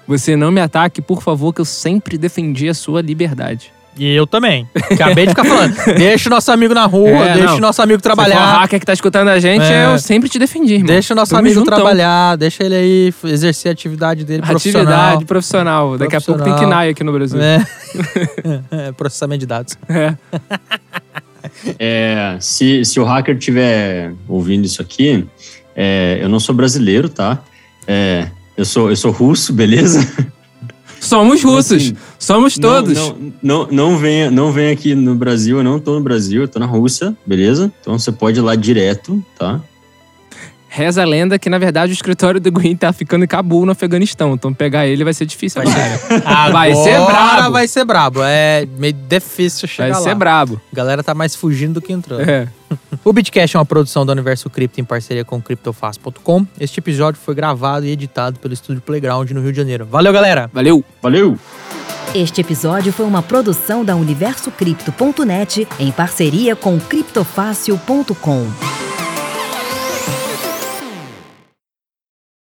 Você 0.07 0.35
não 0.35 0.51
me 0.51 0.59
ataque, 0.59 1.03
por 1.03 1.21
favor, 1.21 1.53
que 1.53 1.61
eu 1.61 1.65
sempre 1.65 2.17
defendi 2.17 2.67
a 2.67 2.73
sua 2.73 2.99
liberdade. 2.99 3.71
E 3.95 4.11
eu 4.15 4.25
também. 4.25 4.67
Acabei 4.91 5.25
de 5.25 5.31
ficar 5.31 5.43
falando. 5.43 5.75
Deixa 5.95 6.29
o 6.29 6.31
nosso 6.31 6.51
amigo 6.51 6.73
na 6.73 6.85
rua, 6.85 7.09
É, 7.09 7.33
deixa 7.33 7.47
não. 7.49 7.57
o 7.57 7.59
nosso 7.59 7.81
amigo 7.81 7.99
Se 7.99 8.03
for 8.09 8.15
trabalhar. 8.15 8.59
hacker 8.61 8.79
que 8.79 8.85
tá 8.85 8.93
escutando 8.93 9.27
a 9.27 9.39
gente, 9.39 9.65
É. 9.65 9.85
eu 9.93 9.99
sempre 9.99 10.27
te 10.29 10.39
defendi, 10.39 10.75
irmão. 10.75 10.87
Deixa 10.87 11.13
o 11.13 11.15
nosso 11.15 11.31
Tamo 11.31 11.45
amigo 11.45 11.63
trabalhar, 11.63 12.35
deixa 12.37 12.63
ele 12.63 12.75
aí 12.75 13.13
exercer 13.25 13.69
a 13.69 13.73
atividade 13.73 14.23
dele 14.23 14.41
profissional. 14.41 14.93
Atividade 14.93 15.25
profissional. 15.25 15.97
Daqui 15.97 16.15
a 16.15 16.21
pouco 16.21 16.41
tem 16.41 16.53
Profissional. 16.53 16.79
KNAI 16.79 16.89
aqui 16.89 17.03
no 17.03 17.11
Brasil. 17.13 17.39
É. 17.39 17.63
É, 18.71 18.91
processamento 18.93 19.41
de 19.41 19.45
dados. 19.45 19.77
É. 19.89 20.15
É, 21.77 22.37
se, 22.39 22.83
se 22.85 22.99
o 22.99 23.03
hacker 23.03 23.35
estiver 23.37 24.13
ouvindo 24.27 24.65
isso 24.65 24.81
aqui, 24.81 25.25
é, 25.75 26.19
eu 26.21 26.29
não 26.29 26.39
sou 26.39 26.53
brasileiro, 26.55 27.09
tá? 27.09 27.43
É, 27.87 28.27
eu, 28.57 28.65
sou, 28.65 28.89
eu 28.89 28.95
sou 28.95 29.11
russo, 29.11 29.53
beleza? 29.53 29.99
Somos 30.99 31.39
Então, 31.39 31.51
russos. 31.53 31.71
assim, 31.77 31.95
Somos 32.19 32.57
todos. 32.57 32.93
Não, 32.93 33.15
não, 33.15 33.33
não, 33.41 33.67
não, 33.71 33.97
venha, 33.97 34.29
não 34.29 34.51
venha 34.51 34.73
aqui 34.73 34.93
no 34.93 35.15
Brasil, 35.15 35.57
eu 35.57 35.63
não 35.63 35.79
tô 35.79 35.93
no 35.93 36.01
Brasil, 36.01 36.41
eu 36.41 36.47
tô 36.47 36.59
na 36.59 36.65
Rússia, 36.65 37.15
beleza? 37.25 37.71
Então 37.79 37.97
você 37.97 38.11
pode 38.11 38.39
ir 38.39 38.41
lá 38.41 38.53
direto, 38.55 39.23
tá? 39.37 39.61
Reza 40.72 41.01
a 41.01 41.05
lenda 41.05 41.39
que, 41.39 41.49
na 41.49 41.57
verdade, 41.57 41.91
o 41.91 41.93
escritório 41.93 42.39
do 42.39 42.51
Green 42.51 42.76
tá 42.76 42.93
ficando 42.93 43.26
em 43.26 43.28
Cabul, 43.28 43.65
no 43.65 43.72
Afeganistão. 43.72 44.34
Então 44.36 44.53
pegar 44.53 44.86
ele 44.86 45.03
vai 45.03 45.13
ser 45.13 45.26
difícil 45.26 45.63
Vai 45.63 45.74
agora. 45.74 46.22
Vai 46.53 46.76
ser 46.76 46.99
brabo. 47.05 47.51
vai 47.51 47.67
ser 47.67 47.86
brabo. 47.86 48.20
É 48.24 48.67
meio 48.78 48.93
difícil 48.93 49.67
chegar 49.67 49.93
Vai 49.93 49.99
lá. 49.99 50.03
ser 50.09 50.15
brabo. 50.15 50.61
A 50.72 50.76
galera 50.76 51.03
tá 51.03 51.15
mais 51.15 51.36
fugindo 51.36 51.76
do 51.76 51.82
que 51.82 51.91
entrando. 51.91 52.22
É. 52.30 52.47
O 53.03 53.11
Bitcast 53.13 53.55
é 53.55 53.59
uma 53.59 53.65
produção 53.65 54.05
do 54.05 54.11
Universo 54.11 54.47
Cripto 54.49 54.80
em 54.80 54.84
parceria 54.84 55.26
com 55.26 55.41
CryptoFast.com. 55.41 56.45
Este 56.59 56.80
episódio 56.80 57.20
foi 57.20 57.34
gravado 57.34 57.86
e 57.86 57.89
editado 57.89 58.39
pelo 58.39 58.53
Estúdio 58.53 58.82
Playground 58.82 59.32
no 59.32 59.41
Rio 59.41 59.51
de 59.51 59.57
Janeiro. 59.57 59.88
Valeu, 59.89 60.13
galera! 60.13 60.49
Valeu. 60.53 60.84
Valeu! 61.01 61.38
Este 62.13 62.41
episódio 62.41 62.91
foi 62.93 63.05
uma 63.05 63.22
produção 63.24 63.84
da 63.86 63.95
UniversoCripto.net 63.95 65.67
em 65.80 65.91
parceria 65.91 66.55
com 66.55 66.78
CryptoFácil.com. 66.80 68.88